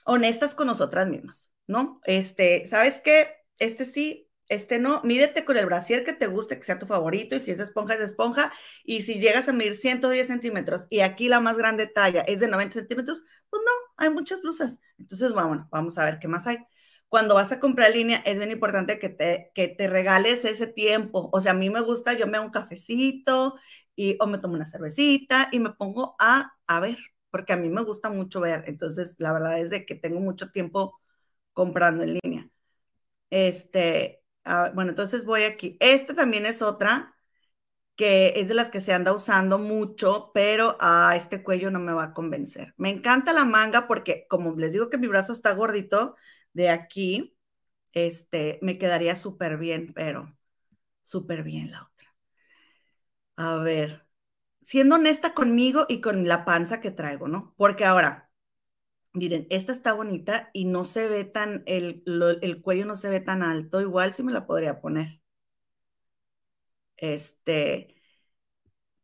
honestas 0.05 0.55
con 0.55 0.67
nosotras 0.67 1.07
mismas, 1.07 1.51
¿no? 1.67 2.01
Este, 2.05 2.65
¿sabes 2.67 3.01
qué? 3.01 3.29
Este 3.59 3.85
sí, 3.85 4.24
este 4.49 4.79
no, 4.79 5.01
mídete 5.03 5.45
con 5.45 5.57
el 5.57 5.65
brasier 5.65 6.03
que 6.03 6.13
te 6.13 6.27
guste, 6.27 6.57
que 6.57 6.63
sea 6.63 6.79
tu 6.79 6.85
favorito, 6.87 7.35
y 7.35 7.39
si 7.39 7.51
es 7.51 7.59
esponja, 7.59 7.95
es 7.95 8.01
esponja, 8.01 8.53
y 8.83 9.01
si 9.01 9.19
llegas 9.19 9.49
a 9.49 9.53
medir 9.53 9.75
110 9.75 10.27
centímetros 10.27 10.87
y 10.89 11.01
aquí 11.01 11.29
la 11.29 11.39
más 11.39 11.57
grande 11.57 11.87
talla 11.87 12.21
es 12.21 12.39
de 12.39 12.47
90 12.47 12.79
centímetros, 12.79 13.23
pues 13.49 13.61
no, 13.65 13.71
hay 13.97 14.09
muchas 14.09 14.41
blusas. 14.41 14.79
Entonces, 14.99 15.31
bueno, 15.33 15.67
vamos 15.71 15.97
a 15.97 16.05
ver 16.05 16.19
qué 16.19 16.27
más 16.27 16.47
hay 16.47 16.57
cuando 17.09 17.35
vas 17.35 17.51
a 17.51 17.59
comprar 17.59 17.93
línea 17.95 18.17
es 18.25 18.37
bien 18.37 18.51
importante 18.51 18.99
que 18.99 19.09
te, 19.09 19.51
que 19.53 19.67
te 19.69 19.87
regales 19.87 20.43
ese 20.45 20.67
tiempo. 20.67 21.29
O 21.31 21.41
sea, 21.41 21.51
a 21.51 21.55
mí 21.55 21.69
me 21.69 21.81
gusta, 21.81 22.13
yo 22.13 22.27
me 22.27 22.37
hago 22.37 22.47
un 22.47 22.51
cafecito 22.51 23.55
y, 23.95 24.17
o 24.19 24.27
me 24.27 24.37
tomo 24.37 24.55
una 24.55 24.65
cervecita 24.65 25.49
y 25.51 25.59
me 25.59 25.71
pongo 25.71 26.15
a, 26.19 26.53
a 26.67 26.79
ver, 26.79 26.97
porque 27.31 27.53
a 27.53 27.57
mí 27.57 27.69
me 27.69 27.83
gusta 27.83 28.09
mucho 28.09 28.41
ver. 28.41 28.63
Entonces, 28.67 29.15
la 29.19 29.31
verdad 29.33 29.59
es 29.59 29.69
de 29.69 29.85
que 29.85 29.95
tengo 29.95 30.19
mucho 30.19 30.51
tiempo 30.51 30.99
comprando 31.53 32.03
en 32.03 32.19
línea. 32.21 32.49
Este, 33.29 34.23
ah, 34.45 34.71
bueno, 34.73 34.91
entonces 34.91 35.25
voy 35.25 35.43
aquí. 35.43 35.77
Esta 35.79 36.15
también 36.15 36.45
es 36.45 36.61
otra 36.61 37.15
que 37.95 38.33
es 38.41 38.49
de 38.49 38.55
las 38.55 38.69
que 38.69 38.81
se 38.81 38.93
anda 38.93 39.13
usando 39.13 39.59
mucho, 39.59 40.31
pero 40.33 40.77
a 40.81 41.15
este 41.15 41.43
cuello 41.43 41.71
no 41.71 41.79
me 41.79 41.93
va 41.93 42.05
a 42.05 42.13
convencer. 42.13 42.73
Me 42.77 42.89
encanta 42.89 43.33
la 43.33 43.45
manga 43.45 43.87
porque, 43.87 44.27
como 44.29 44.53
les 44.55 44.73
digo 44.73 44.89
que 44.89 44.97
mi 44.97 45.07
brazo 45.07 45.33
está 45.33 45.53
gordito, 45.53 46.15
de 46.53 46.69
aquí, 46.69 47.37
este, 47.93 48.59
me 48.61 48.77
quedaría 48.79 49.15
súper 49.17 49.57
bien, 49.57 49.93
pero 49.95 50.35
súper 51.03 51.43
bien 51.43 51.71
la 51.71 51.83
otra. 51.83 52.09
A 53.37 53.57
ver, 53.57 54.05
siendo 54.61 54.95
honesta 54.95 55.33
conmigo 55.33 55.85
y 55.89 56.01
con 56.01 56.27
la 56.27 56.45
panza 56.45 56.81
que 56.81 56.91
traigo, 56.91 57.27
¿no? 57.27 57.53
Porque 57.57 57.85
ahora, 57.85 58.24
miren, 59.15 59.47
esta 59.49 59.71
está 59.71 59.93
bonita 59.93 60.49
y 60.53 60.65
no 60.65 60.85
se 60.85 61.07
ve 61.09 61.23
tan, 61.25 61.63
el, 61.65 62.03
el 62.41 62.61
cuello 62.61 62.85
no 62.85 62.97
se 62.97 63.09
ve 63.09 63.19
tan 63.21 63.43
alto, 63.43 63.81
igual 63.81 64.13
sí 64.13 64.23
me 64.23 64.33
la 64.33 64.45
podría 64.47 64.81
poner. 64.81 65.21
Este, 66.97 67.95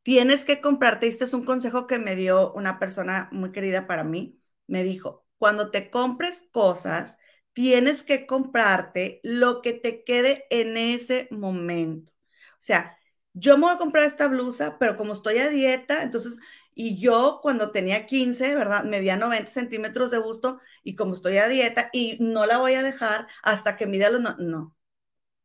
tienes 0.03 0.45
que 0.45 0.61
comprarte, 0.61 1.07
este 1.07 1.25
es 1.25 1.33
un 1.33 1.45
consejo 1.45 1.87
que 1.87 1.99
me 1.99 2.15
dio 2.15 2.53
una 2.53 2.79
persona 2.79 3.29
muy 3.31 3.51
querida 3.51 3.87
para 3.87 4.03
mí, 4.03 4.39
me 4.67 4.83
dijo, 4.83 5.25
cuando 5.37 5.71
te 5.71 5.89
compres 5.89 6.43
cosas, 6.51 7.17
tienes 7.53 8.03
que 8.03 8.25
comprarte 8.27 9.19
lo 9.23 9.61
que 9.61 9.73
te 9.73 10.03
quede 10.03 10.45
en 10.49 10.77
ese 10.77 11.27
momento. 11.31 12.11
O 12.53 12.57
sea, 12.63 12.97
yo 13.33 13.57
me 13.57 13.65
voy 13.65 13.73
a 13.75 13.77
comprar 13.77 14.05
esta 14.05 14.27
blusa, 14.27 14.77
pero 14.79 14.97
como 14.97 15.13
estoy 15.13 15.37
a 15.39 15.49
dieta, 15.49 16.03
entonces, 16.03 16.39
y 16.73 16.99
yo 16.99 17.39
cuando 17.41 17.71
tenía 17.71 18.05
15, 18.05 18.55
¿verdad? 18.55 18.83
Medía 18.83 19.17
90 19.17 19.51
centímetros 19.51 20.11
de 20.11 20.19
busto 20.19 20.59
y 20.83 20.95
como 20.95 21.13
estoy 21.13 21.37
a 21.37 21.47
dieta 21.47 21.89
y 21.93 22.17
no 22.19 22.45
la 22.45 22.57
voy 22.57 22.75
a 22.75 22.83
dejar 22.83 23.27
hasta 23.43 23.75
que 23.77 23.87
mida 23.87 24.09
los... 24.09 24.21
No, 24.21 24.35
no. 24.37 24.75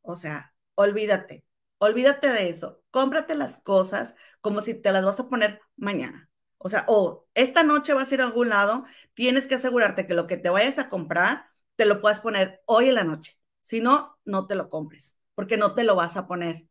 O 0.03 0.17
sea, 0.17 0.55
olvídate, 0.75 1.45
olvídate 1.79 2.29
de 2.31 2.49
eso. 2.51 2.83
Cómprate 2.91 3.35
las 3.35 3.59
cosas 3.59 4.15
como 4.41 4.61
si 4.61 4.75
te 4.75 4.93
las 4.93 5.05
vas 5.05 5.21
a 5.21 5.29
poner 5.29 5.61
mañana. 5.77 6.31
O 6.59 6.69
sea, 6.71 6.85
o 6.89 7.27
esta 7.35 7.63
noche 7.63 7.93
vas 7.95 8.11
a 8.11 8.15
ir 8.15 8.21
a 8.23 8.27
algún 8.27 8.49
lado, 8.49 8.85
tienes 9.15 9.47
que 9.47 9.57
asegurarte 9.57 10.07
que 10.07 10.15
lo 10.15 10.27
que 10.27 10.37
te 10.37 10.49
vayas 10.51 10.79
a 10.79 10.89
comprar 10.89 11.47
te 11.77 11.85
lo 11.87 12.01
puedes 12.01 12.21
poner 12.21 12.63
hoy 12.67 12.89
en 12.89 12.95
la 12.95 13.05
noche. 13.05 13.39
Si 13.63 13.81
no, 13.81 14.19
no 14.25 14.47
te 14.47 14.55
lo 14.55 14.71
compres, 14.71 15.17
porque 15.35 15.57
no 15.57 15.75
te 15.75 15.85
lo 15.85 15.97
vas 15.97 16.17
a 16.17 16.27
poner. 16.27 16.67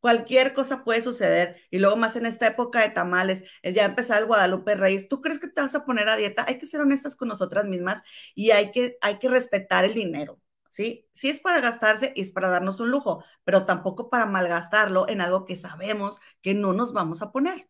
Cualquier 0.00 0.54
cosa 0.54 0.82
puede 0.82 1.02
suceder 1.02 1.60
y 1.70 1.78
luego 1.78 1.96
más 1.96 2.16
en 2.16 2.26
esta 2.26 2.46
época 2.46 2.80
de 2.80 2.88
tamales, 2.90 3.44
eh, 3.62 3.72
ya 3.74 3.84
empezar 3.84 4.20
el 4.20 4.26
Guadalupe 4.26 4.74
Reyes, 4.74 5.08
¿tú 5.08 5.20
crees 5.20 5.38
que 5.38 5.48
te 5.48 5.60
vas 5.60 5.74
a 5.74 5.84
poner 5.84 6.08
a 6.08 6.16
dieta? 6.16 6.44
Hay 6.48 6.58
que 6.58 6.66
ser 6.66 6.80
honestas 6.80 7.16
con 7.16 7.28
nosotras 7.28 7.66
mismas 7.66 8.02
y 8.34 8.50
hay 8.52 8.72
que, 8.72 8.96
hay 9.02 9.18
que 9.18 9.28
respetar 9.28 9.84
el 9.84 9.94
dinero, 9.94 10.40
¿sí? 10.70 11.06
Sí 11.12 11.28
es 11.28 11.40
para 11.40 11.60
gastarse 11.60 12.12
y 12.16 12.22
es 12.22 12.32
para 12.32 12.48
darnos 12.48 12.80
un 12.80 12.90
lujo, 12.90 13.24
pero 13.44 13.66
tampoco 13.66 14.08
para 14.10 14.26
malgastarlo 14.26 15.08
en 15.08 15.20
algo 15.20 15.44
que 15.44 15.56
sabemos 15.56 16.18
que 16.40 16.54
no 16.54 16.72
nos 16.72 16.92
vamos 16.94 17.20
a 17.22 17.30
poner, 17.32 17.68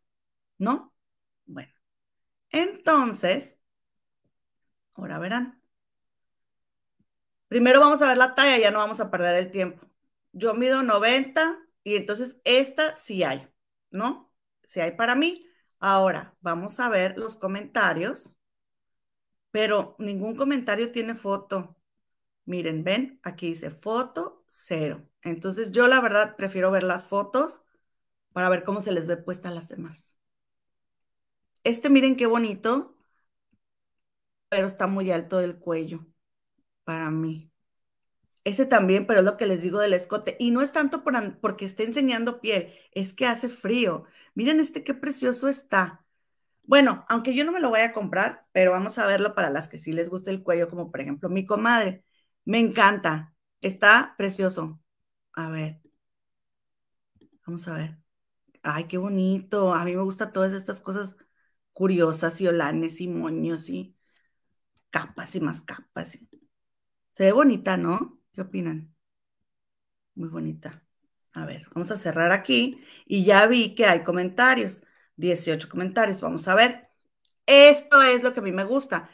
¿no? 0.59 0.95
Bueno, 1.47 1.72
entonces, 2.51 3.59
ahora 4.95 5.18
verán. 5.18 5.61
Primero 7.49 7.81
vamos 7.81 8.01
a 8.03 8.09
ver 8.09 8.16
la 8.16 8.35
talla, 8.35 8.59
ya 8.59 8.70
no 8.70 8.78
vamos 8.78 9.01
a 9.01 9.11
perder 9.11 9.37
el 9.37 9.51
tiempo. 9.51 9.87
Yo 10.33 10.55
mido 10.55 10.83
90 10.83 11.59
y 11.91 11.97
entonces 11.97 12.41
esta 12.45 12.97
sí 12.97 13.22
hay, 13.24 13.49
¿no? 13.91 14.32
Sí 14.66 14.80
hay 14.80 14.93
para 14.93 15.14
mí. 15.14 15.47
Ahora, 15.80 16.36
vamos 16.41 16.78
a 16.80 16.88
ver 16.88 17.18
los 17.18 17.36
comentarios, 17.36 18.32
pero 19.51 19.97
ningún 19.99 20.36
comentario 20.36 20.93
tiene 20.93 21.14
foto. 21.14 21.76
Miren, 22.47 22.84
ven, 22.84 23.20
aquí 23.22 23.49
dice 23.51 23.70
foto 23.70 24.45
cero. 24.49 25.09
Entonces 25.22 25.72
yo 25.72 25.88
la 25.88 26.01
verdad 26.01 26.36
prefiero 26.36 26.70
ver 26.70 26.82
las 26.84 27.09
fotos 27.09 27.62
para 28.32 28.49
ver 28.49 28.64
cómo 28.64 28.80
se 28.82 28.93
les 28.93 29.07
ve 29.09 29.16
puesta 29.18 29.51
a 29.51 29.53
las 29.55 29.68
demás. 29.68 30.16
Este 31.64 31.88
miren 31.88 32.16
qué 32.16 32.26
bonito, 32.26 32.95
pero 34.49 34.66
está 34.66 34.86
muy 34.86 35.11
alto 35.11 35.38
del 35.38 35.59
cuello 35.59 36.07
para 36.84 37.11
mí. 37.11 37.50
Ese 38.45 38.64
también, 38.66 39.07
pero 39.07 39.20
es 39.20 39.26
lo 39.26 39.36
que 39.36 39.47
les 39.47 39.62
digo 39.62 39.78
del 39.80 39.93
escote. 39.93 40.36
Y 40.38 40.51
no 40.51 40.62
es 40.62 40.72
tanto 40.72 41.05
por, 41.05 41.41
porque 41.41 41.64
esté 41.66 41.84
enseñando 41.84 42.41
piel, 42.41 42.72
es 42.93 43.12
que 43.14 43.26
hace 43.26 43.49
frío. 43.51 44.05
Miren 44.34 44.61
este 44.61 44.82
qué 44.84 44.95
precioso 44.95 45.49
está. 45.49 46.05
Bueno, 46.64 47.05
aunque 47.09 47.34
yo 47.34 47.45
no 47.45 47.53
me 47.53 47.61
lo 47.61 47.70
voy 47.70 47.80
a 47.80 47.93
comprar, 47.93 48.47
pero 48.53 48.72
vamos 48.72 48.99
a 48.99 49.07
verlo 49.07 49.34
para 49.34 49.51
las 49.51 49.68
que 49.68 49.78
sí 49.78 49.93
les 49.93 50.09
gusta 50.11 50.30
el 50.30 50.43
cuello, 50.43 50.68
como 50.70 50.91
por 50.91 51.01
ejemplo 51.01 51.28
mi 51.28 51.47
comadre. 51.47 52.05
Me 52.45 52.59
encanta. 52.61 53.34
Está 53.61 54.14
precioso. 54.18 54.80
A 55.34 55.51
ver. 55.51 55.80
Vamos 57.47 57.66
a 57.68 57.74
ver. 57.76 57.99
Ay, 58.62 58.86
qué 58.88 58.99
bonito. 58.99 59.74
A 59.74 59.84
mí 59.84 59.97
me 59.97 60.03
gustan 60.03 60.32
todas 60.32 60.53
estas 60.53 60.80
cosas 60.80 61.16
curiosas 61.72 62.41
y 62.41 62.49
olanes 62.49 63.01
y 63.01 63.09
moños 63.09 63.68
y 63.70 63.97
capas 64.91 65.34
y 65.36 65.41
más 65.41 65.62
capas. 65.62 66.18
Se 67.12 67.24
ve 67.24 67.32
bonita, 67.32 67.76
¿no? 67.76 68.20
¿Qué 68.41 68.45
opinan? 68.45 68.95
Muy 70.14 70.28
bonita. 70.28 70.82
A 71.34 71.45
ver, 71.47 71.66
vamos 71.74 71.91
a 71.91 71.97
cerrar 71.99 72.32
aquí 72.32 72.80
y 73.07 73.24
ya 73.24 73.47
vi 73.47 73.74
que 73.74 73.86
hay 73.86 74.03
comentarios. 74.03 74.82
18 75.16 75.68
comentarios, 75.68 76.20
vamos 76.20 76.49
a 76.49 76.55
ver. 76.55 76.88
Esto 77.47 78.03
es 78.03 78.22
lo 78.22 78.34
que 78.34 78.41
a 78.41 78.43
mí 78.43 78.53
me 78.53 78.64
gusta. 78.64 79.11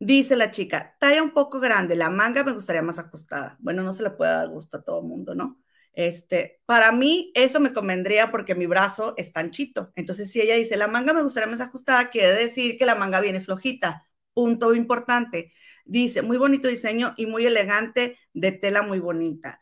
Dice 0.00 0.36
la 0.36 0.50
chica, 0.50 0.96
talla 1.00 1.22
un 1.22 1.32
poco 1.32 1.60
grande, 1.60 1.96
la 1.96 2.10
manga 2.10 2.44
me 2.44 2.52
gustaría 2.52 2.82
más 2.82 2.98
ajustada. 2.98 3.56
Bueno, 3.60 3.82
no 3.82 3.92
se 3.92 4.02
le 4.04 4.10
puede 4.10 4.32
dar 4.32 4.48
gusto 4.48 4.78
a 4.78 4.82
todo 4.84 5.02
mundo, 5.02 5.34
¿no? 5.34 5.60
Este, 5.94 6.62
para 6.66 6.92
mí 6.92 7.32
eso 7.34 7.60
me 7.60 7.72
convendría 7.72 8.30
porque 8.30 8.54
mi 8.54 8.66
brazo 8.66 9.14
es 9.16 9.32
anchito. 9.36 9.92
Entonces, 9.96 10.30
si 10.32 10.40
ella 10.42 10.56
dice, 10.56 10.76
la 10.76 10.88
manga 10.88 11.14
me 11.14 11.22
gustaría 11.22 11.48
más 11.50 11.60
ajustada, 11.62 12.10
quiere 12.10 12.34
decir 12.34 12.76
que 12.78 12.86
la 12.86 12.94
manga 12.96 13.20
viene 13.20 13.40
flojita. 13.40 14.06
Punto 14.34 14.74
importante. 14.74 15.52
Dice, 15.86 16.22
muy 16.22 16.36
bonito 16.36 16.68
diseño 16.68 17.14
y 17.16 17.26
muy 17.26 17.46
elegante, 17.46 18.18
de 18.34 18.52
tela 18.52 18.82
muy 18.82 19.00
bonita. 19.00 19.60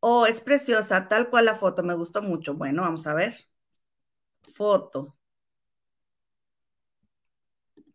Oh, 0.00 0.26
es 0.26 0.40
preciosa, 0.40 1.08
tal 1.08 1.30
cual 1.30 1.46
la 1.46 1.56
foto, 1.56 1.82
me 1.82 1.94
gustó 1.94 2.22
mucho. 2.22 2.54
Bueno, 2.54 2.82
vamos 2.82 3.06
a 3.06 3.14
ver. 3.14 3.34
Foto. 4.54 5.16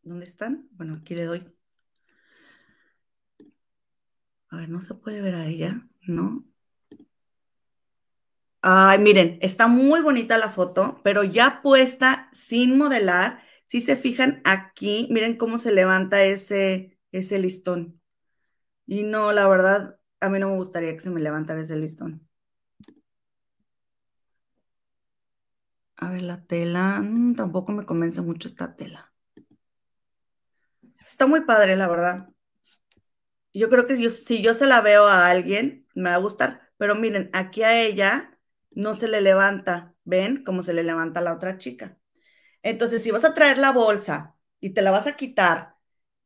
¿Dónde 0.03 0.25
están? 0.25 0.67
Bueno, 0.71 0.95
aquí 0.95 1.15
le 1.15 1.25
doy. 1.25 1.55
A 4.49 4.57
ver, 4.57 4.69
no 4.69 4.81
se 4.81 4.93
puede 4.95 5.21
ver 5.21 5.35
a 5.35 5.45
ella, 5.47 5.87
¿no? 6.07 6.45
Ay, 8.61 8.97
miren, 8.99 9.37
está 9.41 9.67
muy 9.67 10.01
bonita 10.01 10.37
la 10.37 10.49
foto, 10.49 10.99
pero 11.03 11.23
ya 11.23 11.61
puesta 11.61 12.29
sin 12.33 12.77
modelar. 12.77 13.43
Si 13.65 13.81
se 13.81 13.95
fijan 13.95 14.41
aquí, 14.43 15.07
miren 15.11 15.37
cómo 15.37 15.59
se 15.59 15.71
levanta 15.71 16.23
ese, 16.23 16.94
ese 17.19 17.39
listón. 17.39 18.01
Y 18.87 19.03
no, 19.03 19.31
la 19.33 19.47
verdad, 19.47 19.99
a 20.19 20.29
mí 20.29 20.39
no 20.39 20.49
me 20.49 20.55
gustaría 20.57 20.93
que 20.93 21.01
se 21.01 21.09
me 21.11 21.21
levantara 21.21 21.61
ese 21.61 21.75
listón. 21.77 22.27
A 25.97 26.09
ver, 26.09 26.21
la 26.21 26.41
tela, 26.45 27.01
mm, 27.01 27.35
tampoco 27.35 27.71
me 27.73 27.85
convence 27.85 28.21
mucho 28.21 28.47
esta 28.47 28.75
tela. 28.77 29.13
Está 31.07 31.27
muy 31.27 31.41
padre, 31.41 31.75
la 31.75 31.87
verdad. 31.87 32.29
Yo 33.53 33.69
creo 33.69 33.87
que 33.87 33.95
si 34.09 34.41
yo 34.41 34.53
se 34.53 34.65
la 34.65 34.81
veo 34.81 35.07
a 35.07 35.29
alguien, 35.29 35.87
me 35.95 36.09
va 36.09 36.15
a 36.15 36.19
gustar. 36.19 36.61
Pero 36.77 36.95
miren, 36.95 37.29
aquí 37.33 37.63
a 37.63 37.81
ella 37.81 38.37
no 38.71 38.95
se 38.95 39.07
le 39.07 39.21
levanta, 39.21 39.95
¿ven? 40.03 40.43
Como 40.43 40.61
se 40.63 40.73
le 40.73 40.83
levanta 40.83 41.21
a 41.21 41.23
la 41.23 41.33
otra 41.33 41.57
chica. 41.57 41.97
Entonces, 42.63 43.03
si 43.03 43.11
vas 43.11 43.25
a 43.25 43.33
traer 43.35 43.57
la 43.59 43.71
bolsa 43.71 44.35
y 44.59 44.71
te 44.71 44.81
la 44.81 44.91
vas 44.91 45.07
a 45.07 45.17
quitar, 45.17 45.74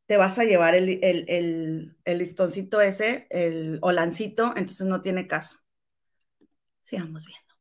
te 0.09 0.17
vas 0.17 0.39
a 0.39 0.43
llevar 0.43 0.73
el, 0.73 1.95
listoncito 2.03 2.81
ese, 2.81 3.27
el 3.29 3.77
holancito, 3.83 4.53
entonces 4.55 4.87
no 4.87 5.01
tiene 5.01 5.27
caso. 5.27 5.59
Sigamos 6.81 7.27
viendo. 7.27 7.53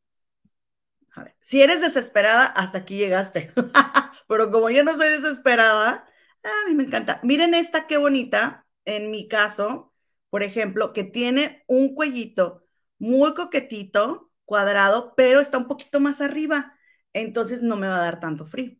A 1.14 1.24
ver, 1.24 1.36
si 1.42 1.60
eres 1.60 1.82
desesperada, 1.82 2.46
hasta 2.46 2.78
aquí 2.78 2.96
llegaste. 2.96 3.52
Pero 4.28 4.50
como 4.50 4.70
yo 4.70 4.82
no 4.82 4.96
soy 4.96 5.10
desesperada, 5.10 6.06
a 6.42 6.68
mí 6.68 6.74
me 6.74 6.84
encanta. 6.84 7.20
Miren 7.22 7.52
esta 7.52 7.86
qué 7.86 7.98
bonita, 7.98 8.66
en 8.86 9.10
mi 9.10 9.28
caso, 9.28 9.92
por 10.30 10.42
ejemplo, 10.42 10.94
que 10.94 11.04
tiene 11.04 11.64
un 11.66 11.94
cuellito 11.94 12.64
muy 12.98 13.34
coquetito, 13.34 14.32
cuadrado, 14.46 15.12
pero 15.16 15.40
está 15.40 15.58
un 15.58 15.68
poquito 15.68 16.00
más 16.00 16.22
arriba. 16.22 16.78
Entonces 17.12 17.60
no 17.60 17.76
me 17.76 17.88
va 17.88 17.98
a 17.98 18.04
dar 18.04 18.20
tanto 18.20 18.46
frío. 18.46 18.78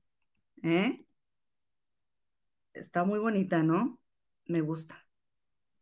¿eh? 0.62 1.04
Está 2.80 3.04
muy 3.04 3.18
bonita, 3.18 3.62
¿no? 3.62 4.00
Me 4.46 4.60
gusta. 4.60 5.06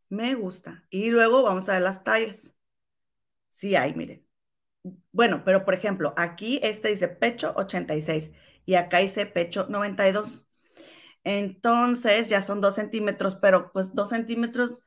Me 0.09 0.35
gusta. 0.35 0.85
Y 0.91 1.11
luego 1.11 1.43
vamos 1.45 1.69
a 1.69 1.75
ver 1.75 1.83
las 1.83 2.05
tallas. 2.05 2.55
Sí 3.51 3.77
hay, 3.77 3.95
miren. 3.95 4.27
Bueno, 5.13 5.45
pero 5.45 5.65
por 5.65 5.75
ejemplo, 5.75 6.15
aquí 6.17 6.61
este 6.63 6.91
dice 6.91 7.09
pecho 7.09 7.55
86 7.57 8.33
y 8.67 8.75
acá 8.77 8.99
dice 8.99 9.27
pecho 9.27 9.67
92. 9.71 10.47
Entonces 11.25 12.29
ya 12.29 12.43
son 12.43 12.61
dos 12.61 12.77
centímetros, 12.77 13.37
pero 13.37 13.73
pues 13.73 13.95
dos 13.95 14.11
centímetros 14.11 14.79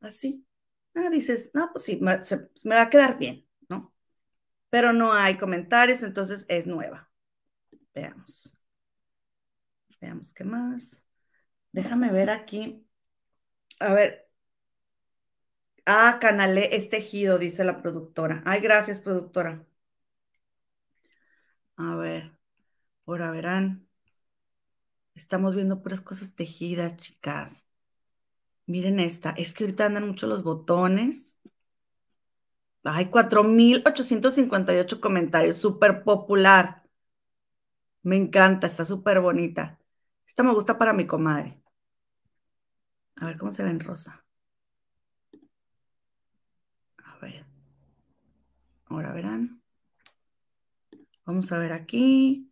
así. 0.00 0.46
Ah, 0.94 1.10
dices, 1.10 1.50
no, 1.54 1.70
pues 1.72 1.84
sí, 1.86 1.98
me, 2.02 2.18
me 2.64 2.76
va 2.76 2.82
a 2.84 2.90
quedar 2.90 3.18
bien, 3.18 3.46
¿no? 3.68 3.94
Pero 4.70 4.92
no 4.94 5.12
hay 5.14 5.36
comentarios, 5.38 6.02
entonces 6.04 6.46
es 6.48 6.66
nueva. 6.66 7.10
Veamos. 7.94 8.52
Veamos 10.00 10.32
qué 10.34 10.44
más. 10.44 10.99
Déjame 11.72 12.12
ver 12.12 12.30
aquí. 12.30 12.86
A 13.80 13.92
ver. 13.94 14.28
Ah, 15.84 16.16
Canalé 16.22 16.74
es 16.76 16.88
tejido, 16.88 17.36
dice 17.38 17.64
la 17.64 17.82
productora. 17.82 18.42
Ay, 18.46 18.60
gracias, 18.62 19.00
productora. 19.00 19.66
A 21.76 21.96
ver, 21.96 22.38
ahora 23.06 23.30
verán. 23.32 23.88
Estamos 25.14 25.54
viendo 25.54 25.82
puras 25.82 26.00
cosas 26.00 26.34
tejidas, 26.34 26.96
chicas. 26.96 27.64
Miren 28.66 29.00
esta. 29.00 29.32
Es 29.32 29.52
que 29.52 29.64
ahorita 29.64 29.84
andan 29.86 30.06
mucho 30.06 30.26
los 30.26 30.42
botones. 30.42 31.34
Ay, 32.84 33.06
4,858 33.10 35.00
comentarios. 35.00 35.56
Súper 35.56 36.02
popular. 36.04 36.82
Me 38.02 38.16
encanta, 38.16 38.66
está 38.66 38.84
súper 38.84 39.20
bonita. 39.20 39.78
Esta 40.26 40.42
me 40.42 40.52
gusta 40.52 40.78
para 40.78 40.92
mi 40.92 41.06
comadre. 41.06 41.59
A 43.20 43.26
ver 43.26 43.36
cómo 43.36 43.52
se 43.52 43.62
ve 43.62 43.70
en 43.70 43.80
rosa. 43.80 44.24
A 47.04 47.18
ver. 47.20 47.44
Ahora 48.86 49.12
verán. 49.12 49.62
Vamos 51.24 51.52
a 51.52 51.58
ver 51.58 51.72
aquí. 51.72 52.50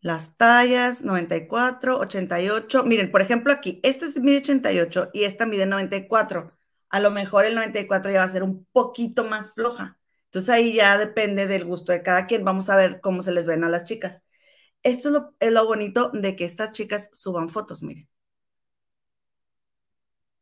Las 0.00 0.36
tallas, 0.36 1.02
94, 1.02 1.98
88. 1.98 2.84
Miren, 2.84 3.10
por 3.10 3.22
ejemplo, 3.22 3.52
aquí, 3.52 3.80
este 3.82 4.06
es 4.06 4.20
mide 4.20 4.38
88 4.38 5.10
y 5.12 5.24
esta 5.24 5.46
mide 5.46 5.66
94. 5.66 6.52
A 6.90 7.00
lo 7.00 7.10
mejor 7.10 7.46
el 7.46 7.54
94 7.54 8.12
ya 8.12 8.18
va 8.18 8.24
a 8.24 8.28
ser 8.28 8.42
un 8.42 8.66
poquito 8.72 9.24
más 9.24 9.54
floja. 9.54 9.98
Entonces 10.26 10.50
ahí 10.50 10.74
ya 10.74 10.98
depende 10.98 11.46
del 11.46 11.64
gusto 11.64 11.92
de 11.92 12.02
cada 12.02 12.26
quien. 12.26 12.44
Vamos 12.44 12.68
a 12.68 12.76
ver 12.76 13.00
cómo 13.00 13.22
se 13.22 13.32
les 13.32 13.46
ven 13.46 13.64
a 13.64 13.68
las 13.70 13.84
chicas. 13.84 14.22
Esto 14.82 15.34
es 15.40 15.52
lo, 15.52 15.66
bonito 15.66 16.10
de 16.10 16.36
que 16.36 16.44
estas 16.44 16.72
chicas 16.72 17.08
suban 17.12 17.48
fotos, 17.48 17.82
miren. 17.82 18.08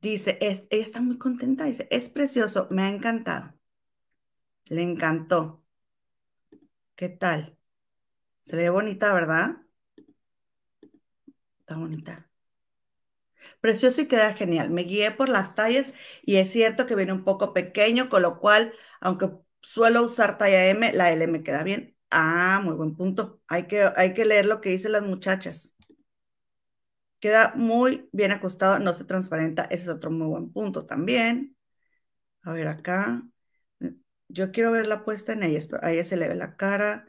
Dice, 0.03 0.37
ella 0.41 0.63
está 0.71 1.01
muy 1.01 1.17
contenta, 1.17 1.65
dice, 1.65 1.87
es 1.91 2.09
precioso, 2.11 2.67
me 2.71 2.83
ha 2.83 2.89
encantado. 2.89 3.55
Le 4.71 4.81
encantó. 4.81 5.63
¿Qué 6.95 7.09
tal? 7.09 7.59
Se 8.43 8.57
ve 8.57 8.71
bonita, 8.71 9.13
¿verdad? 9.15 9.59
Está 11.61 11.77
bonita. 11.77 12.29
Precioso 13.61 14.01
y 14.01 14.07
queda 14.09 14.33
genial. 14.35 14.71
Me 14.71 14.83
guié 14.85 15.11
por 15.11 15.29
las 15.29 15.55
tallas 15.55 15.93
y 16.23 16.37
es 16.37 16.51
cierto 16.51 16.87
que 16.87 16.95
viene 16.97 17.13
un 17.13 17.25
poco 17.25 17.53
pequeño, 17.53 18.09
con 18.09 18.23
lo 18.23 18.39
cual, 18.39 18.73
aunque 19.01 19.31
suelo 19.63 20.03
usar 20.03 20.39
talla 20.39 20.69
M, 20.71 20.93
la 20.93 21.13
L 21.13 21.27
me 21.27 21.43
queda 21.43 21.63
bien. 21.63 21.97
Ah, 22.11 22.61
muy 22.65 22.75
buen 22.75 22.97
punto. 22.97 23.41
Hay 23.49 23.67
que, 23.67 23.89
hay 23.97 24.15
que 24.15 24.25
leer 24.25 24.47
lo 24.47 24.61
que 24.61 24.71
dicen 24.71 24.93
las 24.93 25.03
muchachas. 25.03 25.70
Queda 27.21 27.53
muy 27.57 28.09
bien 28.13 28.33
acostado, 28.33 28.79
no 28.79 28.93
se 28.95 29.05
transparenta. 29.05 29.65
Ese 29.65 29.85
es 29.85 29.89
otro 29.91 30.11
muy 30.11 30.29
buen 30.29 30.53
punto 30.53 30.87
también. 30.87 31.57
A 32.43 32.53
ver 32.53 32.69
acá. 32.69 33.23
Yo 34.29 34.53
quiero 34.53 34.73
ver 34.73 34.87
la 34.87 35.05
puesta 35.05 35.33
en 35.33 35.43
ella. 35.43 35.61
Ahí 35.83 36.03
se 36.05 36.17
le 36.17 36.29
ve 36.29 36.35
la 36.35 36.57
cara. 36.57 37.09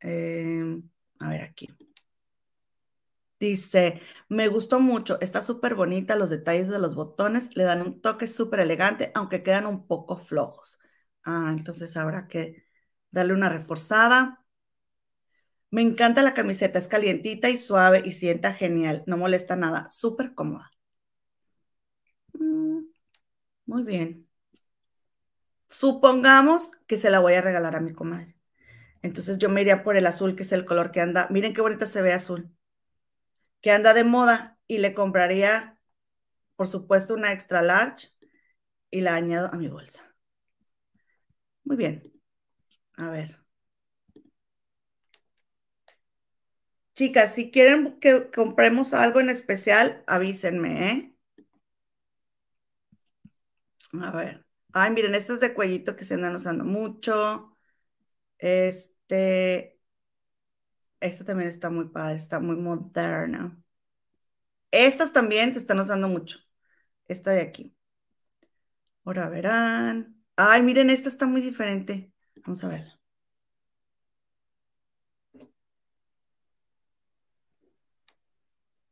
Em, 0.00 0.90
a 1.20 1.30
ver 1.30 1.42
aquí. 1.42 1.68
Dice, 3.40 4.00
me 4.28 4.48
gustó 4.48 4.80
mucho, 4.80 5.20
está 5.20 5.42
súper 5.42 5.76
bonita, 5.76 6.16
los 6.16 6.28
detalles 6.28 6.68
de 6.68 6.80
los 6.80 6.96
botones 6.96 7.56
le 7.56 7.62
dan 7.64 7.82
un 7.82 8.00
toque 8.00 8.26
súper 8.26 8.58
elegante, 8.60 9.12
aunque 9.14 9.44
quedan 9.44 9.66
un 9.66 9.86
poco 9.86 10.16
flojos. 10.18 10.78
Ah, 11.22 11.54
entonces 11.56 11.96
habrá 11.96 12.26
que 12.26 12.64
darle 13.12 13.34
una 13.34 13.48
reforzada. 13.48 14.44
Me 15.70 15.80
encanta 15.80 16.20
la 16.20 16.34
camiseta, 16.34 16.78
es 16.78 16.88
calientita 16.88 17.48
y 17.48 17.56
suave 17.56 18.02
y 18.04 18.12
sienta 18.12 18.52
genial, 18.52 19.02
no 19.06 19.16
molesta 19.16 19.56
nada, 19.56 19.88
súper 19.90 20.34
cómoda. 20.34 20.70
Mm, 22.38 22.84
muy 23.66 23.84
bien. 23.84 24.28
Supongamos 25.70 26.72
que 26.86 26.96
se 26.98 27.08
la 27.10 27.20
voy 27.20 27.32
a 27.34 27.40
regalar 27.40 27.74
a 27.76 27.80
mi 27.80 27.92
comadre. 27.94 28.34
Entonces 29.02 29.38
yo 29.38 29.48
me 29.50 29.62
iría 29.62 29.82
por 29.84 29.96
el 29.96 30.06
azul, 30.06 30.36
que 30.36 30.44
es 30.44 30.52
el 30.52 30.64
color 30.66 30.90
que 30.92 31.00
anda. 31.02 31.28
Miren 31.30 31.54
qué 31.54 31.62
bonita 31.62 31.86
se 31.86 32.02
ve 32.02 32.12
azul. 32.14 32.50
Que 33.60 33.70
anda 33.72 33.94
de 33.94 34.02
moda 34.04 34.58
y 34.66 34.78
le 34.78 34.94
compraría, 34.94 35.78
por 36.56 36.68
supuesto, 36.68 37.14
una 37.14 37.32
extra 37.32 37.62
large 37.62 38.10
y 38.90 39.02
la 39.02 39.16
añado 39.16 39.48
a 39.52 39.56
mi 39.58 39.68
bolsa. 39.68 40.02
Muy 41.64 41.76
bien. 41.76 42.02
A 42.98 43.10
ver. 43.10 43.37
Chicas, 46.98 47.32
si 47.32 47.52
quieren 47.52 48.00
que 48.00 48.28
compremos 48.32 48.92
algo 48.92 49.20
en 49.20 49.28
especial, 49.30 50.02
avísenme, 50.08 50.90
¿eh? 50.90 51.14
A 53.92 54.10
ver. 54.10 54.44
Ay, 54.72 54.90
miren, 54.90 55.14
este 55.14 55.34
es 55.34 55.40
de 55.40 55.54
cuellito 55.54 55.94
que 55.94 56.04
se 56.04 56.14
andan 56.14 56.34
usando 56.34 56.64
mucho. 56.64 57.56
Este, 58.38 59.78
esta 61.00 61.24
también 61.24 61.48
está 61.48 61.70
muy 61.70 61.88
padre, 61.88 62.16
está 62.16 62.40
muy 62.40 62.56
moderna. 62.56 63.56
Estas 64.72 65.12
también 65.12 65.52
se 65.52 65.60
están 65.60 65.78
usando 65.78 66.08
mucho. 66.08 66.40
Esta 67.06 67.30
de 67.32 67.42
aquí. 67.42 67.76
Ahora 69.04 69.28
verán. 69.28 70.20
Ay, 70.36 70.62
miren, 70.62 70.90
esta 70.90 71.08
está 71.08 71.26
muy 71.26 71.40
diferente. 71.42 72.12
Vamos 72.44 72.64
a 72.64 72.68
ver. 72.68 72.97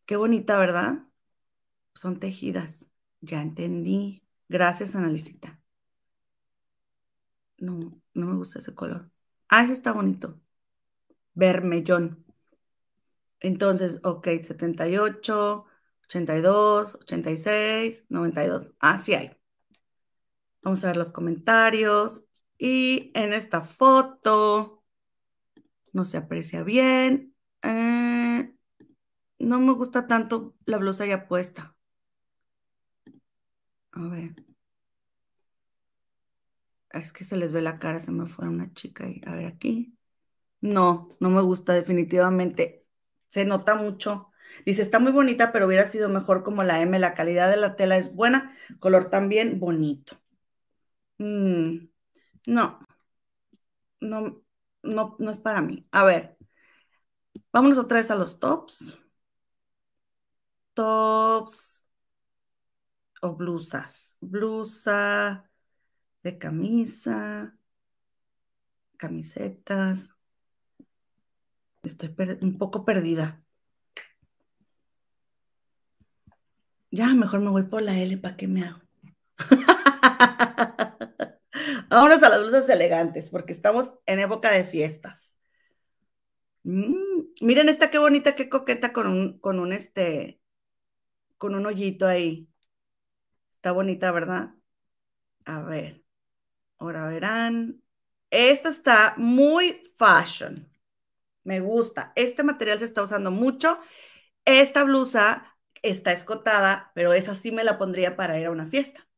Qué 0.07 0.17
bonita, 0.17 0.59
¿verdad? 0.59 1.05
Son 1.95 2.21
tejidas. 2.21 2.87
Ya 3.23 3.43
entendí. 3.43 4.25
Gracias, 4.49 4.97
Analicita. 4.97 5.61
No, 7.59 8.01
no 8.15 8.27
me 8.27 8.37
gusta 8.37 8.59
ese 8.59 8.75
color. 8.75 9.11
Ah, 9.49 9.65
ese 9.65 9.73
está 9.75 9.93
bonito. 9.93 10.41
Vermellón. 11.35 12.25
Entonces, 13.41 14.01
ok, 14.03 14.27
78, 14.43 15.67
82, 16.05 16.97
86, 16.97 18.05
92. 18.09 18.73
Ah, 18.81 18.99
sí 18.99 19.15
hay. 19.15 19.31
Vamos 20.63 20.85
a 20.85 20.89
ver 20.89 20.97
los 20.97 21.13
comentarios. 21.13 22.25
Y 22.59 23.13
en 23.15 23.33
esta 23.33 23.63
foto 23.63 24.83
no 25.93 26.05
se 26.05 26.17
aprecia 26.19 26.63
bien. 26.63 27.36
No 29.51 29.59
me 29.61 29.73
gusta 29.73 30.07
tanto 30.07 30.55
la 30.67 30.77
blusa 30.77 31.07
ya 31.07 31.27
puesta. 31.27 31.75
A 33.93 34.01
ver. 34.09 34.35
Es 36.91 37.13
que 37.13 37.25
se 37.25 37.37
les 37.37 37.53
ve 37.53 37.61
la 37.63 37.79
cara, 37.79 38.01
se 38.01 38.11
me 38.13 38.27
fue 38.27 38.49
una 38.49 38.73
chica. 38.75 39.05
A 39.27 39.35
ver 39.37 39.47
aquí. 39.47 39.97
No, 40.61 41.11
no 41.21 41.31
me 41.31 41.43
gusta 41.43 41.75
definitivamente. 41.75 42.87
Se 43.31 43.45
nota 43.47 43.77
mucho. 43.77 44.31
Dice, 44.67 44.83
está 44.83 44.99
muy 45.01 45.13
bonita, 45.13 45.53
pero 45.53 45.67
hubiera 45.67 45.89
sido 45.89 46.09
mejor 46.11 46.43
como 46.45 46.63
la 46.65 46.83
M. 46.83 46.99
La 46.99 47.15
calidad 47.15 47.51
de 47.51 47.59
la 47.59 47.77
tela 47.77 47.97
es 47.99 48.15
buena, 48.15 48.57
color 48.81 49.11
también 49.11 49.61
bonito. 49.61 50.19
Mm. 51.19 51.89
No, 52.47 52.81
no, 54.01 54.43
no, 54.83 55.17
no 55.19 55.31
es 55.31 55.39
para 55.39 55.63
mí. 55.63 55.87
A 55.93 56.05
ver, 56.05 56.37
vámonos 57.53 57.79
otra 57.79 57.99
vez 57.99 58.11
a 58.11 58.17
los 58.17 58.39
tops. 58.39 58.97
Tops 60.77 61.83
o 63.22 63.35
blusas. 63.35 64.16
Blusa 64.20 65.51
de 66.22 66.39
camisa, 66.39 67.57
camisetas. 68.99 70.11
Estoy 71.83 72.14
un 72.43 72.59
poco 72.59 72.85
perdida. 72.85 73.43
Ya, 76.91 77.14
mejor 77.14 77.41
me 77.41 77.51
voy 77.51 77.64
por 77.64 77.83
la 77.83 77.99
L, 77.99 78.16
¿para 78.18 78.37
qué 78.37 78.49
me 78.49 78.64
hago? 78.64 78.81
Vámonos 81.89 82.22
a 82.22 82.29
las 82.29 82.43
blusas 82.43 82.68
elegantes, 82.68 83.31
porque 83.31 83.53
estamos 83.53 83.95
en 84.07 84.20
época 84.20 84.51
de 84.51 84.64
fiestas. 84.64 85.35
Mm, 86.64 86.95
miren 87.41 87.68
esta 87.68 87.91
qué 87.91 87.99
bonita, 87.99 88.35
qué 88.35 88.49
coqueta 88.49 88.93
con 88.93 89.07
un, 89.07 89.39
con 89.39 89.59
un 89.59 89.72
este, 89.72 90.41
con 91.39 91.55
un 91.55 91.66
hoyito 91.66 92.07
ahí. 92.07 92.49
Está 93.53 93.72
bonita, 93.72 94.11
¿verdad? 94.12 94.55
A 95.47 95.62
ver, 95.62 96.05
ahora 96.78 97.09
verán. 97.09 97.82
Esta 98.30 98.70
está 98.70 99.14
muy 99.18 99.82
fashion. 99.99 100.70
Me 101.45 101.61
gusta. 101.61 102.12
Este 102.16 102.45
material 102.45 102.78
se 102.80 102.87
está 102.87 103.03
usando 103.05 103.30
mucho. 103.30 103.80
Esta 104.45 104.84
blusa 104.84 105.57
está 105.82 106.12
escotada, 106.12 106.93
pero 106.95 107.12
esa 107.12 107.34
sí 107.34 107.53
me 107.53 107.64
la 107.64 107.78
pondría 107.78 108.16
para 108.16 108.41
ir 108.41 108.47
a 108.49 108.51
una 108.53 108.66
fiesta. 108.68 109.09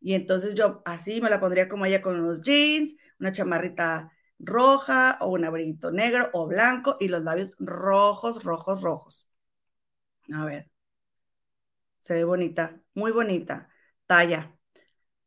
Y 0.00 0.14
entonces 0.14 0.54
yo 0.54 0.82
así 0.86 1.20
me 1.20 1.30
la 1.30 1.40
pondría 1.40 1.68
como 1.68 1.86
ella 1.86 2.02
con 2.02 2.20
unos 2.20 2.42
jeans, 2.42 2.96
una 3.20 3.32
chamarrita 3.32 4.12
roja 4.40 5.18
o 5.22 5.30
un 5.30 5.44
abriguito 5.46 5.92
negro 5.92 6.30
o 6.34 6.46
blanco 6.48 6.96
y 7.00 7.08
los 7.08 7.24
labios 7.24 7.52
rojos, 7.58 8.44
rojos, 8.44 8.82
rojos. 8.82 9.26
A 10.32 10.44
ver. 10.44 10.71
Se 12.02 12.14
ve 12.14 12.24
bonita, 12.24 12.80
muy 12.94 13.12
bonita. 13.12 13.68
Talla 14.06 14.56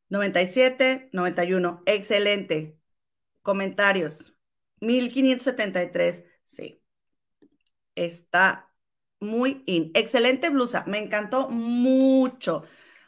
97, 0.10 1.10
91. 1.14 1.82
Excelente. 1.86 2.80
Comentarios. 3.44 4.34
1573. 4.82 6.26
Sí. 6.46 6.84
Está 7.96 8.72
muy 9.20 9.64
in. 9.66 9.92
Excelente 9.94 10.50
blusa. 10.50 10.84
Me 10.88 11.00
encantó 11.00 11.50
mucho. 11.50 12.64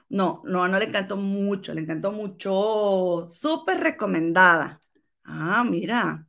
No, 0.09 0.41
no, 0.45 0.67
no 0.67 0.79
le 0.79 0.85
encantó 0.85 1.17
mucho, 1.17 1.73
le 1.73 1.81
encantó 1.81 2.11
mucho. 2.11 3.27
Súper 3.31 3.79
recomendada. 3.81 4.79
Ah, 5.25 5.63
mira. 5.69 6.26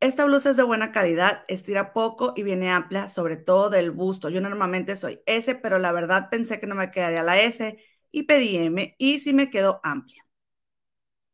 Esta 0.00 0.24
blusa 0.24 0.50
es 0.50 0.56
de 0.56 0.62
buena 0.62 0.92
calidad, 0.92 1.44
estira 1.48 1.92
poco 1.92 2.32
y 2.36 2.42
viene 2.42 2.70
amplia, 2.70 3.08
sobre 3.10 3.36
todo 3.36 3.68
del 3.70 3.90
busto. 3.90 4.30
Yo 4.30 4.40
normalmente 4.40 4.96
soy 4.96 5.20
S, 5.26 5.54
pero 5.56 5.78
la 5.78 5.92
verdad 5.92 6.30
pensé 6.30 6.58
que 6.60 6.66
no 6.66 6.74
me 6.74 6.90
quedaría 6.90 7.22
la 7.22 7.38
S 7.40 7.78
y 8.10 8.22
pedí 8.24 8.56
M 8.56 8.94
y 8.98 9.20
sí 9.20 9.32
me 9.34 9.50
quedó 9.50 9.80
amplia. 9.82 10.24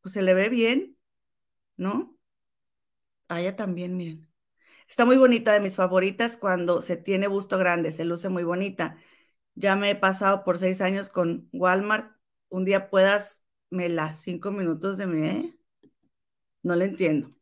Pues 0.00 0.14
se 0.14 0.22
le 0.22 0.32
ve 0.34 0.48
bien, 0.48 0.96
¿no? 1.76 2.16
A 3.28 3.40
ella 3.40 3.56
también, 3.56 3.96
miren. 3.96 4.28
Está 4.88 5.04
muy 5.06 5.16
bonita, 5.18 5.52
de 5.54 5.60
mis 5.60 5.76
favoritas 5.76 6.36
cuando 6.38 6.82
se 6.82 6.96
tiene 6.96 7.28
busto 7.28 7.58
grande, 7.58 7.92
se 7.92 8.04
luce 8.06 8.28
muy 8.30 8.44
bonita. 8.44 8.98
Ya 9.54 9.76
me 9.76 9.90
he 9.92 9.96
pasado 9.96 10.44
por 10.44 10.58
seis 10.58 10.80
años 10.82 11.08
con 11.10 11.48
Walmart. 11.52 12.16
Un 12.50 12.64
día 12.66 12.90
puedas, 12.90 13.42
me 13.70 13.88
las 13.90 14.20
cinco 14.22 14.50
minutos 14.52 14.98
de 14.98 15.06
mi, 15.08 15.28
¿eh? 15.28 15.58
No 16.62 16.76
le 16.76 16.84
entiendo. 16.84 17.35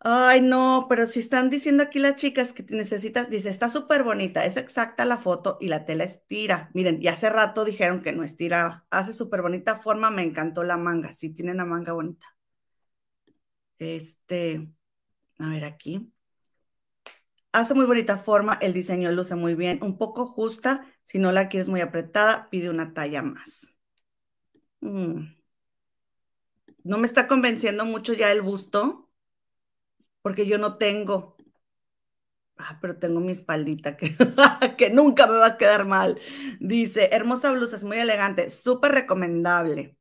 Ay, 0.00 0.40
no, 0.42 0.86
pero 0.88 1.06
si 1.06 1.18
están 1.20 1.50
diciendo 1.50 1.82
aquí 1.82 1.98
las 1.98 2.14
chicas 2.16 2.52
que 2.52 2.62
necesitas, 2.70 3.30
dice, 3.30 3.48
está 3.50 3.68
súper 3.70 4.04
bonita, 4.04 4.44
es 4.44 4.56
exacta 4.56 5.04
la 5.04 5.18
foto 5.18 5.56
y 5.60 5.68
la 5.68 5.84
tela 5.84 6.04
estira. 6.04 6.70
Miren, 6.72 6.98
y 7.02 7.08
hace 7.08 7.28
rato 7.30 7.64
dijeron 7.64 8.02
que 8.02 8.12
no 8.12 8.22
estiraba. 8.22 8.86
Hace 8.90 9.12
súper 9.12 9.42
bonita 9.42 9.76
forma, 9.76 10.10
me 10.10 10.22
encantó 10.22 10.62
la 10.62 10.76
manga, 10.76 11.12
sí 11.12 11.30
tiene 11.30 11.52
una 11.52 11.64
manga 11.64 11.92
bonita. 11.92 12.26
Este, 13.78 14.68
a 15.38 15.48
ver 15.50 15.64
aquí. 15.64 16.12
Hace 17.52 17.74
muy 17.74 17.84
bonita 17.86 18.18
forma, 18.18 18.54
el 18.60 18.72
diseño 18.72 19.10
luce 19.12 19.34
muy 19.34 19.54
bien, 19.54 19.80
un 19.82 19.98
poco 19.98 20.26
justa, 20.26 20.86
si 21.02 21.18
no 21.18 21.32
la 21.32 21.48
quieres 21.48 21.68
muy 21.68 21.80
apretada, 21.80 22.48
pide 22.50 22.70
una 22.70 22.94
talla 22.94 23.22
más. 23.22 23.72
Mm. 24.80 25.38
No 26.84 26.98
me 26.98 27.06
está 27.06 27.28
convenciendo 27.28 27.84
mucho 27.84 28.14
ya 28.14 28.32
el 28.32 28.42
busto, 28.42 29.07
porque 30.28 30.46
yo 30.46 30.58
no 30.58 30.76
tengo. 30.78 31.36
Ah, 32.56 32.78
pero 32.80 32.98
tengo 32.98 33.20
mi 33.20 33.32
espaldita 33.32 33.96
que, 33.96 34.16
que 34.76 34.90
nunca 34.90 35.26
me 35.28 35.34
va 35.38 35.46
a 35.46 35.58
quedar 35.58 35.86
mal. 35.86 36.18
Dice, 36.60 37.08
hermosa 37.12 37.52
blusa, 37.52 37.76
es 37.76 37.84
muy 37.84 37.98
elegante, 37.98 38.50
súper 38.50 38.92
recomendable. 38.92 39.96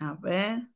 A 0.00 0.14
ver. 0.14 0.68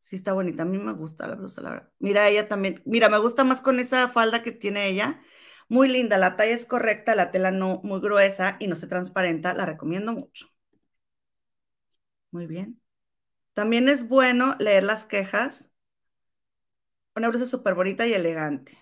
Sí, 0.00 0.16
está 0.16 0.32
bonita. 0.32 0.62
A 0.62 0.66
mí 0.66 0.78
me 0.78 0.92
gusta 0.92 1.26
la 1.28 1.36
blusa, 1.36 1.62
la 1.62 1.70
verdad. 1.70 1.92
Mira, 1.98 2.28
ella 2.28 2.48
también. 2.48 2.82
Mira, 2.84 3.08
me 3.08 3.18
gusta 3.18 3.44
más 3.44 3.60
con 3.60 3.78
esa 3.78 4.08
falda 4.08 4.42
que 4.42 4.52
tiene 4.52 4.86
ella. 4.88 5.20
Muy 5.68 5.88
linda. 5.88 6.18
La 6.18 6.36
talla 6.36 6.52
es 6.54 6.66
correcta, 6.66 7.14
la 7.14 7.30
tela 7.30 7.50
no 7.52 7.80
muy 7.84 8.00
gruesa 8.00 8.56
y 8.60 8.66
no 8.66 8.76
se 8.76 8.88
transparenta. 8.88 9.54
La 9.54 9.64
recomiendo 9.66 10.12
mucho. 10.12 10.48
Muy 12.32 12.46
bien. 12.48 12.80
También 13.54 13.88
es 13.90 14.08
bueno 14.08 14.56
leer 14.60 14.84
las 14.84 15.06
quejas. 15.06 15.71
Una 17.16 17.28
blusa 17.28 17.46
súper 17.46 17.74
bonita 17.74 18.06
y 18.06 18.12
elegante. 18.14 18.78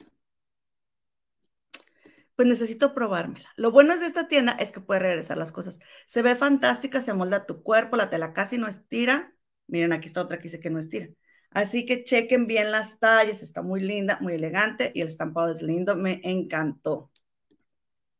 Pues 2.36 2.48
necesito 2.48 2.94
probármela. 2.94 3.48
Lo 3.56 3.70
bueno 3.70 3.96
de 3.96 4.06
esta 4.06 4.26
tienda 4.28 4.52
es 4.52 4.72
que 4.72 4.80
puede 4.80 5.00
regresar 5.00 5.36
las 5.36 5.52
cosas. 5.52 5.78
Se 6.06 6.22
ve 6.22 6.34
fantástica, 6.36 7.02
se 7.02 7.10
amolda 7.10 7.46
tu 7.46 7.62
cuerpo, 7.62 7.96
la 7.96 8.10
tela 8.10 8.32
casi 8.32 8.56
no 8.58 8.66
estira 8.66 9.34
Miren, 9.70 9.92
aquí 9.92 10.08
está 10.08 10.22
otra 10.22 10.38
que 10.38 10.44
dice 10.44 10.60
que 10.60 10.70
no 10.70 10.78
estira. 10.80 11.08
Así 11.50 11.86
que 11.86 12.04
chequen 12.04 12.46
bien 12.46 12.70
las 12.72 12.98
tallas, 13.00 13.42
está 13.42 13.62
muy 13.62 13.80
linda, 13.80 14.18
muy 14.20 14.34
elegante 14.34 14.92
y 14.94 15.00
el 15.02 15.08
estampado 15.08 15.52
es 15.52 15.62
lindo, 15.62 15.96
me 15.96 16.20
encantó. 16.24 17.10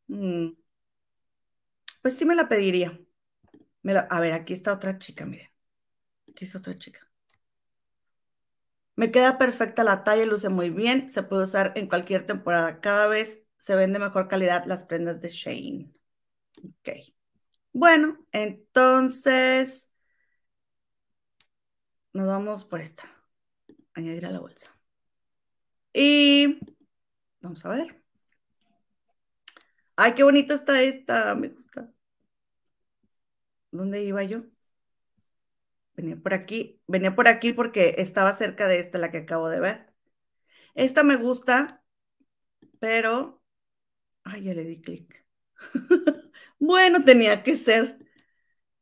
Mm. 0.08 0.54
Pues 2.02 2.16
sí 2.16 2.24
me 2.26 2.34
la 2.34 2.48
pediría. 2.48 2.98
a 4.10 4.20
ver, 4.20 4.32
aquí 4.32 4.52
está 4.54 4.72
otra 4.72 4.98
chica, 4.98 5.24
miren. 5.26 5.48
Aquí 6.28 6.44
está 6.44 6.58
otra 6.58 6.76
chica. 6.78 7.09
Me 9.00 9.10
queda 9.10 9.38
perfecta 9.38 9.82
la 9.82 10.04
talla, 10.04 10.26
luce 10.26 10.50
muy 10.50 10.68
bien, 10.68 11.08
se 11.08 11.22
puede 11.22 11.44
usar 11.44 11.72
en 11.74 11.88
cualquier 11.88 12.26
temporada. 12.26 12.80
Cada 12.82 13.06
vez 13.08 13.42
se 13.56 13.74
ven 13.74 13.94
de 13.94 13.98
mejor 13.98 14.28
calidad 14.28 14.66
las 14.66 14.84
prendas 14.84 15.22
de 15.22 15.30
Shane. 15.30 15.90
Ok. 16.58 17.14
Bueno, 17.72 18.18
entonces 18.32 19.88
nos 22.12 22.26
vamos 22.26 22.66
por 22.66 22.80
esta. 22.82 23.04
Añadir 23.94 24.26
a 24.26 24.30
la 24.32 24.40
bolsa. 24.40 24.68
Y 25.94 26.58
vamos 27.40 27.64
a 27.64 27.70
ver. 27.70 28.02
Ay, 29.96 30.14
qué 30.14 30.24
bonita 30.24 30.54
está 30.54 30.82
esta. 30.82 31.34
Me 31.36 31.48
gusta. 31.48 31.92
¿Dónde 33.72 34.02
iba 34.04 34.22
yo? 34.22 34.44
Venía 36.00 36.16
por 36.16 36.32
aquí. 36.32 36.80
Venía 36.86 37.14
por 37.14 37.28
aquí 37.28 37.52
porque 37.52 37.96
estaba 37.98 38.32
cerca 38.32 38.66
de 38.66 38.80
esta, 38.80 38.98
la 38.98 39.10
que 39.10 39.18
acabo 39.18 39.50
de 39.50 39.60
ver. 39.60 39.92
Esta 40.74 41.02
me 41.02 41.16
gusta, 41.16 41.82
pero... 42.78 43.42
Ay, 44.24 44.44
ya 44.44 44.54
le 44.54 44.64
di 44.64 44.80
clic. 44.80 45.26
bueno, 46.58 47.04
tenía 47.04 47.42
que 47.42 47.56
ser. 47.56 47.98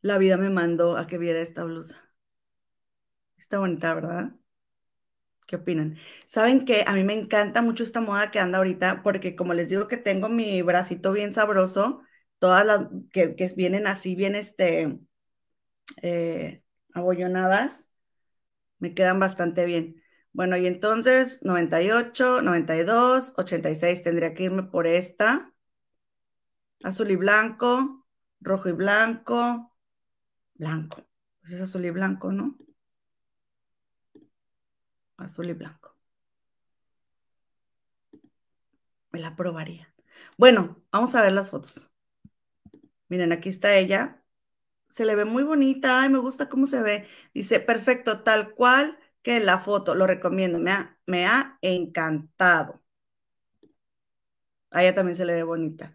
La 0.01 0.19
vida 0.19 0.37
me 0.37 0.49
mandó 0.49 0.97
a 0.97 1.09
que 1.09 1.19
viera 1.19 1.41
esta 1.41 1.65
blusa. 1.65 1.97
Está 3.37 3.59
bonita, 3.59 3.95
¿verdad? 3.95 4.33
¿Qué 5.47 5.57
opinan? 5.57 5.97
Saben 6.27 6.65
que 6.65 6.85
a 6.87 6.93
mí 6.93 7.03
me 7.03 7.15
encanta 7.15 7.63
mucho 7.63 7.83
esta 7.83 8.01
moda 8.01 8.31
que 8.31 8.39
anda 8.39 8.59
ahorita, 8.59 9.03
porque 9.03 9.35
como 9.35 9.55
les 9.55 9.69
digo 9.71 9.89
que 9.89 9.97
tengo 9.97 10.29
mi 10.29 10.63
bracito 10.63 11.13
bien 11.13 11.33
sabroso, 11.33 12.03
todas 12.39 12.65
las 12.65 12.87
que, 13.11 13.35
vienen 13.57 13.89
así, 13.89 14.15
bien 14.15 14.37
este, 14.37 15.01
eh, 16.03 16.63
abollonadas, 16.99 17.89
me 18.79 18.95
quedan 18.95 19.21
bastante 19.21 19.65
bien. 19.67 20.03
Bueno, 20.33 20.57
y 20.57 20.67
entonces 20.67 21.43
98, 21.43 22.43
92, 22.43 23.35
86, 23.37 24.03
tendría 24.03 24.35
que 24.35 24.45
irme 24.45 24.65
por 24.65 24.87
esta. 24.87 25.53
Azul 26.85 27.11
y 27.11 27.17
blanco, 27.17 28.07
rojo 28.41 28.69
y 28.69 28.73
blanco, 28.73 29.75
blanco. 30.55 31.05
Pues 31.41 31.53
es 31.53 31.63
azul 31.63 31.85
y 31.85 31.91
blanco, 31.91 32.33
¿no? 32.33 32.57
azul 35.19 35.51
y 35.51 35.53
blanco. 35.53 35.95
Me 39.11 39.21
la 39.21 39.37
probaría. 39.37 39.93
Bueno, 40.37 40.83
vamos 40.93 41.15
a 41.15 41.23
ver 41.23 41.33
las 41.33 41.51
fotos. 41.51 41.91
Miren, 43.09 43.33
aquí 43.33 43.49
está 43.49 43.75
ella. 43.77 44.23
Se 44.91 45.05
le 45.05 45.15
ve 45.17 45.25
muy 45.25 45.43
bonita. 45.45 46.01
Ay, 46.03 46.09
me 46.11 46.19
gusta 46.19 46.49
cómo 46.49 46.67
se 46.67 46.83
ve. 46.83 47.07
Dice, 47.35 47.61
perfecto, 47.61 48.23
tal 48.23 48.55
cual 48.55 48.99
que 49.23 49.41
la 49.41 49.59
foto, 49.59 49.95
lo 49.95 50.07
recomiendo, 50.07 50.59
me 50.59 50.73
ha, 50.73 50.99
me 51.07 51.27
ha 51.27 51.59
encantado. 51.63 52.83
A 54.71 54.83
ella 54.83 54.95
también 54.95 55.17
se 55.17 55.25
le 55.25 55.35
ve 55.35 55.43
bonita. 55.43 55.95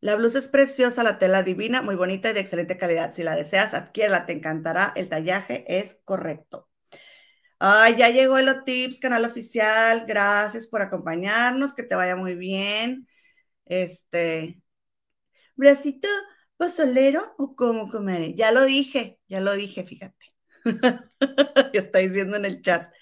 La 0.00 0.16
blusa 0.16 0.38
es 0.38 0.48
preciosa, 0.48 1.02
la 1.02 1.18
tela 1.18 1.42
divina, 1.42 1.82
muy 1.82 1.96
bonita 1.96 2.30
y 2.30 2.34
de 2.34 2.40
excelente 2.40 2.78
calidad. 2.78 3.12
Si 3.12 3.22
la 3.24 3.36
deseas, 3.36 3.74
adquiérala, 3.74 4.26
te 4.26 4.32
encantará. 4.32 4.92
El 4.96 5.08
tallaje 5.08 5.64
es 5.80 5.98
correcto. 6.04 6.68
Ay, 7.58 7.96
ya 7.96 8.10
llegó 8.10 8.38
el 8.38 8.64
Tips, 8.64 9.00
canal 9.00 9.24
oficial. 9.24 10.04
Gracias 10.06 10.66
por 10.68 10.82
acompañarnos, 10.82 11.74
que 11.74 11.82
te 11.82 11.96
vaya 11.96 12.16
muy 12.16 12.34
bien. 12.36 13.08
Este, 13.66 14.62
bracito 15.56 16.08
pozolero 16.58 17.34
o 17.38 17.56
cómo 17.56 17.90
comer. 17.90 18.34
Ya 18.36 18.52
lo 18.52 18.64
dije, 18.64 19.20
ya 19.28 19.40
lo 19.40 19.54
dije, 19.54 19.84
fíjate. 19.84 20.34
Está 21.72 22.00
diciendo 22.00 22.36
en 22.36 22.44
el 22.46 22.62
chat. 22.62 22.92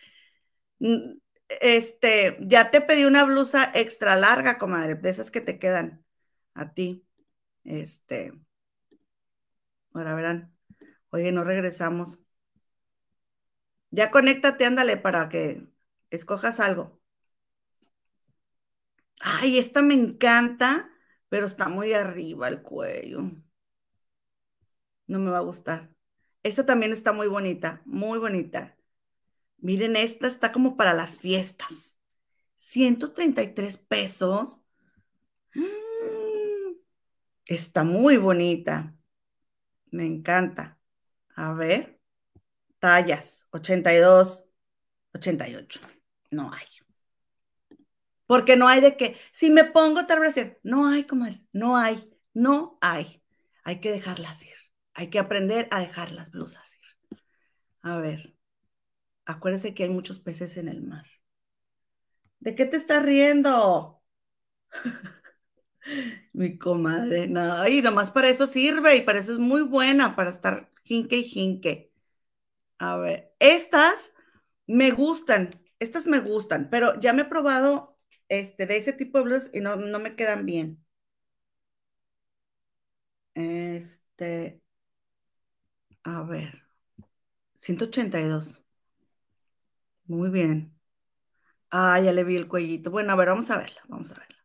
Mm, 0.81 1.19
este, 1.61 2.39
ya 2.43 2.71
te 2.71 2.81
pedí 2.83 3.05
una 3.05 3.25
blusa 3.25 3.71
extra 3.75 4.17
larga, 4.17 4.59
comadre, 4.59 4.97
de 4.97 5.11
esas 5.11 5.31
que 5.31 5.41
te 5.41 5.59
quedan 5.59 6.05
a 6.55 6.75
ti. 6.75 7.07
Este, 7.65 8.33
ahora 9.95 10.15
verán. 10.15 10.55
Oye, 11.11 11.33
no 11.33 11.45
regresamos. 11.45 12.21
Ya 13.91 14.11
conéctate, 14.13 14.65
ándale, 14.65 14.97
para 14.97 15.29
que 15.29 15.67
escojas 16.11 16.61
algo. 16.61 17.01
Ay, 19.21 19.59
esta 19.59 19.83
me 19.83 19.93
encanta, 19.95 20.91
pero 21.29 21.47
está 21.47 21.69
muy 21.69 21.93
arriba 21.93 22.49
el 22.49 22.63
cuello. 22.63 23.31
No 25.07 25.19
me 25.19 25.31
va 25.31 25.39
a 25.39 25.41
gustar. 25.41 25.91
Esta 26.43 26.67
también 26.67 26.93
está 26.93 27.13
muy 27.13 27.29
bonita, 27.29 27.83
muy 27.85 28.19
bonita. 28.19 28.77
Miren, 29.59 29.97
esta 29.97 30.27
está 30.27 30.53
como 30.53 30.77
para 30.77 30.95
las 30.95 31.19
fiestas. 31.21 31.97
133 32.59 33.79
pesos. 33.79 34.61
Mm, 35.55 36.77
está 37.47 37.85
muy 37.85 38.17
bonita. 38.17 38.97
Me 39.91 40.07
encanta. 40.07 40.79
A 41.35 41.53
ver. 41.53 42.01
Tallas. 42.79 43.45
82, 43.51 44.47
88. 45.15 45.81
No 46.31 46.53
hay. 46.53 46.67
Porque 48.27 48.57
no 48.57 48.69
hay 48.69 48.81
de 48.81 48.97
que, 48.97 49.17
si 49.33 49.51
me 49.51 49.65
pongo 49.65 50.07
tal 50.07 50.21
vez, 50.21 50.35
no 50.63 50.89
hay 50.89 51.05
como 51.05 51.27
es, 51.27 51.45
no 51.53 51.77
hay, 51.77 52.11
no 52.35 52.77
hay. 52.81 53.23
Hay 53.65 53.81
que 53.81 53.93
dejarlas 53.93 54.45
ir. 54.45 54.56
Hay 54.97 55.11
que 55.11 55.21
aprender 55.21 55.69
a 55.71 55.79
dejar 55.81 56.11
las 56.11 56.33
blusas 56.33 56.75
ir. 56.75 56.97
A 57.83 57.97
ver, 57.99 58.37
acuérdese 59.27 59.75
que 59.75 59.85
hay 59.85 59.91
muchos 59.91 60.21
peces 60.21 60.57
en 60.59 60.69
el 60.69 60.83
mar. 60.83 61.07
¿De 62.41 62.55
qué 62.55 62.65
te 62.67 62.77
estás 62.79 63.05
riendo? 63.05 64.03
Mi 66.33 66.59
comadre, 66.59 67.29
no, 67.29 67.67
y 67.69 67.83
nomás 67.83 68.11
para 68.11 68.29
eso 68.29 68.47
sirve 68.47 68.97
y 68.97 69.03
para 69.03 69.21
eso 69.21 69.33
es 69.33 69.39
muy 69.39 69.63
buena, 69.63 70.17
para 70.17 70.31
estar 70.31 70.71
jinque 70.85 71.17
y 71.19 71.25
jinque. 71.25 71.93
A 72.79 72.97
ver, 72.99 73.35
estas 73.41 74.13
me 74.67 74.93
gustan, 74.93 75.61
estas 75.81 76.07
me 76.07 76.21
gustan, 76.21 76.71
pero 76.71 77.01
ya 77.01 77.13
me 77.15 77.23
he 77.25 77.25
probado 77.27 77.99
este, 78.29 78.67
de 78.67 78.79
ese 78.79 78.93
tipo 78.95 79.19
de 79.19 79.25
blusas 79.25 79.51
y 79.55 79.61
no, 79.61 79.77
no 79.77 79.99
me 80.01 80.17
quedan 80.17 80.47
bien. 80.47 80.85
Este, 83.35 84.61
a 86.07 86.23
ver, 86.23 86.63
182. 87.57 88.63
Muy 90.07 90.31
bien. 90.31 90.75
Ah, 91.71 92.01
ya 92.01 92.13
le 92.13 92.25
vi 92.25 92.37
el 92.37 92.49
cuellito. 92.49 92.91
Bueno, 92.91 93.13
a 93.13 93.17
ver, 93.17 93.29
vamos 93.29 93.51
a 93.51 93.59
verla, 93.59 93.83
vamos 93.89 94.13
a 94.13 94.17
verla. 94.17 94.37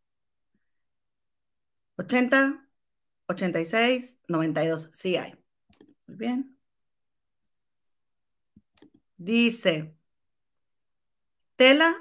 80, 1.98 2.68
86, 3.28 4.18
92. 4.28 4.90
Sí 4.94 5.18
hay. 5.18 5.34
Muy 6.08 6.18
bien. 6.18 6.58
Dice, 9.18 9.96
tela, 11.56 11.96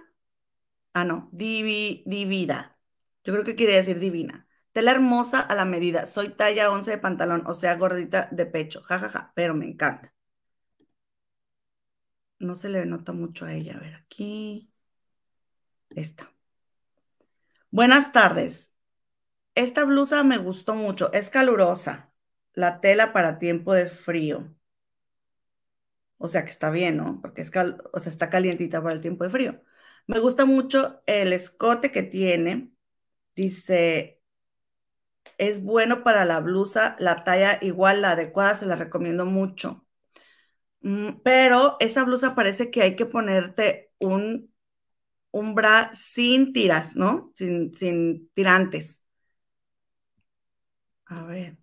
ah, 0.95 1.05
no, 1.05 1.29
divida. 1.33 2.79
Yo 3.25 3.33
creo 3.33 3.45
que 3.45 3.55
quiere 3.57 3.77
decir 3.77 3.99
divina. 4.01 4.47
Tela 4.73 4.91
hermosa 4.93 5.41
a 5.41 5.55
la 5.55 5.64
medida. 5.64 6.07
Soy 6.07 6.31
talla 6.31 6.71
11 6.71 6.91
de 6.93 6.99
pantalón, 6.99 7.43
o 7.47 7.55
sea, 7.55 7.77
gordita 7.77 8.29
de 8.33 8.47
pecho. 8.47 8.83
Ja, 8.83 8.99
ja, 8.99 9.09
ja, 9.09 9.33
pero 9.35 9.55
me 9.55 9.66
encanta. 9.66 10.12
No 12.41 12.55
se 12.57 12.68
le 12.68 12.85
nota 12.87 13.12
mucho 13.12 13.45
a 13.45 13.53
ella. 13.55 13.77
A 13.77 13.81
ver, 13.81 13.95
aquí. 13.95 14.73
Esta. 15.91 16.33
Buenas 17.71 18.12
tardes. 18.12 18.73
Esta 19.55 19.85
blusa 19.85 20.25
me 20.25 20.39
gustó 20.39 20.75
mucho. 20.75 21.12
Es 21.12 21.31
calurosa. 21.31 22.12
La 22.55 22.81
tela 22.81 23.12
para 23.12 23.39
tiempo 23.39 23.75
de 23.75 23.89
frío. 23.89 24.55
O 26.18 26.29
sea 26.29 26.45
que 26.45 26.51
está 26.51 26.71
bien, 26.71 26.97
¿no? 26.99 27.21
Porque 27.21 27.43
es 27.43 27.51
o 27.93 28.01
sea, 28.01 28.11
está 28.12 28.31
calientita 28.31 28.83
para 28.83 28.95
el 28.95 29.01
tiempo 29.01 29.25
de 29.25 29.31
frío. 29.31 29.62
Me 30.07 30.18
gusta 30.21 30.45
mucho 30.45 31.03
el 31.07 31.33
escote 31.33 31.93
que 31.93 32.03
tiene. 32.03 32.73
Dice, 33.37 34.20
es 35.41 35.64
bueno 35.64 36.05
para 36.05 36.24
la 36.26 36.41
blusa, 36.41 36.97
la 37.01 37.24
talla 37.24 37.59
igual, 37.62 38.03
la 38.03 38.12
adecuada, 38.12 38.57
se 38.57 38.66
la 38.66 38.76
recomiendo 38.76 39.26
mucho. 39.26 39.86
Mm, 40.82 41.20
pero 41.24 41.76
esa 41.80 42.05
blusa 42.05 42.34
parece 42.34 42.70
que 42.70 42.82
hay 42.82 42.97
que 42.97 43.07
ponerte 43.07 43.93
un, 43.99 44.53
un 45.32 45.55
bra 45.55 45.93
sin 45.95 46.53
tiras, 46.55 46.97
¿no? 46.97 47.32
Sin, 47.34 47.74
sin 47.74 48.30
tirantes. 48.34 49.03
A 51.07 51.24
ver. 51.26 51.59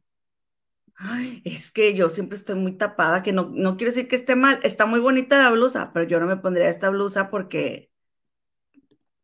Ay, 0.99 1.41
es 1.45 1.71
que 1.71 1.93
yo 1.95 2.09
siempre 2.09 2.37
estoy 2.37 2.55
muy 2.55 2.73
tapada, 2.77 3.21
que 3.23 3.31
no, 3.31 3.49
no 3.53 3.77
quiere 3.77 3.91
decir 3.93 4.07
que 4.09 4.15
esté 4.15 4.35
mal. 4.35 4.59
Está 4.63 4.85
muy 4.87 4.99
bonita 4.99 5.37
la 5.41 5.51
blusa, 5.51 5.91
pero 5.93 6.07
yo 6.07 6.19
no 6.19 6.25
me 6.27 6.37
pondría 6.37 6.69
esta 6.69 6.89
blusa 6.89 7.29
porque, 7.29 7.91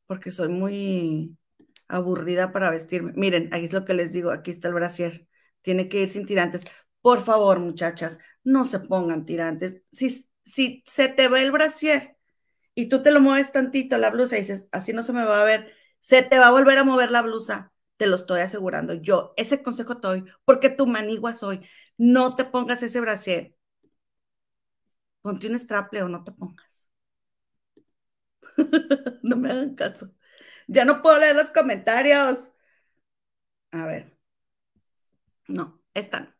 porque 0.08 0.32
soy 0.32 0.50
muy, 0.50 1.38
aburrida 1.88 2.52
para 2.52 2.70
vestirme. 2.72 3.14
Miren, 3.16 3.50
aquí 3.54 3.66
es 3.66 3.74
lo 3.74 3.86
que 3.86 3.94
les 3.94 4.12
digo, 4.12 4.32
aquí 4.32 4.52
está 4.52 4.68
el 4.70 4.74
brasier. 4.76 5.28
Tiene 5.62 5.90
que 5.90 6.02
ir 6.02 6.10
sin 6.10 6.26
tirantes. 6.26 6.64
Por 7.02 7.24
favor, 7.24 7.60
muchachas, 7.60 8.20
no 8.44 8.66
se 8.66 8.80
pongan 8.80 9.26
tirantes. 9.26 9.82
Si, 9.92 10.28
si 10.44 10.84
se 10.86 11.10
te 11.10 11.28
va 11.28 11.42
el 11.42 11.52
brasier 11.52 12.18
y 12.76 12.90
tú 12.90 13.04
te 13.04 13.12
lo 13.12 13.22
mueves 13.22 13.52
tantito 13.52 13.98
la 13.98 14.10
blusa 14.12 14.38
y 14.38 14.42
dices, 14.42 14.68
así 14.72 14.94
no 14.94 15.04
se 15.04 15.14
me 15.14 15.24
va 15.26 15.42
a 15.42 15.46
ver, 15.46 15.74
se 16.00 16.24
te 16.24 16.40
va 16.40 16.48
a 16.48 16.52
volver 16.52 16.78
a 16.78 16.84
mover 16.84 17.12
la 17.12 17.22
blusa. 17.22 17.72
Te 17.98 18.08
lo 18.08 18.16
estoy 18.16 18.42
asegurando. 18.42 18.94
Yo 18.96 19.34
ese 19.38 19.64
consejo 19.64 20.00
te 20.00 20.08
doy 20.08 20.26
porque 20.46 20.70
tu 20.70 20.88
manigua 20.88 21.36
soy. 21.36 21.62
No 21.98 22.36
te 22.36 22.46
pongas 22.46 22.84
ese 22.84 23.00
brasier. 23.02 23.56
Ponte 25.24 25.48
un 25.50 25.58
straple 25.64 26.04
o 26.04 26.08
no 26.10 26.24
te 26.24 26.32
pongas. 26.32 26.74
no 29.24 29.36
me 29.36 29.52
hagan 29.52 29.76
caso. 29.76 30.10
Ya 30.68 30.86
no 30.86 31.02
puedo 31.02 31.20
leer 31.20 31.36
los 31.36 31.50
comentarios. 31.52 32.52
A 33.72 33.86
ver. 33.86 34.14
No, 35.48 35.82
están. 35.94 36.36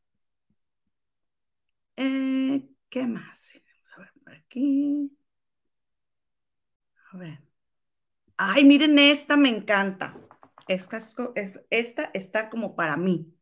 Eh, 1.96 2.70
¿Qué 2.90 3.08
más? 3.08 3.54
Vamos 3.66 3.92
a 3.96 4.00
ver 4.00 4.12
por 4.24 4.34
aquí. 4.36 5.12
A 7.14 7.18
ver. 7.18 7.40
Ay, 8.38 8.64
miren, 8.66 9.00
esta 9.00 9.38
me 9.38 9.50
encanta. 9.50 10.16
Esta, 10.68 11.00
esta 11.70 12.12
está 12.14 12.50
como 12.50 12.76
para 12.76 12.98
mí. 12.98 13.34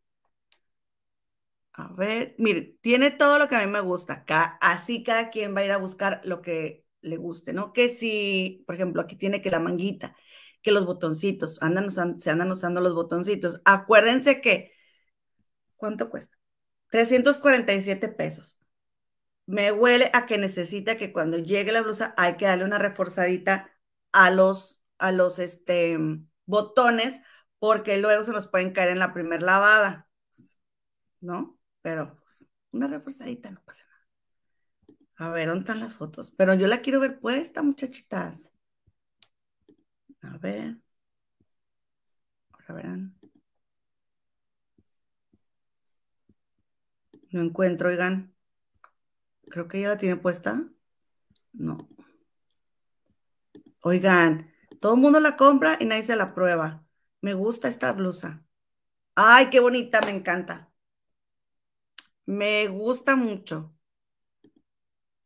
A 1.74 1.88
ver, 1.94 2.36
miren, 2.38 2.78
tiene 2.82 3.12
todo 3.12 3.40
lo 3.40 3.48
que 3.48 3.56
a 3.56 3.66
mí 3.66 3.72
me 3.72 3.80
gusta. 3.82 4.26
así 4.62 5.04
cada 5.04 5.30
quien 5.30 5.56
va 5.56 5.62
a 5.62 5.66
ir 5.66 5.72
a 5.72 5.78
buscar 5.78 6.22
lo 6.26 6.42
que 6.42 6.86
le 7.02 7.18
guste, 7.18 7.54
¿no? 7.54 7.74
Que 7.74 7.90
si, 7.90 8.64
por 8.68 8.76
ejemplo, 8.76 9.02
aquí 9.02 9.16
tiene 9.16 9.42
que 9.42 9.50
la 9.52 9.60
manguita, 9.60 10.16
que 10.62 10.72
los 10.72 10.86
botoncitos, 10.86 11.58
andan 11.62 11.90
se 11.90 12.30
andan 12.30 12.52
usando 12.52 12.82
los 12.82 12.94
botoncitos. 12.94 13.62
Acuérdense 13.66 14.42
que, 14.42 14.72
¿cuánto 15.76 16.10
cuesta? 16.10 16.38
347 16.90 18.10
pesos. 18.10 18.58
Me 19.46 19.72
huele 19.72 20.10
a 20.14 20.26
que 20.26 20.38
necesita 20.38 20.98
que 20.98 21.12
cuando 21.12 21.38
llegue 21.38 21.72
la 21.72 21.82
blusa 21.82 22.14
hay 22.18 22.38
que 22.38 22.46
darle 22.46 22.66
una 22.66 22.80
reforzadita 22.80 23.72
a 24.12 24.30
los, 24.32 24.82
a 24.98 25.12
los 25.12 25.40
este, 25.40 25.98
botones 26.46 27.22
porque 27.60 27.98
luego 27.98 28.24
se 28.24 28.32
nos 28.32 28.48
pueden 28.48 28.72
caer 28.72 28.90
en 28.90 29.00
la 29.00 29.14
primera 29.14 29.46
lavada, 29.46 30.10
¿no? 31.20 31.60
Pero 31.82 32.16
pues, 32.22 32.50
una 32.72 32.88
reforzadita 32.88 33.52
no 33.52 33.62
pasa 33.64 33.86
nada. 33.88 35.30
A 35.30 35.30
ver, 35.30 35.48
¿dónde 35.48 35.62
están 35.62 35.80
las 35.80 35.94
fotos? 35.94 36.32
Pero 36.32 36.54
yo 36.54 36.68
la 36.68 36.82
quiero 36.82 37.00
ver 37.00 37.20
puesta, 37.20 37.62
muchachitas. 37.62 38.51
A 40.24 40.38
ver. 40.40 40.78
Ahora 42.54 42.74
verán. 42.76 43.16
No 47.32 47.42
encuentro, 47.42 47.90
oigan. 47.90 48.32
Creo 49.52 49.68
que 49.68 49.80
ya 49.82 49.90
la 49.90 49.98
tiene 50.00 50.16
puesta. 50.18 50.64
No. 51.54 51.88
Oigan, 53.82 54.52
todo 54.80 54.96
el 54.96 55.02
mundo 55.02 55.20
la 55.20 55.36
compra 55.38 55.78
y 55.80 55.86
nadie 55.86 56.04
se 56.04 56.16
la 56.16 56.34
prueba. 56.34 56.86
Me 57.22 57.34
gusta 57.34 57.68
esta 57.68 57.92
blusa. 57.94 58.44
Ay, 59.16 59.50
qué 59.52 59.60
bonita, 59.62 60.02
me 60.02 60.12
encanta. 60.12 60.72
Me 62.26 62.68
gusta 62.68 63.16
mucho. 63.16 63.76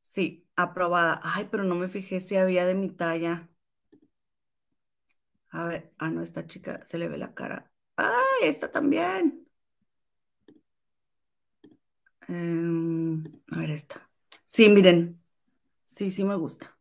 Sí, 0.03 0.47
aprobada. 0.55 1.19
Ay, 1.23 1.47
pero 1.51 1.63
no 1.65 1.75
me 1.75 1.87
fijé 1.89 2.21
si 2.21 2.37
había 2.37 2.65
de 2.65 2.75
mi 2.75 2.89
talla. 2.89 3.49
A 5.59 5.63
ver, 5.67 5.93
ah, 5.97 6.09
no, 6.11 6.21
esta 6.21 6.45
chica 6.45 6.85
se 6.85 6.97
le 6.99 7.07
ve 7.07 7.17
la 7.17 7.33
cara. 7.33 7.71
Ay, 7.97 8.43
esta 8.49 8.71
también. 8.71 9.47
Em, 12.27 13.23
a 13.51 13.57
ver, 13.59 13.71
esta. 13.71 14.09
Sí, 14.45 14.69
miren. 14.69 15.21
Sí, 15.85 16.11
sí 16.11 16.23
me 16.25 16.35
gusta. 16.35 16.77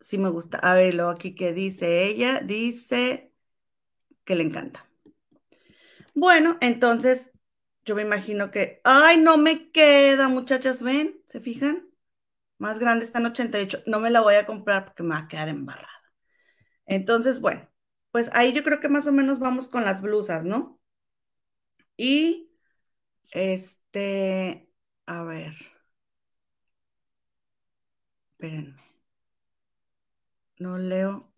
Sí 0.00 0.18
me 0.18 0.28
gusta. 0.28 0.58
A 0.58 0.74
ver, 0.74 0.94
luego 0.94 1.10
aquí 1.10 1.34
que 1.34 1.52
dice 1.52 2.06
ella, 2.06 2.40
dice 2.40 3.32
que 4.24 4.36
le 4.36 4.44
encanta. 4.44 4.88
Bueno, 6.14 6.56
entonces 6.60 7.32
yo 7.84 7.94
me 7.94 8.02
imagino 8.02 8.50
que, 8.50 8.80
ay, 8.84 9.18
no 9.18 9.36
me 9.38 9.70
queda, 9.70 10.28
muchachas, 10.28 10.82
ven, 10.82 11.20
¿se 11.26 11.40
fijan? 11.40 11.88
Más 12.58 12.78
grande 12.80 13.04
está 13.06 13.20
en 13.20 13.26
88. 13.28 13.80
No 13.86 14.00
me 14.00 14.10
la 14.10 14.22
voy 14.22 14.36
a 14.36 14.46
comprar 14.46 14.86
porque 14.86 15.04
me 15.04 15.10
va 15.10 15.20
a 15.20 15.28
quedar 15.28 15.48
embarrada. 15.50 15.93
Entonces, 16.86 17.40
bueno, 17.40 17.68
pues 18.10 18.30
ahí 18.34 18.52
yo 18.54 18.62
creo 18.64 18.80
que 18.80 18.88
más 18.88 19.06
o 19.06 19.12
menos 19.12 19.38
vamos 19.40 19.68
con 19.68 19.84
las 19.84 20.00
blusas, 20.02 20.44
¿no? 20.44 20.80
Y, 21.96 22.50
este, 23.32 24.68
a 25.06 25.24
ver. 25.24 25.54
Espérenme. 28.32 28.74
No 30.58 30.78
leo 30.78 31.32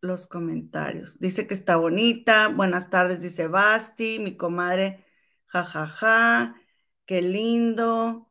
los 0.00 0.26
comentarios. 0.26 1.18
Dice 1.20 1.46
que 1.46 1.54
está 1.54 1.76
bonita. 1.76 2.48
Buenas 2.48 2.90
tardes, 2.90 3.22
dice 3.22 3.48
Basti, 3.48 4.18
mi 4.20 4.36
comadre. 4.36 5.04
Jajaja. 5.46 5.86
Ja, 5.86 6.46
ja. 6.54 6.62
Qué 7.06 7.22
lindo. 7.22 8.30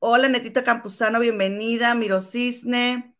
Hola, 0.00 0.28
Netita 0.28 0.64
Campuzano, 0.64 1.20
bienvenida. 1.20 1.94
Miro 1.94 2.20
Cisne, 2.20 3.13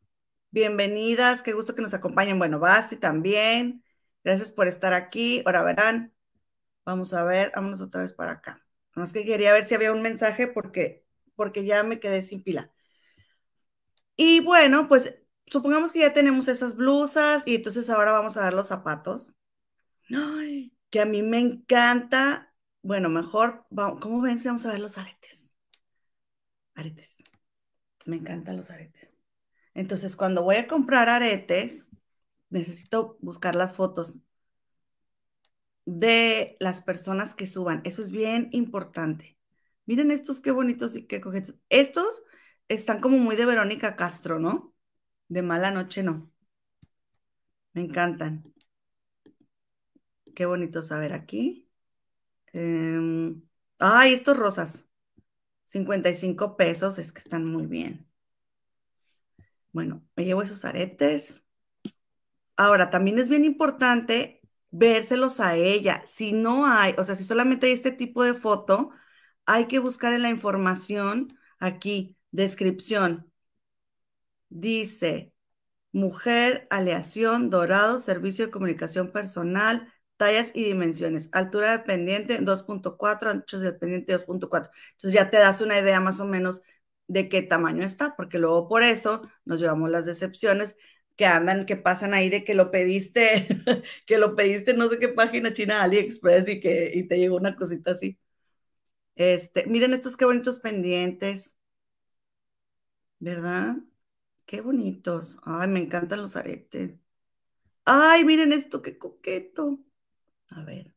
bienvenidas. 0.55 1.43
Qué 1.43 1.53
gusto 1.53 1.75
que 1.75 1.83
nos 1.83 1.95
acompañen. 1.95 2.39
Bueno, 2.39 2.61
Basti 2.61 2.97
también. 2.97 3.85
Gracias 4.23 4.53
por 4.53 4.69
estar 4.69 4.95
aquí. 4.95 5.43
Ahora 5.45 5.63
verán. 5.65 6.15
Vamos 6.87 7.13
a 7.13 7.25
ver, 7.25 7.53
vámonos 7.55 7.81
otra 7.81 8.03
vez 8.03 8.13
para 8.13 8.33
acá. 8.33 8.65
Más 8.95 9.13
que 9.13 9.25
quería 9.25 9.53
ver 9.53 9.65
si 9.65 9.75
había 9.75 9.93
un 9.93 10.01
mensaje 10.01 10.47
porque, 10.47 11.05
porque 11.35 11.65
ya 11.65 11.83
me 11.83 11.99
quedé 11.99 12.23
sin 12.23 12.43
pila. 12.43 12.71
Y 14.17 14.41
bueno, 14.41 14.87
pues 14.89 15.19
supongamos 15.47 15.91
que 15.91 16.01
ya 16.01 16.13
tenemos 16.13 16.47
esas 16.47 16.77
blusas 16.77 17.43
y 17.47 17.57
entonces 17.57 17.91
ahora 17.91 18.13
vamos 18.13 18.37
a 18.37 18.45
ver 18.45 18.55
los 18.55 18.69
zapatos. 18.69 19.35
Ay, 20.15 20.73
que 20.89 21.01
a 21.01 21.05
mí 21.05 21.23
me 21.23 21.41
encanta. 21.41 22.55
Bueno, 22.81 23.09
mejor, 23.09 23.67
¿cómo 24.01 24.21
ven 24.21 24.39
si 24.39 24.47
vamos 24.47 24.65
a 24.67 24.71
ver 24.71 24.79
los 24.79 24.99
aretes? 24.99 25.51
Aretes. 26.77 27.17
Me 28.05 28.17
encantan 28.17 28.57
los 28.57 28.71
aretes. 28.71 29.14
Entonces, 29.75 30.17
cuando 30.17 30.43
voy 30.43 30.57
a 30.57 30.69
comprar 30.69 31.09
aretes, 31.09 31.87
necesito 32.51 33.19
buscar 33.21 33.55
las 33.57 33.75
fotos 33.75 34.19
de 35.87 36.57
las 36.61 36.83
personas 36.83 37.35
que 37.35 37.47
suban. 37.47 37.83
Eso 37.85 38.03
es 38.03 38.11
bien 38.11 38.49
importante. 38.53 39.39
Miren 39.87 40.11
estos 40.11 40.41
qué 40.41 40.51
bonitos 40.51 40.97
y 40.97 41.07
qué 41.07 41.21
coquetos. 41.21 41.57
Estos 41.69 42.23
están 42.69 43.01
como 43.01 43.19
muy 43.19 43.37
de 43.37 43.47
Verónica 43.47 43.97
Castro, 43.97 44.39
¿no? 44.39 44.75
De 45.29 45.43
mala 45.43 45.71
noche 45.71 46.03
no. 46.03 46.31
Me 47.75 47.83
encantan. 47.83 48.43
Qué 50.35 50.47
bonito 50.47 50.83
saber 50.83 51.13
aquí. 51.13 51.69
Em, 52.53 53.43
ay, 53.79 54.15
estos 54.15 54.37
rosas. 54.37 54.87
55 55.67 56.57
pesos, 56.57 56.99
es 56.99 57.13
que 57.13 57.21
están 57.21 57.47
muy 57.47 57.67
bien. 57.67 58.04
Bueno, 59.75 60.03
me 60.17 60.25
llevo 60.25 60.41
esos 60.41 60.65
aretes. 60.65 61.43
Ahora, 62.57 62.91
también 62.91 63.19
es 63.19 63.29
bien 63.29 63.45
importante 63.45 64.41
vérselos 64.71 65.41
a 65.41 65.57
ella. 65.57 66.03
Si 66.07 66.33
no 66.33 66.67
hay, 66.67 66.95
o 66.99 67.05
sea, 67.05 67.17
si 67.17 67.25
solamente 67.25 67.67
hay 67.67 67.73
este 67.73 67.91
tipo 67.93 68.23
de 68.25 68.35
foto, 68.35 68.91
hay 69.47 69.67
que 69.67 69.79
buscar 69.81 70.13
en 70.13 70.23
la 70.23 70.31
información 70.31 71.39
aquí, 71.59 72.17
descripción, 72.31 73.31
Dice, 74.49 75.33
mujer, 75.93 76.67
aleación, 76.71 77.51
dorado, 77.51 78.01
servicio 78.01 78.47
de 78.47 78.53
comunicación 78.53 79.13
personal, 79.13 79.93
tallas 80.17 80.53
y 80.55 80.65
dimensiones. 80.65 81.29
Altura 81.33 81.73
dependiente 81.73 82.39
2.4, 82.41 83.31
anchos 83.31 83.61
dependiente 83.61 84.13
2.4. 84.13 84.73
Entonces 84.93 85.15
ya 85.21 85.31
te 85.31 85.39
das 85.39 85.61
una 85.61 85.79
idea 85.79 86.01
más 86.01 86.21
o 86.21 86.27
menos 86.27 86.63
de 87.09 87.29
qué 87.29 87.43
tamaño 87.43 87.85
está, 87.85 88.17
porque 88.17 88.39
luego 88.39 88.69
por 88.69 88.83
eso 88.83 89.23
nos 89.45 89.61
llevamos 89.61 89.91
las 89.91 90.07
decepciones 90.07 90.77
que 91.17 91.27
andan, 91.27 91.67
que 91.67 91.77
pasan 91.77 92.15
ahí 92.15 92.29
de 92.31 92.45
que 92.45 92.55
lo 92.55 92.71
pediste, 92.71 93.47
que 94.07 94.19
lo 94.19 94.35
pediste 94.37 94.75
no 94.75 94.89
sé 94.89 94.99
qué 94.99 95.09
página 95.09 95.53
china 95.53 95.83
AliExpress 95.83 96.49
y 96.49 96.61
que 96.61 96.91
y 96.95 97.05
te 97.09 97.19
llegó 97.19 97.37
una 97.37 97.57
cosita 97.57 97.93
así. 97.93 98.19
Este, 99.17 99.67
miren 99.67 99.93
estos 99.95 100.17
qué 100.17 100.25
bonitos 100.25 100.61
pendientes. 100.61 101.57
¿Verdad? 103.19 103.77
Qué 104.47 104.61
bonitos. 104.61 105.39
Ay, 105.45 105.69
me 105.69 105.81
encantan 105.81 106.23
los 106.23 106.37
aretes. 106.37 106.95
Ay, 107.87 108.25
miren 108.25 108.53
esto, 108.53 108.83
qué 108.83 108.99
coqueto. 108.99 109.81
A 110.51 110.65
ver. 110.65 110.94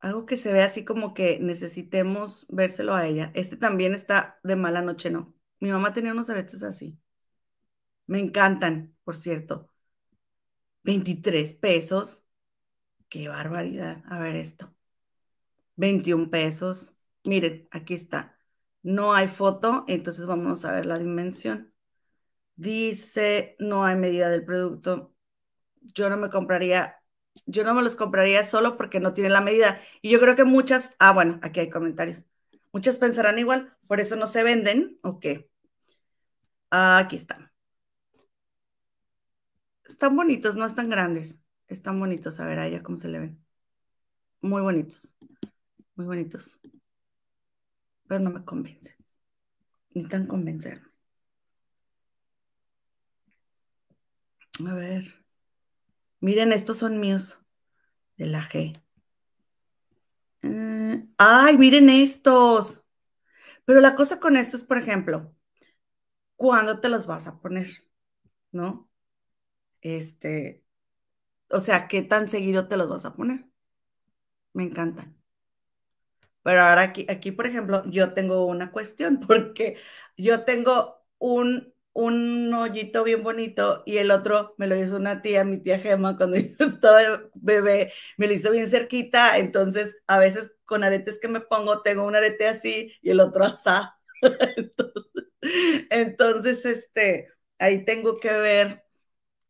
Algo 0.00 0.26
que 0.26 0.36
se 0.36 0.52
ve 0.52 0.62
así 0.62 0.84
como 0.84 1.14
que 1.14 1.38
necesitemos 1.40 2.46
vérselo 2.48 2.94
a 2.94 3.06
ella. 3.06 3.32
Este 3.34 3.56
también 3.56 3.94
está 3.94 4.38
de 4.42 4.56
mala 4.56 4.82
noche, 4.82 5.10
¿no? 5.10 5.34
Mi 5.60 5.70
mamá 5.70 5.92
tenía 5.92 6.12
unos 6.12 6.30
aretes 6.30 6.62
así. 6.62 6.98
Me 8.06 8.20
encantan, 8.20 8.94
por 9.04 9.16
cierto. 9.16 9.70
23 10.84 11.54
pesos. 11.54 12.24
Qué 13.08 13.28
barbaridad. 13.28 14.02
A 14.08 14.18
ver 14.18 14.36
esto. 14.36 14.74
21 15.76 16.30
pesos. 16.30 16.94
Miren, 17.24 17.68
aquí 17.70 17.94
está. 17.94 18.38
No 18.82 19.14
hay 19.14 19.28
foto, 19.28 19.84
entonces 19.88 20.26
vamos 20.26 20.64
a 20.64 20.72
ver 20.72 20.86
la 20.86 20.98
dimensión. 20.98 21.72
Dice, 22.54 23.56
no 23.58 23.84
hay 23.84 23.96
medida 23.96 24.30
del 24.30 24.44
producto. 24.44 25.14
Yo 25.82 26.08
no 26.08 26.16
me 26.16 26.30
compraría, 26.30 26.95
yo 27.46 27.64
no 27.64 27.74
me 27.74 27.82
los 27.82 27.96
compraría 27.96 28.44
solo 28.44 28.76
porque 28.76 29.00
no 29.00 29.14
tiene 29.14 29.30
la 29.30 29.40
medida. 29.40 29.80
Y 30.02 30.10
yo 30.10 30.20
creo 30.20 30.36
que 30.36 30.44
muchas, 30.44 30.94
ah, 30.98 31.12
bueno, 31.12 31.38
aquí 31.42 31.60
hay 31.60 31.70
comentarios. 31.70 32.24
Muchas 32.72 32.98
pensarán 32.98 33.38
igual, 33.38 33.76
por 33.86 34.00
eso 34.00 34.16
no 34.16 34.26
se 34.26 34.42
venden, 34.42 34.98
¿o 35.02 35.20
qué? 35.20 35.48
Aquí 36.70 37.16
están. 37.16 37.50
Están 39.84 40.16
bonitos, 40.16 40.56
no 40.56 40.66
están 40.66 40.90
grandes. 40.90 41.40
Están 41.68 41.98
bonitos, 41.98 42.38
a 42.40 42.46
ver 42.46 42.58
a 42.58 42.82
cómo 42.82 42.98
se 42.98 43.08
le 43.08 43.18
ven. 43.20 43.44
Muy 44.40 44.62
bonitos, 44.62 45.14
muy 45.94 46.06
bonitos. 46.06 46.60
Pero 48.08 48.20
no 48.20 48.30
me 48.30 48.44
convencen. 48.44 48.94
Ni 49.94 50.04
tan 50.04 50.26
convencer. 50.26 50.82
A 54.66 54.74
ver. 54.74 55.25
Miren, 56.26 56.50
estos 56.52 56.78
son 56.78 56.98
míos 56.98 57.38
de 58.16 58.26
la 58.26 58.42
G. 58.42 58.82
Eh, 60.42 61.06
ay, 61.18 61.56
miren 61.56 61.88
estos. 61.88 62.80
Pero 63.64 63.80
la 63.80 63.94
cosa 63.94 64.20
con 64.20 64.36
estos, 64.36 64.64
por 64.64 64.78
ejemplo, 64.78 65.34
¿cuándo 66.36 66.80
te 66.80 66.88
los 66.88 67.06
vas 67.06 67.26
a 67.26 67.38
poner? 67.40 67.68
¿No? 68.52 68.90
Este, 69.82 70.64
o 71.50 71.60
sea, 71.60 71.88
¿qué 71.88 72.02
tan 72.02 72.30
seguido 72.30 72.68
te 72.68 72.76
los 72.76 72.88
vas 72.88 73.04
a 73.06 73.14
poner? 73.16 73.46
Me 74.54 74.64
encantan. 74.64 75.16
Pero 76.42 76.60
ahora 76.62 76.82
aquí, 76.82 77.06
aquí, 77.08 77.32
por 77.32 77.46
ejemplo, 77.46 77.84
yo 77.90 78.14
tengo 78.14 78.46
una 78.46 78.72
cuestión 78.72 79.20
porque 79.26 79.78
yo 80.16 80.44
tengo 80.44 81.04
un 81.18 81.74
un 81.96 82.52
hoyito 82.54 83.04
bien 83.04 83.22
bonito 83.22 83.82
y 83.86 83.98
el 83.98 84.10
otro 84.10 84.54
me 84.58 84.66
lo 84.66 84.76
hizo 84.76 84.96
una 84.96 85.22
tía, 85.22 85.44
mi 85.44 85.58
tía 85.58 85.78
Gema, 85.78 86.16
cuando 86.16 86.36
yo 86.38 86.66
estaba 86.66 87.00
bebé, 87.34 87.92
me 88.18 88.26
lo 88.26 88.34
hizo 88.34 88.50
bien 88.50 88.68
cerquita, 88.68 89.38
entonces 89.38 89.96
a 90.06 90.18
veces 90.18 90.54
con 90.66 90.84
aretes 90.84 91.18
que 91.20 91.28
me 91.28 91.40
pongo 91.40 91.82
tengo 91.82 92.04
un 92.06 92.14
arete 92.16 92.48
así 92.48 92.92
y 93.02 93.10
el 93.10 93.20
otro 93.20 93.44
asá. 93.44 93.98
entonces, 95.90 96.64
este, 96.64 97.28
ahí 97.58 97.84
tengo 97.84 98.18
que 98.18 98.30
ver, 98.32 98.84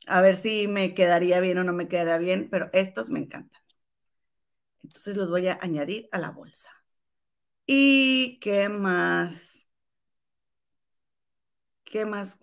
a 0.07 0.21
ver 0.23 0.37
si 0.37 0.69
me 0.69 0.95
quedaría 0.95 1.41
bien 1.41 1.59
o 1.59 1.65
no 1.65 1.73
me 1.75 1.89
quedaría 1.89 2.19
bien, 2.19 2.49
pero 2.51 2.71
estos 2.75 3.11
me 3.11 3.21
encantan. 3.21 3.61
Entonces 4.83 5.17
los 5.17 5.31
voy 5.31 5.49
a 5.49 5.59
añadir 5.61 6.09
a 6.13 6.19
la 6.19 6.31
bolsa. 6.31 6.71
¿Y 7.67 8.39
qué 8.41 8.69
más? 8.69 9.56
¿Qué 11.97 12.05
más 12.05 12.39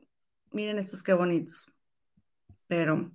Miren 0.50 0.80
estos 0.80 1.04
qué 1.04 1.14
bonitos. 1.14 1.72
Pero, 2.66 3.06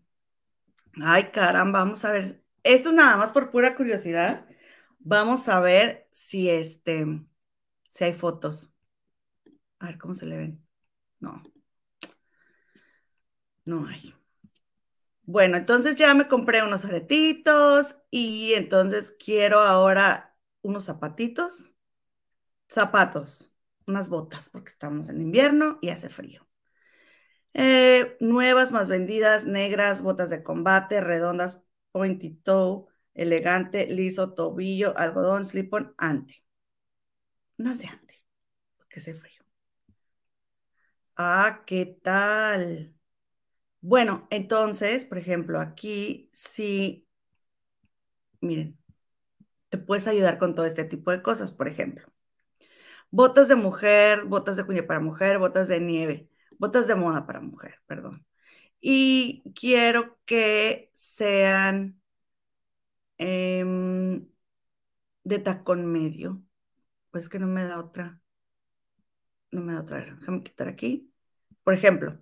ay 1.02 1.32
caramba, 1.32 1.80
vamos 1.80 2.04
a 2.04 2.12
ver. 2.12 2.44
Esto 2.62 2.90
es 2.90 2.94
nada 2.94 3.16
más 3.16 3.32
por 3.32 3.50
pura 3.50 3.74
curiosidad. 3.74 4.46
Vamos 5.00 5.48
a 5.48 5.58
ver 5.58 6.06
si 6.12 6.48
este, 6.48 7.06
si 7.88 8.04
hay 8.04 8.14
fotos. 8.14 8.70
A 9.80 9.86
ver 9.86 9.98
cómo 9.98 10.14
se 10.14 10.26
le 10.26 10.36
ven. 10.36 10.64
No. 11.18 11.42
No 13.64 13.88
hay. 13.88 14.14
Bueno, 15.22 15.56
entonces 15.56 15.96
ya 15.96 16.14
me 16.14 16.28
compré 16.28 16.62
unos 16.62 16.84
aretitos 16.84 17.96
y 18.12 18.54
entonces 18.54 19.10
quiero 19.18 19.58
ahora 19.58 20.36
unos 20.62 20.84
zapatitos. 20.84 21.72
Zapatos, 22.68 23.50
unas 23.88 24.08
botas, 24.08 24.50
porque 24.50 24.68
estamos 24.70 25.08
en 25.08 25.20
invierno 25.22 25.78
y 25.82 25.90
hace 25.90 26.08
frío. 26.10 26.46
Eh, 27.54 28.16
nuevas 28.20 28.72
más 28.72 28.88
vendidas, 28.88 29.44
negras, 29.46 30.02
botas 30.02 30.30
de 30.30 30.42
combate, 30.42 31.00
redondas, 31.00 31.60
pointy 31.92 32.30
toe, 32.30 32.86
elegante, 33.14 33.86
liso, 33.88 34.34
tobillo, 34.34 34.96
algodón, 34.96 35.44
slip-on, 35.44 35.94
ante. 35.98 36.44
No 37.58 37.74
de 37.76 37.86
ante, 37.86 38.22
porque 38.76 39.00
hace 39.00 39.14
frío. 39.14 39.42
Ah, 41.16 41.62
¿qué 41.66 41.86
tal? 42.02 42.94
Bueno, 43.80 44.26
entonces, 44.30 45.04
por 45.06 45.18
ejemplo, 45.18 45.60
aquí 45.60 46.30
sí, 46.34 47.08
miren, 48.40 48.76
te 49.70 49.78
puedes 49.78 50.08
ayudar 50.08 50.38
con 50.38 50.54
todo 50.56 50.66
este 50.66 50.84
tipo 50.86 51.10
de 51.12 51.22
cosas, 51.22 51.52
por 51.52 51.68
ejemplo. 51.68 52.08
Botas 53.10 53.48
de 53.48 53.56
mujer, 53.56 54.24
botas 54.26 54.56
de 54.56 54.64
cuña 54.66 54.86
para 54.86 55.00
mujer, 55.00 55.38
botas 55.38 55.68
de 55.68 55.80
nieve, 55.80 56.28
botas 56.58 56.86
de 56.86 56.94
moda 56.94 57.26
para 57.26 57.40
mujer, 57.40 57.80
perdón. 57.86 58.26
Y 58.80 59.42
quiero 59.54 60.18
que 60.26 60.92
sean 60.94 62.00
em, 63.18 64.28
de 65.24 65.38
tacón 65.38 65.86
medio. 65.86 66.42
Pues 67.10 67.28
que 67.28 67.38
no 67.38 67.46
me 67.46 67.64
da 67.64 67.78
otra. 67.80 68.20
No 69.50 69.60
me 69.62 69.72
da 69.74 69.80
otra. 69.80 70.00
Déjame 70.04 70.42
quitar 70.42 70.68
aquí. 70.68 71.12
Por 71.64 71.74
ejemplo, 71.74 72.18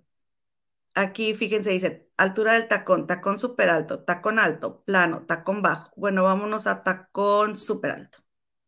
aquí 0.93 1.33
fíjense, 1.35 1.71
dice 1.71 2.09
altura 2.17 2.53
del 2.53 2.67
tacón, 2.67 3.07
tacón 3.07 3.39
súper 3.39 3.69
alto, 3.69 4.03
tacón 4.03 4.39
alto, 4.39 4.83
plano, 4.83 5.25
tacón 5.25 5.61
bajo. 5.61 5.91
Bueno, 5.95 6.23
vámonos 6.23 6.67
a 6.67 6.83
tacón 6.83 7.57
súper 7.57 7.91
alto, 7.91 8.19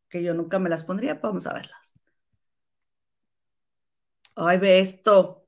que 0.10 0.24
yo 0.24 0.34
nunca 0.34 0.60
me 0.60 0.70
las 0.70 0.84
pondría, 0.86 1.16
vamos 1.16 1.48
a 1.48 1.54
verlas. 1.54 1.79
Ay, 4.40 4.58
ve 4.58 4.80
esto. 4.80 5.46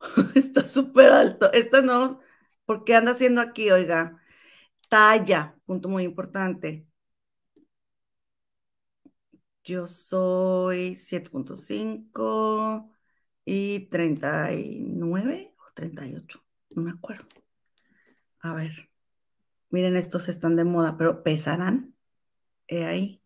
Está 0.34 0.64
súper 0.64 1.10
alto. 1.12 1.52
Esta 1.52 1.82
no, 1.82 2.20
¿por 2.66 2.84
qué 2.84 2.94
anda 2.96 3.12
haciendo 3.12 3.40
aquí, 3.42 3.70
oiga? 3.70 4.20
Talla, 4.88 5.56
punto 5.66 5.88
muy 5.88 6.04
importante. 6.04 6.86
Yo 9.64 9.86
soy 9.86 10.96
7.5 10.96 12.90
y 13.44 13.86
39 13.88 15.54
o 15.58 15.72
38, 15.74 16.44
no 16.70 16.82
me 16.82 16.90
acuerdo. 16.90 17.28
A 18.40 18.52
ver, 18.54 18.90
miren, 19.70 19.96
estos 19.96 20.28
están 20.28 20.56
de 20.56 20.64
moda, 20.64 20.96
pero 20.98 21.22
pesarán. 21.22 21.94
He 22.68 22.84
ahí. 22.86 23.22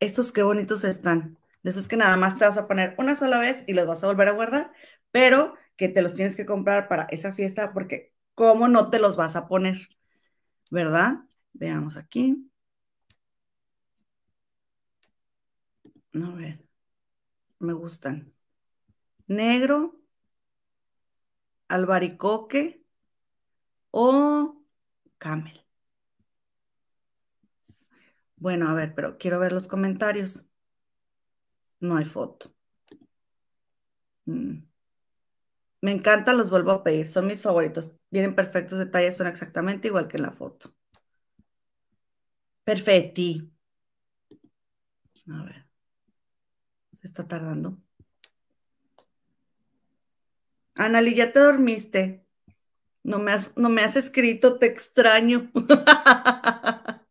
Estos 0.00 0.32
qué 0.32 0.42
bonitos 0.44 0.84
están. 0.84 1.39
De 1.62 1.70
esos 1.70 1.88
que 1.88 1.96
nada 1.96 2.16
más 2.16 2.38
te 2.38 2.44
vas 2.46 2.56
a 2.58 2.66
poner 2.68 2.94
una 2.98 3.16
sola 3.16 3.38
vez 3.38 3.64
y 3.66 3.74
los 3.74 3.86
vas 3.86 4.02
a 4.04 4.06
volver 4.08 4.28
a 4.28 4.32
guardar, 4.32 4.72
pero 5.10 5.54
que 5.76 5.88
te 5.88 6.02
los 6.02 6.14
tienes 6.14 6.36
que 6.36 6.46
comprar 6.46 6.88
para 6.88 7.04
esa 7.10 7.32
fiesta 7.34 7.72
porque 7.72 8.14
¿cómo 8.34 8.68
no 8.68 8.90
te 8.90 8.98
los 9.00 9.16
vas 9.16 9.36
a 9.36 9.48
poner? 9.48 9.78
¿Verdad? 10.70 11.20
Veamos 11.52 11.96
aquí. 11.96 12.50
A 16.14 16.30
ver, 16.36 16.64
me 17.60 17.72
gustan. 17.74 18.34
Negro, 19.28 20.00
albaricoque 21.76 22.62
o 23.92 24.56
camel. 25.18 25.58
Bueno, 28.36 28.68
a 28.68 28.74
ver, 28.74 28.94
pero 28.94 29.18
quiero 29.18 29.38
ver 29.38 29.52
los 29.52 29.68
comentarios. 29.68 30.44
No 31.80 31.96
hay 31.98 32.06
foto. 32.06 32.54
Mm. 34.26 34.62
Me 35.82 35.92
encantan, 35.92 36.38
los 36.38 36.48
vuelvo 36.50 36.70
a 36.70 36.82
pedir. 36.82 37.06
Son 37.08 37.26
mis 37.26 37.42
favoritos. 37.42 37.94
Vienen 38.10 38.34
perfectos 38.34 38.78
detalles, 38.78 39.16
son 39.16 39.26
exactamente 39.26 39.88
igual 39.88 40.08
que 40.08 40.16
en 40.16 40.22
la 40.22 40.32
foto. 40.32 40.72
Perfecti. 42.68 43.28
A 45.28 45.44
ver. 45.44 45.64
Se 46.92 47.06
está 47.08 47.26
tardando. 47.26 47.78
Anali, 50.74 51.14
ya 51.14 51.32
te 51.32 51.40
dormiste. 51.40 52.24
No 53.04 53.20
me 53.20 53.32
has, 53.32 53.56
no 53.58 53.70
me 53.70 53.82
has 53.82 53.96
escrito, 53.96 54.58
te 54.58 54.66
extraño. 54.66 55.52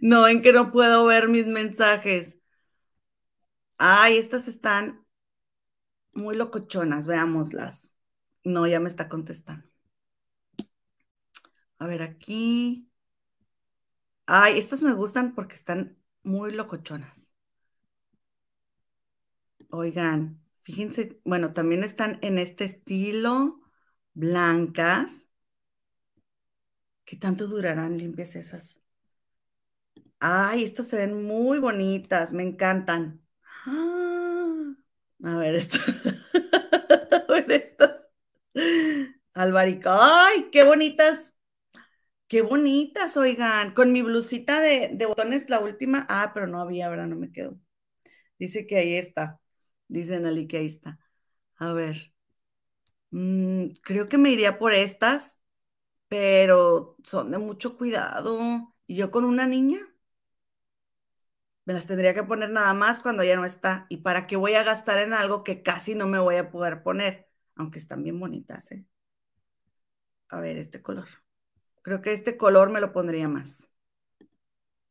no, 0.00 0.26
en 0.28 0.42
que 0.42 0.52
no 0.52 0.70
puedo 0.72 1.04
ver 1.06 1.28
mis 1.28 1.46
mensajes. 1.46 2.36
Ay, 3.78 4.18
estas 4.18 4.48
están 4.48 5.04
muy 6.14 6.34
locochonas, 6.36 7.06
veámoslas. 7.06 7.92
No, 8.44 8.66
ya 8.66 8.80
me 8.80 8.88
está 8.88 9.08
contestando. 9.08 9.68
A 11.78 11.86
ver, 11.86 12.02
aquí. 12.02 12.88
Ay, 14.26 14.58
estas 14.58 14.82
me 14.82 14.92
gustan 14.92 15.34
porque 15.34 15.54
están 15.54 15.98
muy 16.22 16.52
locochonas. 16.52 17.32
Oigan, 19.70 20.40
fíjense, 20.62 21.20
bueno, 21.24 21.52
también 21.52 21.84
están 21.84 22.18
en 22.22 22.38
este 22.38 22.64
estilo, 22.64 23.60
blancas. 24.14 25.26
¿Qué 27.06 27.16
tanto 27.16 27.46
durarán 27.46 27.96
limpias 27.98 28.36
esas? 28.36 28.80
Ay, 30.18 30.64
estas 30.64 30.88
se 30.88 30.96
ven 30.96 31.24
muy 31.24 31.58
bonitas, 31.60 32.32
me 32.32 32.42
encantan. 32.42 33.23
Ah, 33.66 34.74
a 35.24 35.36
ver, 35.38 35.54
esto. 35.54 35.78
a 37.28 37.32
ver, 37.32 37.52
estas. 37.52 38.10
Albarico. 39.34 39.90
¡Ay, 39.92 40.48
qué 40.52 40.62
bonitas! 40.64 41.34
Qué 42.28 42.42
bonitas, 42.42 43.16
oigan. 43.16 43.74
Con 43.74 43.92
mi 43.92 44.02
blusita 44.02 44.60
de, 44.60 44.96
botones, 45.06 45.48
la 45.50 45.60
última. 45.60 46.06
Ah, 46.08 46.32
pero 46.34 46.46
no 46.46 46.60
había, 46.60 46.88
¿verdad? 46.88 47.06
No 47.06 47.16
me 47.16 47.32
quedó. 47.32 47.58
Dice 48.38 48.66
que 48.66 48.78
ahí 48.78 48.94
está. 48.96 49.40
Dice 49.88 50.20
Nelly 50.20 50.48
que 50.48 50.58
ahí 50.58 50.66
está. 50.66 50.98
A 51.58 51.72
ver. 51.72 52.12
Mm, 53.10 53.68
creo 53.82 54.08
que 54.08 54.18
me 54.18 54.30
iría 54.30 54.58
por 54.58 54.72
estas, 54.72 55.38
pero 56.08 56.96
son 57.04 57.32
de 57.32 57.38
mucho 57.38 57.76
cuidado. 57.78 58.74
¿Y 58.86 58.96
yo 58.96 59.10
con 59.10 59.24
una 59.24 59.46
niña? 59.46 59.78
Me 61.64 61.72
las 61.74 61.86
tendría 61.86 62.14
que 62.14 62.22
poner 62.24 62.50
nada 62.50 62.74
más 62.74 63.00
cuando 63.00 63.24
ya 63.24 63.36
no 63.36 63.44
está. 63.44 63.86
¿Y 63.88 63.98
para 63.98 64.26
qué 64.26 64.36
voy 64.36 64.54
a 64.54 64.64
gastar 64.64 64.98
en 64.98 65.12
algo 65.14 65.44
que 65.44 65.62
casi 65.62 65.94
no 65.94 66.06
me 66.06 66.18
voy 66.18 66.36
a 66.36 66.50
poder 66.50 66.82
poner? 66.82 67.28
Aunque 67.56 67.78
están 67.78 68.02
bien 68.02 68.20
bonitas, 68.20 68.70
¿eh? 68.72 68.84
A 70.28 70.40
ver, 70.40 70.58
este 70.58 70.82
color. 70.82 71.08
Creo 71.82 72.02
que 72.02 72.12
este 72.12 72.36
color 72.36 72.70
me 72.70 72.80
lo 72.80 72.92
pondría 72.92 73.28
más. 73.28 73.70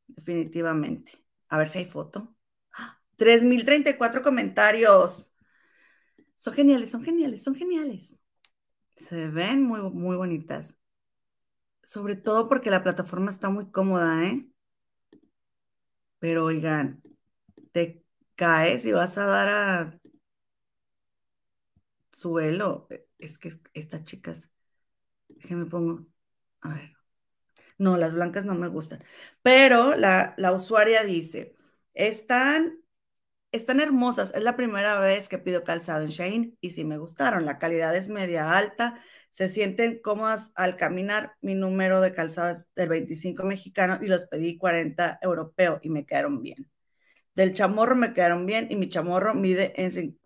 Definitivamente. 0.08 1.12
A 1.50 1.58
ver 1.58 1.68
si 1.68 1.80
hay 1.80 1.86
foto. 1.86 2.36
3034 3.18 4.22
comentarios. 4.24 5.32
Son 6.38 6.54
geniales, 6.54 6.92
son 6.92 7.04
geniales, 7.04 7.44
son 7.44 7.56
geniales. 7.56 8.18
Se 9.08 9.30
ven 9.30 9.64
muy, 9.64 9.82
muy 9.82 10.18
bonitas. 10.18 10.76
Sobre 11.84 12.16
todo 12.16 12.50
porque 12.50 12.70
la 12.70 12.84
plataforma 12.84 13.32
está 13.32 13.50
muy 13.50 13.70
cómoda, 13.72 14.26
¿eh? 14.26 14.48
Pero 16.24 16.46
oigan, 16.46 17.04
te 17.74 18.04
caes 18.36 18.86
y 18.86 18.92
vas 18.94 19.18
a 19.18 19.26
dar 19.26 19.50
a 19.50 20.00
suelo. 22.12 22.88
Es 23.18 23.38
que 23.38 23.60
estas 23.74 24.04
chicas, 24.06 24.50
me 25.50 25.66
pongo, 25.66 26.06
a 26.62 26.76
ver. 26.76 26.92
No, 27.78 27.98
las 27.98 28.16
blancas 28.16 28.46
no 28.46 28.56
me 28.56 28.68
gustan. 28.70 29.04
Pero 29.44 29.96
la, 29.96 30.36
la 30.38 30.54
usuaria 30.54 31.04
dice, 31.04 31.56
están, 31.94 32.80
están 33.52 33.82
hermosas. 33.82 34.34
Es 34.36 34.44
la 34.44 34.58
primera 34.58 35.00
vez 35.00 35.30
que 35.30 35.40
pido 35.40 35.64
calzado 35.64 36.04
en 36.04 36.10
Shane 36.12 36.54
y 36.62 36.72
sí 36.72 36.86
me 36.86 36.98
gustaron. 37.00 37.46
La 37.46 37.60
calidad 37.60 37.96
es 37.96 38.10
media 38.10 38.58
alta 38.58 39.04
se 39.34 39.50
sienten 39.50 40.00
cómodas 40.00 40.52
al 40.56 40.78
caminar. 40.78 41.36
Mi 41.42 41.56
número 41.56 42.02
de 42.02 42.14
calzado 42.14 42.52
es 42.52 42.68
del 42.76 42.90
25 42.90 43.44
mexicano 43.44 43.98
y 44.02 44.08
los 44.08 44.26
pedí 44.26 44.58
40 44.58 45.20
europeo 45.24 45.80
y 45.82 45.90
me 45.90 46.06
quedaron 46.06 46.42
bien. 46.44 46.70
del 47.36 47.54
chamorro 47.54 47.96
me 47.96 48.14
quedaron 48.14 48.46
bien 48.46 48.68
y 48.70 48.76
mi 48.76 48.90
chamorro 48.90 49.34
mide 49.36 49.74
en, 49.78 50.20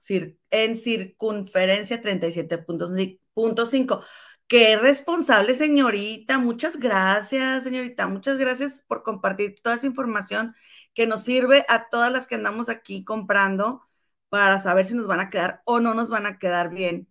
en 0.52 0.78
circunferencia 0.78 2.02
37.5. 2.02 4.04
Qué 4.48 4.78
responsable, 4.78 5.56
señorita. 5.56 6.40
Muchas 6.40 6.78
gracias, 6.78 7.64
señorita. 7.64 8.08
Muchas 8.08 8.38
gracias 8.38 8.84
por 8.88 9.04
compartir 9.04 9.62
toda 9.62 9.76
esa 9.78 9.88
información 9.88 10.56
que 10.94 11.08
nos 11.08 11.24
sirve 11.24 11.66
a 11.70 11.88
todas 11.90 12.12
las 12.12 12.28
que 12.28 12.36
andamos 12.36 12.70
aquí 12.70 13.04
comprando 13.06 13.82
para 14.30 14.62
saber 14.62 14.86
si 14.86 14.96
nos 14.96 15.08
van 15.08 15.20
a 15.22 15.30
quedar 15.30 15.62
o 15.66 15.80
no 15.80 15.94
nos 15.94 16.10
van 16.10 16.26
a 16.26 16.40
quedar 16.40 16.70
bien 16.72 17.08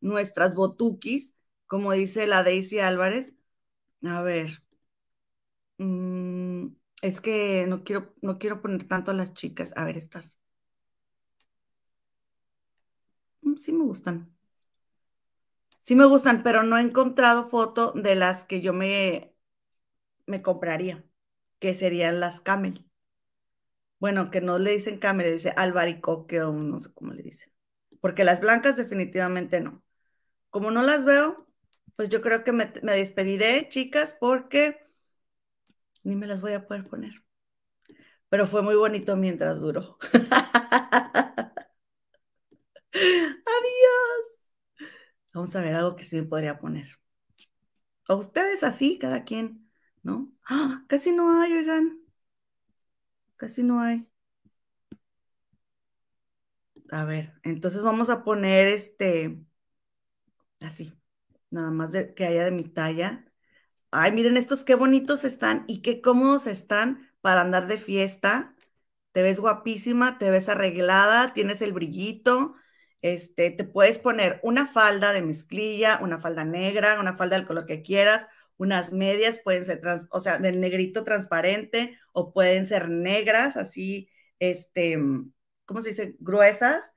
nuestras 0.00 0.54
botuquis, 0.54 1.34
como 1.66 1.92
dice 1.92 2.26
la 2.26 2.42
Daisy 2.42 2.78
Álvarez. 2.80 3.34
A 4.04 4.22
ver. 4.22 4.62
Mm, 5.78 6.68
es 7.02 7.20
que 7.20 7.66
no 7.68 7.82
quiero, 7.84 8.14
no 8.22 8.38
quiero 8.38 8.60
poner 8.62 8.86
tanto 8.88 9.10
a 9.10 9.14
las 9.14 9.32
chicas. 9.34 9.72
A 9.76 9.84
ver, 9.84 9.96
estas. 9.96 10.36
Mm, 13.42 13.56
sí 13.56 13.72
me 13.72 13.84
gustan. 13.84 14.30
Sí 15.80 15.94
me 15.96 16.04
gustan, 16.06 16.42
pero 16.42 16.62
no 16.62 16.76
he 16.76 16.82
encontrado 16.82 17.48
foto 17.48 17.92
de 17.92 18.14
las 18.14 18.44
que 18.44 18.60
yo 18.60 18.72
me, 18.74 19.34
me 20.26 20.42
compraría, 20.42 21.04
que 21.60 21.74
serían 21.74 22.20
las 22.20 22.40
camel. 22.42 22.86
Bueno, 23.98 24.30
que 24.30 24.40
no 24.40 24.58
le 24.58 24.72
dicen 24.72 24.98
camel, 24.98 25.26
le 25.26 25.32
dice 25.34 25.50
albaricoque 25.56 26.42
o 26.42 26.52
no 26.52 26.78
sé 26.80 26.92
cómo 26.94 27.12
le 27.12 27.22
dicen. 27.22 27.50
Porque 28.00 28.24
las 28.24 28.40
blancas 28.40 28.76
definitivamente 28.76 29.60
no. 29.60 29.82
Como 30.50 30.70
no 30.72 30.82
las 30.82 31.04
veo, 31.04 31.45
pues 31.96 32.08
yo 32.08 32.20
creo 32.22 32.44
que 32.44 32.52
me, 32.52 32.72
me 32.82 32.92
despediré, 32.92 33.68
chicas, 33.68 34.16
porque 34.18 34.86
ni 36.04 36.16
me 36.16 36.26
las 36.26 36.40
voy 36.40 36.52
a 36.54 36.66
poder 36.66 36.86
poner. 36.88 37.22
Pero 38.28 38.46
fue 38.46 38.62
muy 38.62 38.74
bonito 38.76 39.16
mientras 39.16 39.60
duró. 39.60 39.98
Adiós. 42.92 44.26
Vamos 45.32 45.54
a 45.54 45.60
ver 45.60 45.74
algo 45.74 45.96
que 45.96 46.04
sí 46.04 46.16
me 46.16 46.24
podría 46.24 46.58
poner. 46.58 46.88
A 48.08 48.14
ustedes 48.14 48.62
así, 48.64 48.98
cada 48.98 49.24
quien, 49.24 49.70
¿no? 50.02 50.32
¡Ah! 50.48 50.84
Casi 50.88 51.12
no 51.12 51.40
hay, 51.40 51.52
oigan. 51.52 52.00
Casi 53.36 53.62
no 53.62 53.80
hay. 53.80 54.06
A 56.90 57.04
ver, 57.04 57.32
entonces 57.44 57.82
vamos 57.82 58.08
a 58.10 58.22
poner 58.24 58.66
este, 58.68 59.40
así, 60.60 60.92
nada 61.56 61.70
más 61.70 61.92
que 62.14 62.24
haya 62.24 62.44
de 62.44 62.50
mi 62.52 62.64
talla. 62.64 63.24
Ay, 63.90 64.12
miren 64.12 64.36
estos 64.36 64.64
qué 64.64 64.74
bonitos 64.74 65.24
están 65.24 65.64
y 65.68 65.82
qué 65.82 66.00
cómodos 66.02 66.46
están 66.46 67.10
para 67.20 67.40
andar 67.42 67.66
de 67.66 67.78
fiesta. 67.78 68.54
Te 69.12 69.22
ves 69.22 69.40
guapísima, 69.40 70.18
te 70.18 70.30
ves 70.30 70.48
arreglada, 70.48 71.32
tienes 71.34 71.62
el 71.62 71.72
brillito. 71.72 72.54
Este, 73.02 73.50
te 73.50 73.64
puedes 73.64 73.98
poner 73.98 74.40
una 74.42 74.66
falda 74.66 75.12
de 75.12 75.22
mezclilla, 75.22 75.98
una 76.02 76.18
falda 76.20 76.44
negra, 76.44 77.00
una 77.00 77.16
falda 77.16 77.36
del 77.36 77.46
color 77.46 77.66
que 77.66 77.82
quieras, 77.82 78.26
unas 78.56 78.92
medias 78.92 79.40
pueden 79.44 79.64
ser, 79.64 79.80
o 80.10 80.20
sea, 80.20 80.38
del 80.38 80.60
negrito 80.60 81.04
transparente 81.04 81.98
o 82.12 82.32
pueden 82.32 82.66
ser 82.66 82.88
negras, 82.88 83.56
así, 83.56 84.08
este, 84.40 84.98
¿cómo 85.66 85.82
se 85.82 85.90
dice? 85.90 86.16
Gruesas 86.20 86.92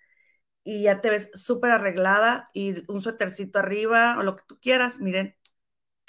y 0.69 0.83
ya 0.83 1.01
te 1.01 1.09
ves 1.09 1.31
súper 1.35 1.71
arreglada 1.71 2.49
y 2.53 2.83
un 2.91 3.01
suétercito 3.01 3.59
arriba 3.59 4.17
o 4.19 4.23
lo 4.23 4.35
que 4.35 4.43
tú 4.47 4.59
quieras. 4.59 4.99
Miren, 4.99 5.35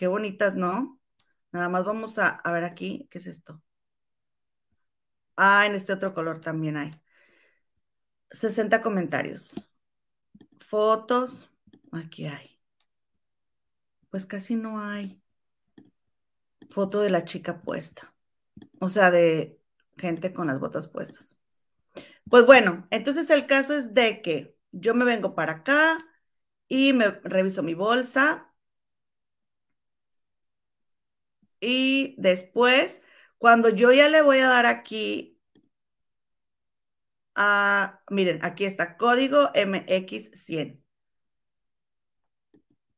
Qué 0.01 0.07
bonitas, 0.07 0.55
¿no? 0.55 0.99
Nada 1.53 1.69
más 1.69 1.85
vamos 1.85 2.19
a, 2.19 2.31
a 2.31 2.53
ver 2.53 2.65
aquí, 2.65 3.07
¿qué 3.11 3.19
es 3.19 3.27
esto? 3.27 3.63
Ah, 5.37 5.67
en 5.67 5.75
este 5.75 5.93
otro 5.93 6.15
color 6.15 6.41
también 6.41 6.79
hay. 6.79 6.99
60 8.31 8.81
comentarios. 8.81 9.53
Fotos, 10.61 11.51
aquí 11.93 12.27
hay. 12.27 12.59
Pues 14.09 14.25
casi 14.25 14.57
no 14.57 14.81
hay 14.81 15.21
foto 16.71 17.01
de 17.03 17.11
la 17.11 17.25
chica 17.27 17.61
puesta. 17.61 18.15
O 18.81 18.89
sea, 18.89 19.11
de 19.11 19.61
gente 19.99 20.33
con 20.33 20.47
las 20.47 20.61
botas 20.61 20.89
puestas. 20.89 21.30
Pues 22.29 22.47
bueno, 22.47 22.87
entonces 22.91 23.29
el 23.31 23.47
caso 23.47 23.75
es 23.75 23.95
de 23.95 24.23
que 24.23 24.57
yo 24.73 24.95
me 24.95 25.05
vengo 25.05 25.35
para 25.35 25.53
acá 25.55 25.99
y 26.69 26.93
me 26.93 27.11
reviso 27.25 27.63
mi 27.63 27.75
bolsa 27.75 28.53
Y 31.61 32.15
después, 32.19 33.03
cuando 33.39 33.69
yo 33.71 33.93
ya 33.93 34.09
le 34.09 34.23
voy 34.23 34.39
a 34.41 34.49
dar 34.49 34.67
aquí 34.67 35.39
a, 37.35 38.01
miren, 38.11 38.39
aquí 38.45 38.65
está, 38.65 38.97
código 38.97 39.51
MX100. 39.55 40.85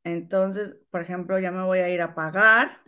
Entonces, 0.05 0.77
por 0.91 1.01
ejemplo, 1.03 1.39
ya 1.39 1.53
me 1.53 1.63
voy 1.65 1.79
a 1.81 1.89
ir 1.91 2.03
a 2.03 2.15
pagar. 2.15 2.81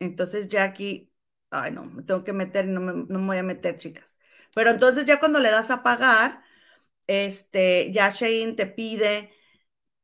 Entonces 0.00 0.48
ya 0.48 0.64
aquí, 0.64 1.12
ay 1.50 1.72
no, 1.72 1.84
me 1.86 2.04
tengo 2.04 2.24
que 2.24 2.34
meter 2.34 2.66
no 2.68 2.80
me, 2.82 2.94
no 2.94 3.20
me 3.20 3.26
voy 3.28 3.38
a 3.38 3.44
meter, 3.44 3.78
chicas. 3.78 4.18
Pero 4.54 4.70
entonces 4.70 5.06
ya 5.06 5.20
cuando 5.20 5.38
le 5.38 5.50
das 5.50 5.70
a 5.70 5.82
pagar, 5.82 6.42
este, 7.06 7.90
ya 7.92 8.10
Shane 8.12 8.54
te 8.54 8.66
pide 8.66 9.32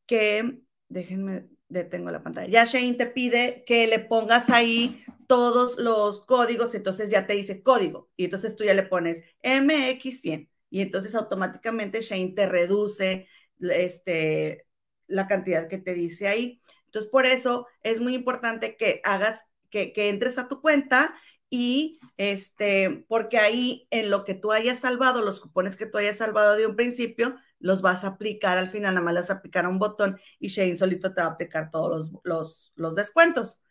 que, 0.07 0.61
déjenme, 0.89 1.49
detengo 1.69 2.11
la 2.11 2.23
pantalla. 2.23 2.49
Ya 2.49 2.65
Shane 2.65 2.95
te 2.95 3.07
pide 3.07 3.65
que 3.67 3.87
le 3.87 3.99
pongas 3.99 4.51
ahí 4.51 5.05
todos 5.27 5.79
los 5.79 6.25
códigos, 6.27 6.75
entonces 6.75 7.11
ya 7.11 7.27
te 7.27 7.35
dice 7.35 7.63
código, 7.63 8.11
y 8.17 8.25
entonces 8.27 8.57
tú 8.57 8.65
ya 8.65 8.75
le 8.75 8.85
pones 8.85 9.23
MX100, 9.43 10.49
y 10.71 10.81
entonces 10.81 11.15
automáticamente 11.15 12.01
Shane 12.01 12.33
te 12.35 12.47
reduce 12.47 13.29
este, 13.61 14.67
la 15.07 15.27
cantidad 15.27 15.69
que 15.69 15.79
te 15.79 15.95
dice 15.95 16.29
ahí. 16.29 16.61
Entonces, 16.87 17.11
por 17.11 17.27
eso 17.27 17.67
es 17.83 18.01
muy 18.01 18.15
importante 18.15 18.77
que 18.77 19.01
hagas, 19.05 19.45
que, 19.71 19.93
que 19.93 20.09
entres 20.09 20.39
a 20.39 20.49
tu 20.49 20.61
cuenta 20.61 21.15
y 21.57 21.99
este, 22.19 23.07
porque 23.09 23.39
ahí 23.39 23.89
en 23.91 24.11
lo 24.11 24.25
que 24.25 24.35
tú 24.35 24.53
hayas 24.53 24.81
salvado, 24.81 25.23
los 25.23 25.41
cupones 25.41 25.77
que 25.77 25.87
tú 25.87 25.97
hayas 25.97 26.19
salvado 26.19 26.55
de 26.55 26.67
un 26.67 26.77
principio, 26.77 27.37
los 27.59 27.81
vas 27.81 28.05
a 28.05 28.09
aplicar 28.09 28.59
al 28.59 28.69
final, 28.69 28.95
nada 28.95 29.05
más 29.05 29.15
las 29.15 29.31
aplicar 29.31 29.65
a 29.65 29.71
un 29.71 29.79
botón 29.79 30.21
y 30.39 30.49
Shane 30.49 30.77
solito 30.77 31.15
te 31.15 31.23
va 31.23 31.29
a 31.29 31.31
aplicar 31.33 31.71
todos 31.71 32.11
los, 32.25 32.73
los, 32.77 32.95
descuentos 32.95 33.63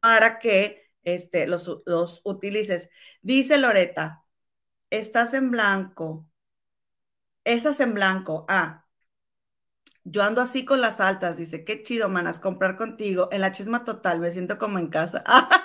para 0.00 0.38
que 0.38 0.90
este, 1.02 1.46
los, 1.48 1.82
los 1.86 2.20
utilices. 2.24 2.90
Dice 3.22 3.58
Loreta, 3.58 4.24
estás 4.90 5.34
en 5.34 5.50
blanco. 5.50 6.28
Estás 7.44 7.80
en 7.80 7.94
blanco. 7.94 8.46
Ah, 8.48 8.86
yo 10.04 10.22
ando 10.22 10.40
así 10.40 10.64
con 10.64 10.80
las 10.80 11.00
altas. 11.00 11.36
Dice, 11.36 11.64
qué 11.64 11.82
chido, 11.82 12.08
manas, 12.08 12.38
comprar 12.38 12.76
contigo. 12.76 13.28
En 13.32 13.40
la 13.40 13.52
chisma 13.52 13.84
total, 13.84 14.20
me 14.20 14.30
siento 14.30 14.58
como 14.58 14.78
en 14.78 14.88
casa. 14.88 15.24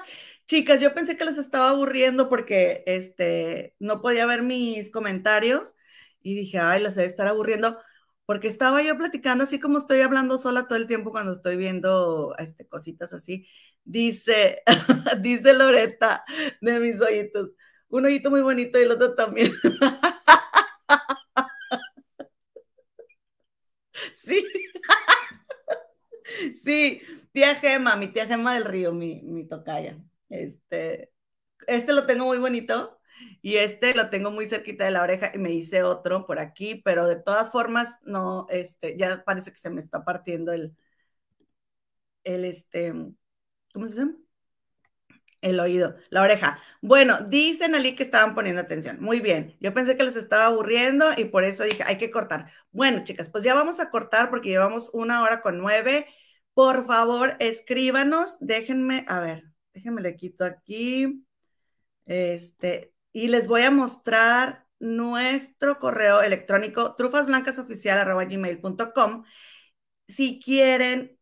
Chicas, 0.47 0.79
yo 0.81 0.93
pensé 0.93 1.17
que 1.17 1.25
les 1.25 1.37
estaba 1.37 1.69
aburriendo 1.71 2.29
porque 2.29 2.83
este, 2.87 3.75
no 3.79 4.01
podía 4.01 4.25
ver 4.25 4.43
mis 4.43 4.89
comentarios 4.91 5.75
y 6.21 6.35
dije, 6.35 6.57
ay, 6.59 6.81
las 6.81 6.95
debe 6.95 7.07
estar 7.09 7.27
aburriendo, 7.27 7.77
porque 8.25 8.47
estaba 8.47 8.81
yo 8.81 8.97
platicando 8.97 9.43
así 9.43 9.59
como 9.59 9.77
estoy 9.77 10.01
hablando 10.01 10.37
sola 10.37 10.67
todo 10.67 10.77
el 10.77 10.87
tiempo 10.87 11.11
cuando 11.11 11.33
estoy 11.33 11.57
viendo 11.57 12.33
este, 12.37 12.65
cositas 12.67 13.11
así. 13.13 13.45
Dice, 13.83 14.61
dice 15.21 15.53
Loreta 15.53 16.23
de 16.61 16.79
mis 16.79 16.99
ojitos, 17.01 17.49
un 17.89 18.05
ojito 18.05 18.29
muy 18.31 18.41
bonito 18.41 18.79
y 18.79 18.83
el 18.83 18.91
otro 18.91 19.15
también. 19.15 19.51
sí. 24.15 24.43
sí, 26.63 27.01
tía 27.31 27.55
Gema, 27.55 27.95
mi 27.95 28.07
tía 28.09 28.25
Gema 28.27 28.53
del 28.53 28.65
Río, 28.65 28.93
mi, 28.93 29.21
mi 29.23 29.47
tocaya. 29.47 29.97
Este, 30.29 31.11
este 31.67 31.93
lo 31.93 32.05
tengo 32.05 32.25
muy 32.25 32.39
bonito 32.39 32.99
y 33.41 33.57
este 33.57 33.95
lo 33.95 34.09
tengo 34.09 34.31
muy 34.31 34.47
cerquita 34.47 34.85
de 34.85 34.91
la 34.91 35.03
oreja 35.03 35.31
y 35.33 35.37
me 35.39 35.51
hice 35.53 35.83
otro 35.83 36.25
por 36.25 36.39
aquí, 36.39 36.75
pero 36.85 37.07
de 37.07 37.17
todas 37.17 37.51
formas, 37.51 37.97
no, 38.03 38.47
este, 38.49 38.97
ya 38.97 39.23
parece 39.25 39.51
que 39.51 39.57
se 39.59 39.69
me 39.69 39.81
está 39.81 40.03
partiendo 40.05 40.53
el, 40.53 40.75
el, 42.23 42.45
este, 42.45 42.93
¿cómo 43.73 43.87
se 43.87 43.95
llama? 43.95 44.15
El 45.41 45.59
oído, 45.59 45.93
la 46.09 46.23
oreja. 46.23 46.59
Bueno, 46.81 47.19
dicen 47.21 47.75
Ali 47.75 47.95
que 47.95 48.03
estaban 48.03 48.33
poniendo 48.35 48.61
atención. 48.61 48.99
Muy 48.99 49.19
bien. 49.19 49.55
Yo 49.59 49.73
pensé 49.73 49.95
que 49.95 50.03
les 50.03 50.15
estaba 50.15 50.47
aburriendo 50.47 51.05
y 51.15 51.25
por 51.25 51.43
eso 51.43 51.63
dije, 51.63 51.83
hay 51.85 51.97
que 51.99 52.09
cortar. 52.11 52.51
Bueno, 52.71 53.03
chicas, 53.03 53.29
pues 53.29 53.43
ya 53.43 53.53
vamos 53.53 53.79
a 53.79 53.89
cortar 53.91 54.29
porque 54.31 54.49
llevamos 54.49 54.89
una 54.93 55.21
hora 55.21 55.41
con 55.41 55.59
nueve. 55.59 56.07
Por 56.53 56.85
favor, 56.87 57.35
escríbanos. 57.39 58.37
Déjenme, 58.39 59.05
a 59.07 59.19
ver, 59.19 59.43
déjenme 59.77 60.01
le 60.01 60.15
quito 60.15 60.43
aquí. 60.43 61.23
Este, 62.05 62.93
y 63.11 63.27
les 63.27 63.47
voy 63.47 63.61
a 63.61 63.69
mostrar 63.71 64.65
nuestro 64.79 65.79
correo 65.79 66.21
electrónico 66.21 66.95
trufasblancasoficial.gmail.com 66.95 69.23
si 70.07 70.39
quieren 70.39 71.17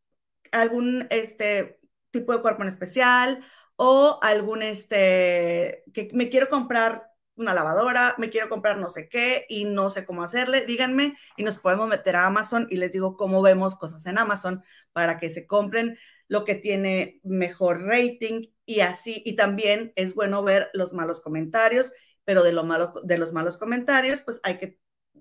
algún 0.51 1.07
este, 1.09 1.79
tipo 2.11 2.33
de 2.33 2.41
cuerpo 2.41 2.63
en 2.63 2.69
especial 2.69 3.43
o 3.75 4.19
algún, 4.21 4.61
este, 4.61 5.83
que 5.93 6.09
me 6.13 6.29
quiero 6.29 6.49
comprar 6.49 7.11
una 7.35 7.53
lavadora, 7.53 8.15
me 8.17 8.29
quiero 8.29 8.47
comprar 8.47 8.77
no 8.77 8.89
sé 8.89 9.09
qué 9.09 9.45
y 9.49 9.65
no 9.65 9.89
sé 9.89 10.05
cómo 10.05 10.23
hacerle, 10.23 10.65
díganme 10.65 11.17
y 11.35 11.43
nos 11.43 11.57
podemos 11.57 11.89
meter 11.89 12.15
a 12.15 12.27
Amazon 12.27 12.67
y 12.69 12.77
les 12.77 12.93
digo 12.93 13.17
cómo 13.17 13.41
vemos 13.41 13.75
cosas 13.75 14.05
en 14.05 14.17
Amazon 14.17 14.63
para 14.93 15.17
que 15.17 15.29
se 15.29 15.45
compren 15.45 15.97
lo 16.27 16.45
que 16.45 16.55
tiene 16.55 17.19
mejor 17.23 17.83
rating 17.83 18.47
y 18.65 18.81
así. 18.81 19.21
Y 19.25 19.35
también 19.35 19.93
es 19.95 20.15
bueno 20.15 20.43
ver 20.43 20.69
los 20.73 20.93
malos 20.93 21.21
comentarios, 21.21 21.91
pero 22.23 22.43
de, 22.43 22.51
lo 22.51 22.63
malo, 22.63 22.93
de 23.03 23.17
los 23.17 23.33
malos 23.33 23.57
comentarios, 23.57 24.21
pues 24.21 24.39
hay 24.43 24.57
que, 24.57 24.79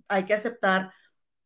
hay 0.09 0.25
que 0.25 0.35
aceptar, 0.35 0.93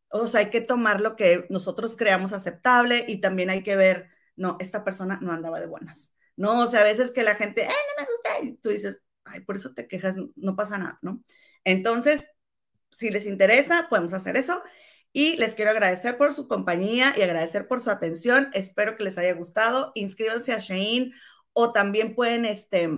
o 0.09 0.27
sea, 0.27 0.41
hay 0.41 0.49
que 0.49 0.61
tomar 0.61 1.01
lo 1.01 1.15
que 1.15 1.45
nosotros 1.49 1.95
creamos 1.97 2.33
aceptable 2.33 3.05
y 3.07 3.21
también 3.21 3.49
hay 3.49 3.63
que 3.63 3.75
ver, 3.75 4.09
no, 4.35 4.57
esta 4.59 4.83
persona 4.83 5.19
no 5.21 5.31
andaba 5.31 5.59
de 5.59 5.67
buenas. 5.67 6.13
No, 6.35 6.61
o 6.63 6.67
sea, 6.67 6.81
a 6.81 6.85
veces 6.85 7.11
que 7.11 7.23
la 7.23 7.35
gente, 7.35 7.65
no 7.65 8.03
me 8.03 8.07
gusta, 8.09 8.45
y 8.45 8.57
tú 8.57 8.69
dices, 8.69 9.01
ay, 9.25 9.41
por 9.41 9.57
eso 9.57 9.73
te 9.73 9.87
quejas, 9.87 10.15
no 10.35 10.55
pasa 10.55 10.77
nada, 10.77 10.99
¿no? 11.01 11.23
Entonces, 11.65 12.27
si 12.91 13.11
les 13.11 13.25
interesa, 13.25 13.87
podemos 13.89 14.13
hacer 14.13 14.37
eso. 14.37 14.61
Y 15.11 15.37
les 15.37 15.55
quiero 15.55 15.71
agradecer 15.71 16.17
por 16.17 16.33
su 16.33 16.47
compañía 16.47 17.13
y 17.17 17.21
agradecer 17.21 17.67
por 17.67 17.81
su 17.81 17.89
atención. 17.89 18.49
Espero 18.53 18.95
que 18.95 19.03
les 19.03 19.17
haya 19.17 19.33
gustado. 19.33 19.91
Inscríbanse 19.95 20.53
a 20.53 20.59
Shein 20.59 21.13
o 21.53 21.73
también 21.73 22.15
pueden, 22.15 22.45
este, 22.45 22.89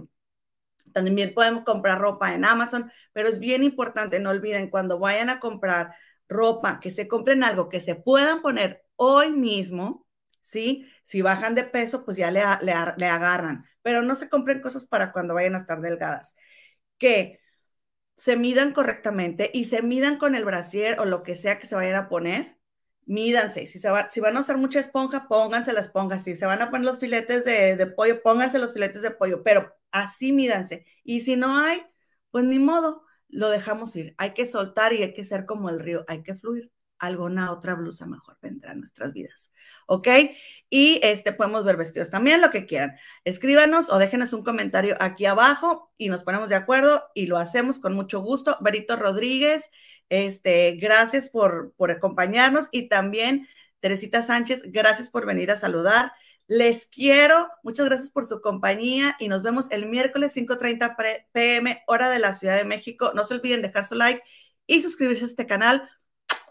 también 0.93 1.33
pueden 1.33 1.63
comprar 1.63 1.99
ropa 1.99 2.33
en 2.33 2.45
Amazon, 2.45 2.91
pero 3.13 3.29
es 3.29 3.39
bien 3.39 3.63
importante, 3.63 4.19
no 4.19 4.29
olviden, 4.29 4.69
cuando 4.69 4.99
vayan 4.99 5.29
a 5.29 5.39
comprar 5.39 5.95
ropa, 6.27 6.79
que 6.79 6.91
se 6.91 7.07
compren 7.07 7.43
algo 7.43 7.69
que 7.69 7.81
se 7.81 7.95
puedan 7.95 8.41
poner 8.41 8.83
hoy 8.95 9.31
mismo, 9.31 10.05
¿sí? 10.41 10.87
Si 11.03 11.21
bajan 11.21 11.55
de 11.55 11.63
peso, 11.63 12.05
pues 12.05 12.17
ya 12.17 12.31
le, 12.31 12.41
le, 12.61 12.73
le 12.97 13.05
agarran, 13.07 13.65
pero 13.81 14.01
no 14.01 14.15
se 14.15 14.29
compren 14.29 14.61
cosas 14.61 14.85
para 14.85 15.11
cuando 15.11 15.33
vayan 15.33 15.55
a 15.55 15.59
estar 15.59 15.81
delgadas. 15.81 16.35
Que 16.97 17.40
se 18.21 18.37
midan 18.37 18.71
correctamente 18.71 19.49
y 19.51 19.65
se 19.65 19.81
midan 19.81 20.19
con 20.19 20.35
el 20.35 20.45
brasier 20.45 20.99
o 20.99 21.05
lo 21.05 21.23
que 21.23 21.35
sea 21.35 21.57
que 21.57 21.65
se 21.65 21.73
vayan 21.73 21.95
a 21.95 22.07
poner, 22.07 22.55
mídanse. 23.07 23.65
Si, 23.65 23.79
se 23.79 23.89
si 24.11 24.19
van 24.19 24.37
a 24.37 24.41
usar 24.41 24.57
mucha 24.57 24.79
esponja, 24.79 25.27
pónganse 25.27 25.73
la 25.73 25.79
esponja. 25.79 26.19
Si 26.19 26.35
se 26.35 26.45
van 26.45 26.61
a 26.61 26.69
poner 26.69 26.85
los 26.85 26.99
filetes 26.99 27.43
de, 27.45 27.75
de 27.75 27.87
pollo, 27.87 28.21
pónganse 28.21 28.59
los 28.59 28.73
filetes 28.73 29.01
de 29.01 29.09
pollo, 29.09 29.41
pero 29.41 29.73
así 29.89 30.33
mídanse. 30.33 30.85
Y 31.03 31.21
si 31.21 31.35
no 31.35 31.57
hay, 31.57 31.81
pues 32.29 32.45
ni 32.45 32.59
modo, 32.59 33.03
lo 33.27 33.49
dejamos 33.49 33.95
ir. 33.95 34.13
Hay 34.19 34.35
que 34.35 34.45
soltar 34.45 34.93
y 34.93 35.01
hay 35.01 35.15
que 35.15 35.25
ser 35.25 35.47
como 35.47 35.69
el 35.69 35.79
río, 35.79 36.05
hay 36.07 36.21
que 36.21 36.35
fluir 36.35 36.71
alguna 37.01 37.51
otra 37.51 37.73
blusa 37.73 38.05
mejor 38.05 38.37
vendrá 38.41 38.71
a 38.71 38.75
nuestras 38.75 39.11
vidas. 39.11 39.51
¿Ok? 39.87 40.07
Y 40.69 40.99
este, 41.03 41.33
podemos 41.33 41.65
ver 41.65 41.75
vestidos 41.75 42.09
también, 42.09 42.41
lo 42.41 42.51
que 42.51 42.65
quieran. 42.65 42.95
Escríbanos 43.25 43.89
o 43.89 43.97
déjenos 43.97 44.33
un 44.33 44.43
comentario 44.43 44.95
aquí 44.99 45.25
abajo 45.25 45.91
y 45.97 46.09
nos 46.09 46.23
ponemos 46.23 46.49
de 46.49 46.55
acuerdo 46.55 47.03
y 47.15 47.25
lo 47.25 47.37
hacemos 47.37 47.79
con 47.79 47.93
mucho 47.93 48.21
gusto. 48.21 48.55
Berito 48.61 48.95
Rodríguez, 48.95 49.69
este, 50.09 50.75
gracias 50.75 51.29
por, 51.29 51.73
por 51.75 51.89
acompañarnos 51.91 52.67
y 52.71 52.87
también 52.87 53.47
Teresita 53.79 54.21
Sánchez, 54.23 54.61
gracias 54.67 55.09
por 55.09 55.25
venir 55.25 55.49
a 55.49 55.57
saludar. 55.57 56.13
Les 56.47 56.85
quiero, 56.85 57.49
muchas 57.63 57.87
gracias 57.87 58.11
por 58.11 58.25
su 58.27 58.41
compañía 58.41 59.15
y 59.19 59.27
nos 59.27 59.41
vemos 59.41 59.71
el 59.71 59.87
miércoles 59.87 60.35
5.30 60.35 61.25
pm, 61.31 61.83
hora 61.87 62.09
de 62.09 62.19
la 62.19 62.33
Ciudad 62.35 62.57
de 62.57 62.65
México. 62.65 63.11
No 63.15 63.25
se 63.25 63.33
olviden 63.33 63.61
dejar 63.61 63.87
su 63.87 63.95
like 63.95 64.21
y 64.67 64.81
suscribirse 64.81 65.23
a 65.23 65.27
este 65.27 65.47
canal 65.47 65.89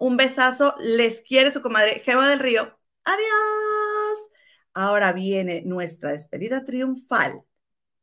un 0.01 0.17
besazo. 0.17 0.75
Les 0.81 1.21
quiere 1.21 1.53
su 1.53 1.63
comadre 1.63 2.03
Gema 2.05 2.29
del 2.29 2.41
Río. 2.41 2.63
Adiós. 3.05 4.31
Ahora 4.75 5.13
viene 5.13 5.63
nuestra 5.65 6.11
despedida 6.11 6.65
triunfal. 6.65 7.43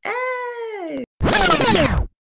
¡Eh! 0.03 1.03